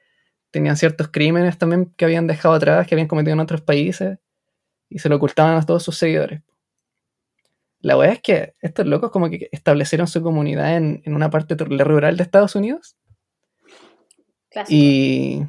tenían 0.52 0.78
ciertos 0.78 1.08
crímenes 1.08 1.58
también 1.58 1.92
que 1.98 2.06
habían 2.06 2.28
dejado 2.28 2.54
atrás, 2.54 2.88
que 2.88 2.94
habían 2.94 3.08
cometido 3.08 3.34
en 3.34 3.40
otros 3.40 3.62
países, 3.62 4.20
y 4.88 5.00
se 5.00 5.10
lo 5.10 5.16
ocultaban 5.16 5.58
a 5.58 5.66
todos 5.66 5.82
sus 5.82 5.98
seguidores. 5.98 6.42
La 7.84 7.98
verdad 7.98 8.16
es 8.16 8.22
que 8.22 8.56
estos 8.62 8.88
locos 8.88 9.12
como 9.12 9.30
que 9.30 9.50
establecieron 9.52 10.08
su 10.08 10.24
comunidad 10.24 10.78
en, 10.78 11.04
una 11.06 11.30
parte 11.30 11.56
rural 11.56 12.16
de 12.16 12.24
Estados 12.24 12.56
Unidos. 12.56 12.96
Y, 14.70 15.42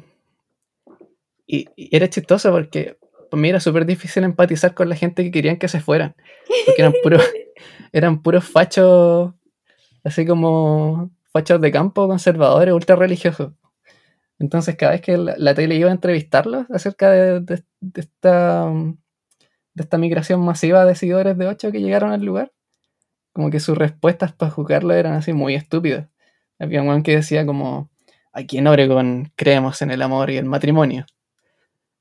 y, 1.47 1.65
era 1.77 2.09
chistoso 2.09 2.51
porque 2.51 2.97
para 3.31 3.41
mí 3.41 3.47
era 3.47 3.61
súper 3.61 3.85
difícil 3.85 4.25
empatizar 4.25 4.73
con 4.73 4.89
la 4.89 4.97
gente 4.97 5.23
que 5.23 5.31
querían 5.31 5.55
que 5.55 5.69
se 5.69 5.79
fueran. 5.79 6.13
Porque 6.65 6.81
eran 6.81 6.93
puros, 7.01 7.23
eran 7.93 8.21
puros 8.21 8.43
fachos, 8.43 9.33
así 10.03 10.25
como 10.25 11.11
fachos 11.31 11.61
de 11.61 11.71
campo, 11.71 12.05
conservadores, 12.05 12.73
ultra 12.73 12.97
religiosos. 12.97 13.53
Entonces 14.39 14.75
cada 14.75 14.91
vez 14.91 15.01
que 15.01 15.15
la, 15.15 15.55
tele 15.55 15.75
iba 15.75 15.87
a 15.89 15.93
entrevistarlos 15.93 16.69
acerca 16.69 17.11
de 17.11 17.63
esta 17.93 18.69
de 19.75 19.83
esta 19.83 19.97
migración 19.97 20.39
masiva 20.43 20.85
de 20.85 20.95
seguidores 20.95 21.37
de 21.37 21.47
8 21.47 21.71
que 21.71 21.81
llegaron 21.81 22.11
al 22.11 22.23
lugar, 22.23 22.51
como 23.33 23.51
que 23.51 23.59
sus 23.59 23.77
respuestas 23.77 24.31
para 24.31 24.49
juzgarlo 24.51 24.93
eran 24.93 25.13
así 25.13 25.33
muy 25.33 25.55
estúpidas. 25.55 26.07
Había 26.57 26.81
un 26.81 27.03
que 27.03 27.17
decía 27.17 27.45
como, 27.45 27.89
aquí 28.31 28.57
en 28.57 28.67
Oregon 28.67 29.31
creemos 29.35 29.81
en 29.81 29.91
el 29.91 30.01
amor 30.01 30.29
y 30.29 30.37
el 30.37 30.45
matrimonio. 30.45 31.05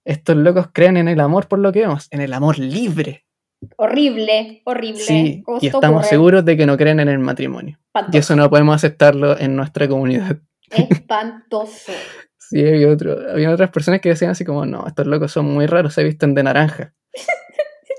Estos 0.05 0.37
locos 0.37 0.68
creen 0.72 0.97
en 0.97 1.09
el 1.09 1.18
amor 1.18 1.49
por 1.49 1.59
lo 1.59 1.72
que 1.72 1.81
vemos, 1.81 2.07
en 2.12 2.20
el 2.20 2.33
amor 2.33 2.59
libre. 2.59 3.25
Horrible, 3.77 4.62
horrible. 4.64 5.01
Sí, 5.01 5.43
y 5.61 5.66
estamos 5.66 6.07
seguros 6.07 6.45
de 6.45 6.57
que 6.57 6.66
no 6.66 6.77
creen 6.77 7.01
en 7.01 7.09
el 7.09 7.18
matrimonio. 7.18 7.81
Y 8.12 8.18
eso 8.18 8.37
no 8.37 8.49
podemos 8.51 8.77
aceptarlo 8.77 9.39
en 9.39 9.57
nuestra 9.57 9.89
comunidad. 9.89 10.39
Espantoso. 10.70 11.93
sí, 12.39 12.61
había, 12.61 12.89
otro, 12.89 13.16
había 13.33 13.51
otras 13.51 13.70
personas 13.70 14.01
que 14.01 14.11
decían 14.11 14.33
así 14.33 14.45
como, 14.45 14.66
no, 14.66 14.87
estos 14.87 15.07
locos 15.07 15.33
son 15.33 15.47
muy 15.47 15.66
raros, 15.66 15.95
se 15.95 16.05
visten 16.05 16.35
de 16.35 16.43
naranja. 16.45 16.95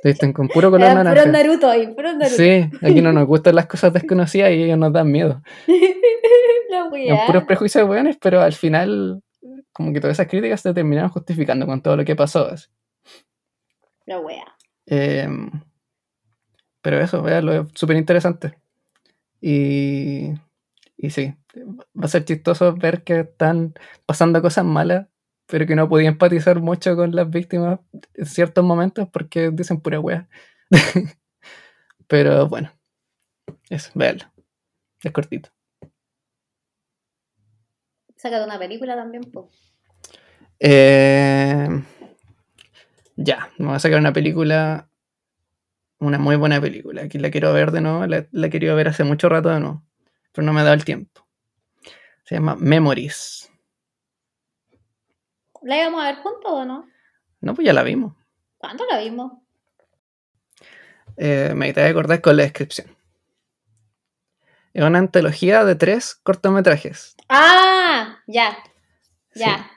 Visten 0.06 0.34
con 0.34 0.48
puro 0.48 0.70
color 0.70 0.94
naranja. 0.94 1.24
Puro 1.24 1.32
Naruto 1.32 1.68
ahí, 1.68 1.88
puro 1.88 2.14
Naruto. 2.14 2.38
Sí, 2.38 2.70
aquí 2.84 3.02
no 3.02 3.12
nos 3.12 3.26
gustan 3.26 3.56
las 3.56 3.66
cosas 3.66 3.92
desconocidas 3.92 4.52
y 4.52 4.62
ellos 4.62 4.78
nos 4.78 4.94
dan 4.94 5.12
miedo. 5.12 5.42
La 6.70 6.84
Son 6.84 7.26
puros 7.26 7.44
prejuicios 7.46 7.88
buenos, 7.88 8.16
pero 8.22 8.40
al 8.40 8.54
final, 8.54 9.24
como 9.74 9.92
que 9.92 10.00
todas 10.00 10.18
esas 10.18 10.28
críticas 10.28 10.62
se 10.62 10.76
terminaron 10.76 11.10
justificando 11.10 11.66
con 11.66 11.82
todo 11.82 11.98
lo 11.98 12.06
que 12.06 12.16
pasó. 12.16 12.48
La 14.06 14.20
wea. 14.20 14.46
Em, 14.86 15.50
pero 16.84 17.00
eso, 17.00 17.24
lo 17.42 17.62
es 17.62 17.68
súper 17.74 17.98
interesante. 17.98 18.60
Y, 19.42 20.34
y 20.98 21.10
sí, 21.10 21.34
va 22.00 22.06
a 22.06 22.10
ser 22.10 22.26
chistoso 22.26 22.76
ver 22.76 23.04
que 23.04 23.22
están 23.22 23.74
pasando 24.06 24.40
cosas 24.44 24.66
malas 24.66 25.08
pero 25.48 25.66
que 25.66 25.76
no 25.76 25.88
podía 25.88 26.10
empatizar 26.10 26.60
mucho 26.60 26.96
con 26.96 27.16
las 27.16 27.30
víctimas 27.30 27.80
en 28.14 28.26
ciertos 28.26 28.64
momentos 28.64 29.08
porque 29.12 29.52
dicen 29.52 29.80
pura 29.82 30.00
wea. 30.00 30.28
pero 32.08 32.48
bueno, 32.48 32.72
eso, 33.70 33.92
véanlo. 33.94 34.26
Es 35.04 35.12
cortito. 35.12 35.50
Sácate 38.16 38.44
una 38.44 38.58
película 38.58 38.96
también, 38.96 39.24
po. 39.24 39.50
Eh, 40.60 41.68
ya, 43.16 43.52
vamos 43.58 43.76
a 43.76 43.80
sacar 43.80 44.00
una 44.00 44.14
película, 44.14 44.90
una 46.00 46.18
muy 46.18 46.36
buena 46.36 46.60
película. 46.60 47.04
Aquí 47.04 47.20
la 47.20 47.30
quiero 47.30 47.54
ver 47.54 47.72
de 47.72 47.82
nuevo, 47.82 48.08
la, 48.08 48.26
la 48.32 48.48
he 48.48 48.50
querido 48.50 48.76
ver 48.76 48.88
hace 48.88 49.04
mucho 49.04 49.30
rato 49.30 49.50
de 49.50 49.60
nuevo, 49.60 49.84
pero 50.32 50.46
no 50.46 50.54
me 50.54 50.62
ha 50.62 50.64
dado 50.64 50.76
el 50.76 50.86
tiempo. 50.86 51.28
Se 52.24 52.36
llama 52.36 52.56
Memories. 52.56 53.52
¿La 55.66 55.80
íbamos 55.80 56.04
a 56.04 56.12
ver 56.12 56.18
juntos 56.18 56.52
o 56.52 56.64
no? 56.64 56.88
No, 57.42 57.56
pues 57.56 57.66
ya 57.66 57.74
la 57.74 57.82
vimos. 57.82 58.14
¿Cuándo 58.60 58.86
la 58.86 59.00
vimos? 59.00 59.32
Eh, 61.18 61.54
me 61.56 61.74
de 61.74 61.88
acordar 61.88 62.22
con 62.22 62.38
la 62.38 62.44
descripción. 62.44 62.96
Es 64.74 64.84
una 64.84 65.00
antología 65.00 65.66
de 65.66 65.74
tres 65.74 66.20
cortometrajes. 66.22 67.16
¡Ah! 67.30 68.20
Ya. 68.28 68.56
Ya. 69.34 69.72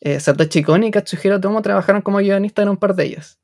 Eh, 0.00 0.20
Satoshi 0.20 0.62
Kon 0.64 0.84
y 0.84 0.90
Katsuhiro 0.90 1.40
Tomo 1.40 1.62
trabajaron 1.62 2.02
como 2.02 2.18
guionistas 2.18 2.64
en 2.64 2.68
un 2.68 2.76
par 2.76 2.94
de 2.94 3.06
ellos. 3.06 3.38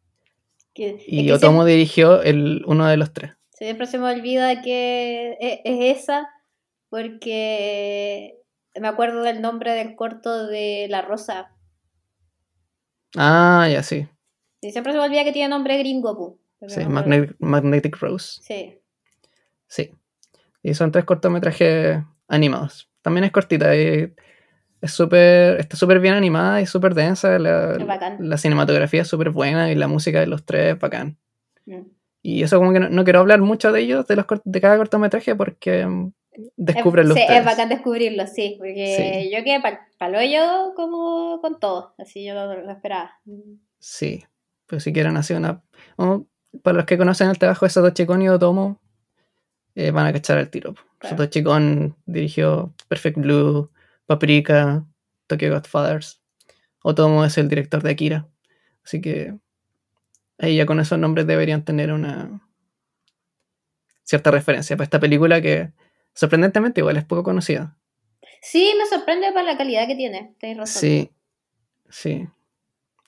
y 0.74 1.30
Otomo 1.30 1.64
dirigió 1.64 2.20
el, 2.20 2.62
uno 2.66 2.86
de 2.86 2.98
los 2.98 3.14
tres. 3.14 3.32
Siempre 3.48 3.86
se 3.86 3.96
me 3.96 4.12
olvida 4.12 4.60
que 4.60 5.38
e, 5.40 5.62
es 5.64 6.02
esa, 6.02 6.28
porque 6.90 8.42
me 8.80 8.88
acuerdo 8.88 9.22
del 9.22 9.40
nombre 9.40 9.72
del 9.72 9.96
corto 9.96 10.46
de 10.46 10.86
La 10.88 11.02
Rosa. 11.02 11.52
Ah, 13.16 13.68
ya 13.70 13.82
sí. 13.82 14.08
Sí, 14.60 14.72
siempre 14.72 14.92
se 14.92 14.98
me 14.98 15.04
olvida 15.04 15.24
que 15.24 15.32
tiene 15.32 15.48
nombre 15.48 15.78
gringo, 15.78 16.38
Sí, 16.68 16.80
Magnetic, 17.38 17.96
Rose. 17.98 18.40
Sí. 18.42 18.78
Sí. 19.68 19.90
Y 20.62 20.74
son 20.74 20.90
tres 20.90 21.04
cortometrajes 21.04 22.02
animados. 22.28 22.90
También 23.02 23.24
es 23.24 23.30
cortita 23.30 23.76
y 23.76 24.14
es 24.80 24.90
súper, 24.90 25.60
está 25.60 25.76
súper 25.76 26.00
bien 26.00 26.14
animada 26.14 26.60
y 26.60 26.66
súper 26.66 26.94
densa. 26.94 27.38
La, 27.38 27.76
la, 28.18 28.38
cinematografía 28.38 29.02
es 29.02 29.08
súper 29.08 29.30
buena 29.30 29.70
y 29.70 29.74
la 29.74 29.86
música 29.86 30.20
de 30.20 30.26
los 30.26 30.44
tres 30.44 30.74
es 30.74 30.80
bacán. 30.80 31.18
Mm. 31.66 31.82
Y 32.22 32.42
eso 32.42 32.58
como 32.58 32.72
que 32.72 32.80
no, 32.80 33.04
quiero 33.04 33.20
hablar 33.20 33.40
mucho 33.40 33.70
de 33.70 33.82
ellos, 33.82 34.06
de, 34.08 34.16
los, 34.16 34.26
de 34.44 34.60
cada 34.60 34.76
cortometraje, 34.76 35.36
porque 35.36 35.86
Descúbrelo. 36.56 37.14
Sí, 37.14 37.20
es 37.28 37.44
bacán 37.44 37.68
descubrirlo, 37.68 38.26
sí, 38.26 38.56
porque 38.58 39.30
yo 39.32 39.42
quedé 39.44 39.60
palo 39.98 40.22
yo 40.22 40.72
como 40.76 41.40
con 41.40 41.58
todo, 41.58 41.94
así 41.98 42.24
yo 42.24 42.34
lo, 42.34 42.70
esperaba. 42.70 43.12
Sí, 43.78 44.24
pero 44.66 44.80
si 44.80 44.92
quieren 44.92 45.16
hacer 45.16 45.36
una... 45.36 45.62
para 46.62 46.76
los 46.76 46.86
que 46.86 46.98
conocen 46.98 47.30
el 47.30 47.38
trabajo 47.38 47.66
de 47.66 47.70
Satoshi 47.70 48.06
Kon 48.06 48.22
y 48.22 48.28
Otomo, 48.28 48.80
eh, 49.74 49.90
van 49.90 50.06
a 50.06 50.12
cachar 50.12 50.38
el 50.38 50.50
tiro. 50.50 50.74
Claro. 50.98 51.16
Satoshi 51.16 51.42
Kon 51.42 51.96
dirigió 52.06 52.74
Perfect 52.88 53.18
Blue, 53.18 53.70
Paprika, 54.06 54.84
Tokyo 55.26 55.52
Godfathers. 55.52 56.20
Otomo 56.82 57.24
es 57.24 57.36
el 57.38 57.48
director 57.48 57.82
de 57.82 57.90
Akira. 57.90 58.28
Así 58.84 59.00
que 59.00 59.34
ahí 60.38 60.56
ya 60.56 60.66
con 60.66 60.80
esos 60.80 60.98
nombres 60.98 61.26
deberían 61.26 61.64
tener 61.64 61.92
una 61.92 62.40
cierta 64.04 64.30
referencia 64.30 64.76
para 64.76 64.84
esta 64.84 65.00
película 65.00 65.40
que 65.40 65.72
sorprendentemente 66.16 66.80
igual 66.80 66.96
es 66.96 67.04
poco 67.04 67.22
conocida. 67.22 67.76
Sí, 68.40 68.74
me 68.78 68.86
sorprende 68.86 69.32
para 69.32 69.44
la 69.44 69.56
calidad 69.56 69.86
que 69.86 69.94
tiene, 69.94 70.34
tenéis 70.40 70.58
razón. 70.58 70.80
Sí, 70.80 71.10
sí. 71.88 72.26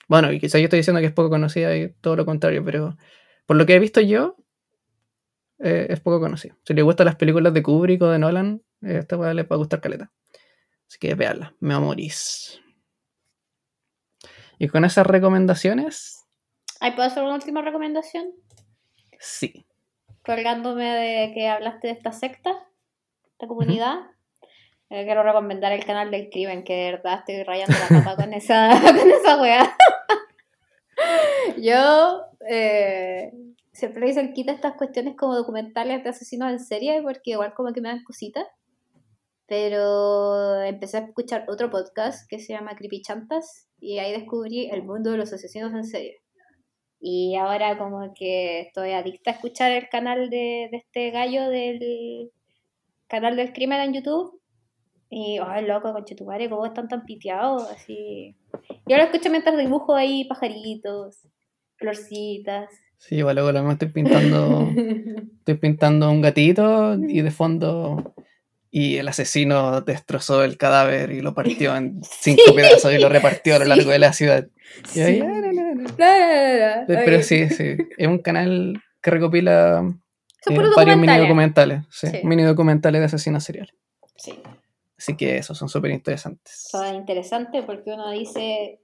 Bueno, 0.07 0.31
y 0.31 0.39
quizás 0.39 0.61
yo 0.61 0.65
estoy 0.65 0.79
diciendo 0.79 1.01
que 1.01 1.07
es 1.07 1.13
poco 1.13 1.29
conocida 1.29 1.75
y 1.75 1.89
todo 2.01 2.15
lo 2.15 2.25
contrario, 2.25 2.63
pero 2.63 2.97
por 3.45 3.57
lo 3.57 3.65
que 3.65 3.75
he 3.75 3.79
visto 3.79 3.99
yo, 3.99 4.37
eh, 5.59 5.87
es 5.89 5.99
poco 5.99 6.19
conocida. 6.19 6.55
Si 6.63 6.73
le 6.73 6.81
gustan 6.83 7.05
las 7.05 7.15
películas 7.15 7.53
de 7.53 7.63
Kubrick 7.63 8.01
o 8.01 8.09
de 8.09 8.19
Nolan, 8.19 8.61
eh, 8.81 8.99
esta 8.99 9.33
le 9.33 9.43
va 9.43 9.55
a 9.55 9.57
gustar 9.57 9.81
caleta. 9.81 10.11
Así 10.87 10.97
que 10.99 11.15
veanla, 11.15 11.55
me 11.59 11.73
amorís. 11.73 12.61
Y 14.57 14.67
con 14.67 14.85
esas 14.85 15.05
recomendaciones. 15.05 16.25
¿Puedo 16.79 17.03
hacer 17.03 17.23
una 17.23 17.35
última 17.35 17.61
recomendación? 17.61 18.27
Sí. 19.19 19.65
Colgándome 20.23 20.85
de 20.85 21.33
que 21.33 21.47
hablaste 21.47 21.87
de 21.87 21.93
esta 21.93 22.11
secta 22.11 22.68
esta 23.39 23.47
comunidad. 23.47 23.99
Eh, 24.89 25.05
quiero 25.05 25.23
recomendar 25.23 25.71
el 25.71 25.85
canal 25.85 26.11
del 26.11 26.29
crimen, 26.29 26.65
que 26.65 26.73
de 26.73 26.91
verdad 26.91 27.19
estoy 27.19 27.41
rayando 27.43 27.73
la 27.89 28.03
papa 28.03 28.21
con 28.21 28.33
esa, 28.33 28.69
con 28.81 29.11
esa 29.11 29.41
weá. 29.41 29.77
Yo 31.57 32.23
eh, 32.49 33.31
siempre 33.71 34.09
hice 34.09 34.19
el 34.19 34.33
quita 34.33 34.51
estas 34.51 34.73
cuestiones 34.73 35.15
como 35.15 35.35
documentales 35.35 36.03
de 36.03 36.09
asesinos 36.09 36.51
en 36.51 36.59
serie, 36.59 37.01
porque 37.01 37.31
igual 37.31 37.53
como 37.53 37.71
que 37.71 37.79
me 37.79 37.87
dan 37.87 38.03
cositas. 38.03 38.45
Pero 39.47 40.61
empecé 40.61 40.97
a 40.97 41.05
escuchar 41.05 41.45
otro 41.47 41.69
podcast 41.69 42.29
que 42.29 42.39
se 42.39 42.53
llama 42.53 42.75
Creepy 42.75 43.01
Chantas 43.01 43.69
y 43.79 43.99
ahí 43.99 44.11
descubrí 44.11 44.69
el 44.69 44.83
mundo 44.83 45.11
de 45.11 45.17
los 45.17 45.31
asesinos 45.31 45.71
en 45.73 45.85
serie. 45.85 46.21
Y 46.99 47.37
ahora 47.37 47.77
como 47.77 48.13
que 48.13 48.59
estoy 48.59 48.91
adicta 48.91 49.31
a 49.31 49.33
escuchar 49.35 49.71
el 49.71 49.87
canal 49.87 50.29
de, 50.29 50.67
de 50.71 50.77
este 50.77 51.11
gallo 51.11 51.49
del 51.49 52.31
canal 53.09 53.35
del 53.35 53.51
crimen 53.51 53.81
en 53.81 53.93
YouTube. 53.93 54.39
Y, 55.09 55.39
ay, 55.43 55.65
loco, 55.65 55.91
conchetumare, 55.91 56.49
cómo 56.49 56.65
están 56.65 56.87
tan 56.87 57.03
piteados, 57.03 57.69
así. 57.71 58.35
Yo 58.87 58.95
lo 58.95 59.03
escucho 59.03 59.29
mientras 59.31 59.57
dibujo 59.57 59.95
ahí 59.95 60.25
pajaritos, 60.25 61.27
florcitas. 61.77 62.69
Sí, 62.97 63.15
igual 63.15 63.35
luego 63.35 63.51
lo 63.51 63.59
mismo 63.59 63.71
estoy 63.73 63.89
pintando. 63.89 64.69
estoy 65.39 65.55
pintando 65.55 66.11
un 66.11 66.21
gatito 66.21 66.95
y 66.95 67.21
de 67.21 67.31
fondo. 67.31 68.13
Y 68.71 68.97
el 68.97 69.07
asesino 69.07 69.81
destrozó 69.81 70.43
el 70.43 70.57
cadáver 70.57 71.11
y 71.11 71.21
lo 71.21 71.33
partió 71.33 71.75
en 71.75 72.01
cinco 72.03 72.53
pedazos 72.55 72.93
y 72.93 72.99
lo 72.99 73.09
repartió 73.09 73.55
a 73.55 73.59
lo 73.59 73.65
largo 73.65 73.89
de 73.89 73.97
la 73.97 74.13
ciudad. 74.13 74.47
Y 74.93 74.99
ahí, 74.99 75.23
Sí. 75.87 76.85
Pero 76.87 77.23
sí, 77.23 77.49
sí. 77.49 77.77
Es 77.97 78.07
un 78.07 78.19
canal 78.19 78.81
que 79.01 79.11
recopila 79.11 79.83
Son 80.41 80.53
eh, 80.53 80.55
puros 80.55 80.75
varios 80.75 80.97
mini 80.97 81.17
documentales. 81.17 81.83
Sí, 81.89 82.07
Sí. 82.07 82.21
mini 82.23 82.43
documentales 82.43 82.99
de 83.01 83.05
asesinos 83.05 83.43
seriales. 83.43 83.75
Sí. 84.15 84.41
Así 84.97 85.15
que 85.15 85.37
esos 85.37 85.57
son 85.57 85.69
súper 85.69 85.91
interesantes. 85.91 86.65
Eso 86.67 86.83
es 86.83 86.93
interesante 86.93 87.63
porque 87.63 87.91
uno 87.93 88.09
dice, 88.11 88.81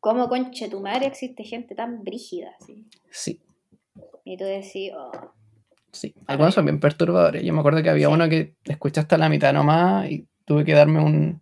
¿cómo 0.00 0.28
conche 0.28 0.68
tu 0.68 0.80
madre 0.80 1.06
existe 1.06 1.44
gente 1.44 1.74
tan 1.74 2.02
brígida? 2.02 2.50
Sí, 3.10 3.40
Y 4.24 4.36
tú 4.36 4.44
decís, 4.44 4.90
oh, 4.96 5.12
sí. 5.92 6.12
Algunos 6.26 6.52
son 6.54 6.64
bien 6.64 6.80
perturbadores. 6.80 7.44
Yo 7.44 7.52
me 7.52 7.60
acuerdo 7.60 7.82
que 7.82 7.90
había 7.90 8.08
Sí. 8.08 8.12
uno 8.12 8.28
que 8.28 8.54
escuché 8.64 9.00
hasta 9.00 9.16
la 9.18 9.28
mitad 9.28 9.52
nomás 9.52 10.10
y 10.10 10.26
tuve 10.44 10.64
que 10.64 10.72
darme 10.74 10.98
un, 11.00 11.40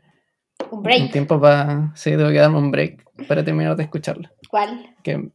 un 0.71 0.79
un 0.79 0.83
break. 0.83 1.11
tiempo 1.13 1.41
para. 1.41 1.93
Sí, 1.97 2.13
tuve 2.13 2.33
que 2.33 2.39
darme 2.39 2.59
un 2.59 2.71
break 2.71 3.27
para 3.27 3.43
terminar 3.43 3.75
de 3.77 3.85
escucharlo. 3.85 4.29
¿Cuál? 4.51 4.95
Que. 5.03 5.31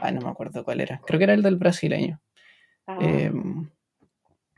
Ay, 0.00 0.14
no 0.14 0.22
me 0.22 0.30
acuerdo 0.30 0.64
cuál 0.64 0.80
era. 0.80 1.00
Creo 1.06 1.18
que 1.18 1.24
era 1.24 1.34
el 1.34 1.42
del 1.42 1.56
brasileño. 1.56 2.20
Ah, 2.86 2.98
Eh, 3.00 3.30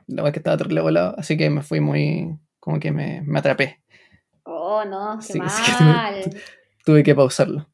la 0.09 0.23
verdad 0.23 0.33
que 0.33 0.39
estaba 0.41 0.57
terrible 0.57 0.81
volado, 0.81 1.15
así 1.19 1.37
que 1.37 1.51
me 1.51 1.63
fui 1.63 1.81
muy. 1.81 2.39
Como 2.61 2.81
que 2.81 2.91
me, 2.93 3.23
me 3.23 3.39
atrapé. 3.39 3.83
oh, 4.45 4.85
no, 4.85 5.19
qué 5.19 5.33
sí, 5.35 5.41
es 5.45 5.61
que 5.79 5.85
mal. 5.85 6.15
Tuve 6.85 7.03
que 7.03 7.15
pausarlo. 7.15 7.69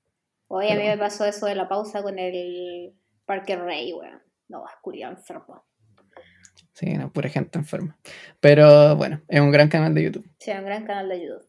Oye, 0.48 0.72
a 0.72 0.76
mí 0.76 0.82
me 0.84 0.98
pasó 0.98 1.24
eso 1.24 1.46
de 1.46 1.54
la 1.54 1.68
pausa 1.68 2.02
con 2.02 2.18
el 2.18 2.92
Parque 3.24 3.56
Rey, 3.56 3.92
weón. 3.92 4.20
No, 4.48 4.62
oscuridad 4.62 5.10
enfermo. 5.10 5.64
Sí, 6.74 6.92
no, 6.94 7.10
pura 7.12 7.28
gente 7.30 7.58
enferma. 7.58 7.98
Pero 8.40 8.96
bueno, 8.96 9.22
es 9.28 9.40
un 9.40 9.50
gran 9.50 9.68
canal 9.68 9.94
de 9.94 10.02
YouTube. 10.04 10.30
Sí, 10.38 10.50
un 10.50 10.64
gran 10.64 10.84
canal 10.84 11.08
de 11.08 11.22
YouTube. 11.26 11.48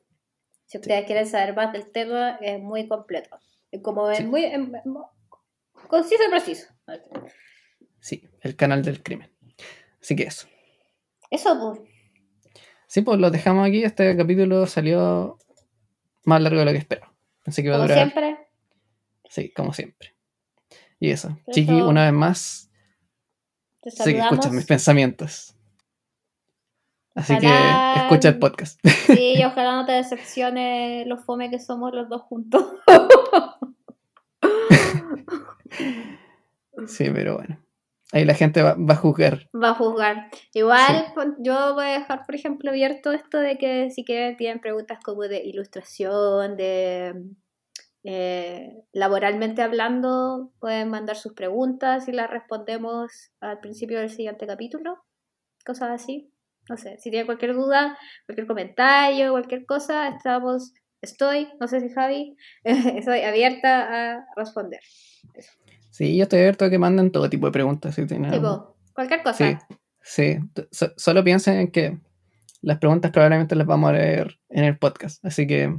Si 0.65 0.77
ustedes 0.77 1.05
quieren 1.05 1.25
saber 1.25 1.53
más 1.55 1.71
del 1.73 1.91
tema, 1.91 2.37
es 2.41 2.61
muy 2.61 2.87
completo. 2.87 3.37
Es 3.71 3.81
como 3.81 4.09
es 4.09 4.25
muy 4.25 4.45
em- 4.45 4.71
conciso 5.87 6.23
y 6.25 6.29
preciso. 6.29 6.67
Sí, 8.03 8.27
el 8.41 8.57
canal 8.57 8.83
del 8.83 9.01
crimen. 9.01 9.31
Así 10.01 10.13
que 10.13 10.23
eso. 10.23 10.45
Eso, 11.31 11.57
pues. 11.57 11.89
Sí, 12.85 13.01
pues 13.01 13.17
lo 13.17 13.31
dejamos 13.31 13.65
aquí. 13.65 13.81
Este 13.85 14.15
capítulo 14.17 14.67
salió 14.67 15.37
más 16.25 16.41
largo 16.41 16.59
de 16.59 16.65
lo 16.65 16.71
que 16.73 16.79
espero. 16.79 17.07
Pensé 17.43 17.61
que 17.61 17.67
iba 17.69 17.77
a 17.77 17.79
Como 17.79 17.87
durar. 17.87 17.97
siempre, 18.11 18.37
Sí, 19.29 19.53
como 19.53 19.71
siempre. 19.71 20.13
Y 20.99 21.11
eso. 21.11 21.37
Chiqui, 21.51 21.79
una 21.81 22.03
vez 22.03 22.13
más, 22.13 22.69
te 23.81 23.89
sí 23.91 24.11
escuchas 24.17 24.51
mis 24.51 24.65
pensamientos. 24.65 25.55
Así 27.15 27.33
Ojalá- 27.33 27.93
que 27.95 28.01
escucha 28.01 28.27
el 28.27 28.39
podcast. 28.39 28.79
Sí, 29.07 29.35
y 29.37 29.43
ojalá 29.45 29.71
no 29.77 29.85
te 29.85 29.93
decepcione 29.93 31.05
los 31.05 31.23
fome 31.23 31.49
que 31.49 31.59
somos 31.59 31.93
los 31.93 32.09
dos 32.09 32.21
juntos. 32.23 32.65
Sí, 36.87 37.09
pero 37.13 37.37
bueno. 37.37 37.57
Ahí 38.13 38.25
la 38.25 38.35
gente 38.35 38.61
va, 38.61 38.75
va 38.75 38.93
a 38.93 38.97
juzgar. 38.97 39.49
Va 39.55 39.71
a 39.71 39.73
juzgar. 39.73 40.29
Igual, 40.53 41.13
yo 41.39 41.73
voy 41.73 41.85
a 41.85 41.99
dejar, 41.99 42.25
por 42.27 42.35
ejemplo, 42.35 42.69
abierto 42.69 43.11
esto 43.11 43.39
de 43.39 43.57
que 43.57 43.89
si 43.89 44.05
quieren 44.05 44.37
tienen 44.37 44.61
preguntas 44.61 44.99
como 45.03 45.23
de 45.23 45.43
ilustración, 45.43 46.55
de 46.55 47.15
eh, 48.03 48.83
laboralmente 48.91 49.63
hablando, 49.63 50.51
pueden 50.59 50.89
mandar 50.89 51.15
sus 51.15 51.33
preguntas 51.33 52.07
y 52.07 52.11
las 52.11 52.29
respondemos 52.29 53.31
al 53.39 53.59
principio 53.61 53.99
del 53.99 54.11
siguiente 54.11 54.45
capítulo. 54.45 55.03
Cosas 55.65 55.89
así. 55.89 56.29
No 56.69 56.77
sé, 56.77 56.97
si 56.99 57.09
tienen 57.09 57.25
cualquier 57.25 57.55
duda, 57.55 57.97
cualquier 58.27 58.47
comentario, 58.47 59.31
cualquier 59.31 59.65
cosa, 59.65 60.07
estamos, 60.07 60.73
estoy, 61.01 61.49
no 61.59 61.67
sé 61.67 61.81
si 61.81 61.89
Javi, 61.89 62.37
estoy 62.63 63.21
abierta 63.21 64.13
a 64.13 64.25
responder. 64.37 64.79
Sí, 65.93 66.17
yo 66.17 66.23
estoy 66.23 66.39
abierto 66.39 66.65
a 66.65 66.71
que 66.71 66.79
manden 66.79 67.11
todo 67.11 67.29
tipo 67.29 67.45
de 67.45 67.51
preguntas. 67.51 67.93
Si 67.93 68.07
tienen... 68.07 68.31
Tipo, 68.31 68.75
cualquier 68.95 69.21
cosa. 69.21 69.37
Sí, 69.37 69.75
sí. 70.01 70.39
T- 70.55 70.67
so- 70.71 70.91
solo 70.97 71.23
piensen 71.23 71.59
en 71.59 71.71
que 71.71 71.99
las 72.63 72.79
preguntas 72.79 73.11
probablemente 73.11 73.55
las 73.55 73.67
vamos 73.67 73.91
a 73.91 73.93
leer 73.93 74.39
en 74.49 74.63
el 74.63 74.75
podcast. 74.79 75.23
Así 75.23 75.45
que 75.45 75.71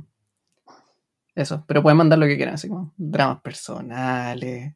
eso. 1.34 1.64
Pero 1.66 1.82
pueden 1.82 1.96
mandar 1.98 2.20
lo 2.20 2.26
que 2.26 2.36
quieran, 2.36 2.54
así 2.54 2.68
como 2.68 2.94
dramas 2.96 3.40
personales, 3.40 4.74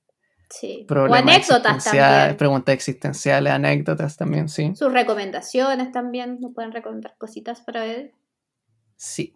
Sí. 0.51 0.87
O 0.91 1.15
anécdotas 1.15 1.85
también. 1.85 2.37
preguntas 2.37 2.75
existenciales, 2.75 3.53
anécdotas 3.53 4.17
también, 4.17 4.49
sí. 4.49 4.73
Sus 4.75 4.93
recomendaciones 4.93 5.93
también, 5.93 6.39
nos 6.41 6.53
pueden 6.55 6.73
recomendar 6.73 7.15
cositas 7.19 7.61
para 7.61 7.83
ver. 7.83 8.13
Sí. 8.97 9.35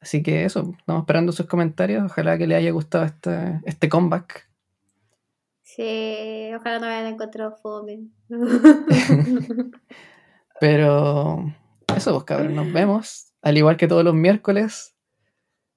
Así 0.00 0.22
que 0.22 0.44
eso, 0.44 0.72
estamos 0.78 1.02
esperando 1.02 1.32
sus 1.32 1.46
comentarios. 1.46 2.04
Ojalá 2.04 2.38
que 2.38 2.46
les 2.46 2.58
haya 2.58 2.70
gustado 2.70 3.04
este, 3.04 3.60
este 3.64 3.88
comeback. 3.88 4.48
Sí, 5.74 6.52
ojalá 6.54 6.78
no 6.78 6.86
hayan 6.86 7.14
encontrado 7.14 7.56
fome. 7.56 8.06
Pero 10.60 11.52
eso, 11.96 12.12
pues 12.12 12.24
cabrón, 12.24 12.54
nos 12.54 12.72
vemos. 12.72 13.32
Al 13.42 13.58
igual 13.58 13.76
que 13.76 13.88
todos 13.88 14.04
los 14.04 14.14
miércoles. 14.14 14.94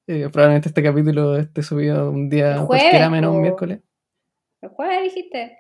Eh, 0.06 0.30
probablemente 0.32 0.70
este 0.70 0.84
capítulo 0.84 1.36
esté 1.36 1.64
subido 1.64 2.12
un 2.12 2.30
día 2.30 2.58
El 2.58 2.66
cualquiera 2.66 3.10
menos 3.10 3.34
un 3.34 3.42
miércoles. 3.42 3.82
¿Lo 4.62 4.70
jueves 4.70 5.04
dijiste? 5.04 5.58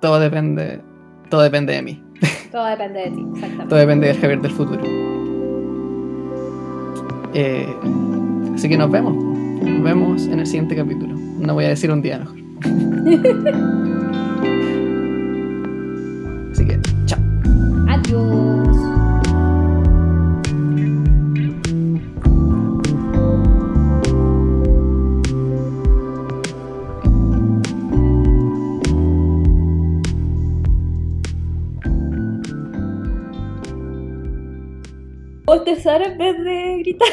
Todo 0.00 0.20
depende. 0.20 0.80
Todo 1.30 1.42
depende 1.42 1.72
de 1.72 1.82
mí. 1.82 2.02
Todo 2.52 2.66
depende 2.66 3.00
de 3.00 3.10
ti, 3.10 3.26
exactamente. 3.34 3.68
Todo 3.70 3.78
depende 3.80 4.06
del 4.06 4.20
Javier 4.20 4.40
del 4.40 4.52
futuro. 4.52 4.82
Eh, 7.34 7.66
así 8.54 8.68
que 8.68 8.78
nos 8.78 8.90
vemos. 8.90 9.14
Nos 9.14 9.82
vemos 9.82 10.26
en 10.26 10.38
el 10.38 10.46
siguiente 10.46 10.76
capítulo. 10.76 11.16
No 11.16 11.54
voy 11.54 11.64
a 11.64 11.68
decir 11.70 11.90
un 11.90 12.00
día 12.00 12.20
mejor. 12.20 12.43
Así 16.52 16.64
que, 16.66 16.80
chao. 17.06 17.20
Adiós. 17.88 18.76
Bostezar 35.46 36.00
en 36.02 36.18
vez 36.18 36.42
de 36.42 36.78
gritar. 36.80 37.08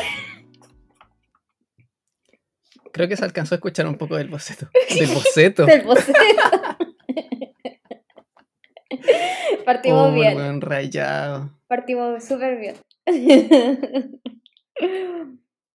Creo 3.02 3.10
que 3.10 3.18
se 3.18 3.26
alcanzó 3.26 3.56
a 3.56 3.58
escuchar 3.58 3.88
un 3.88 3.96
poco 3.96 4.16
del 4.16 4.28
boceto. 4.28 4.70
Del 4.96 5.10
boceto. 5.10 5.66
Del 5.66 5.82
boceto. 5.82 6.20
Partimos 9.66 10.12
Oh, 10.12 10.14
bien. 10.14 10.62
rayado. 10.62 11.50
Partimos 11.68 12.24
súper 12.24 12.60
bien. 12.60 12.76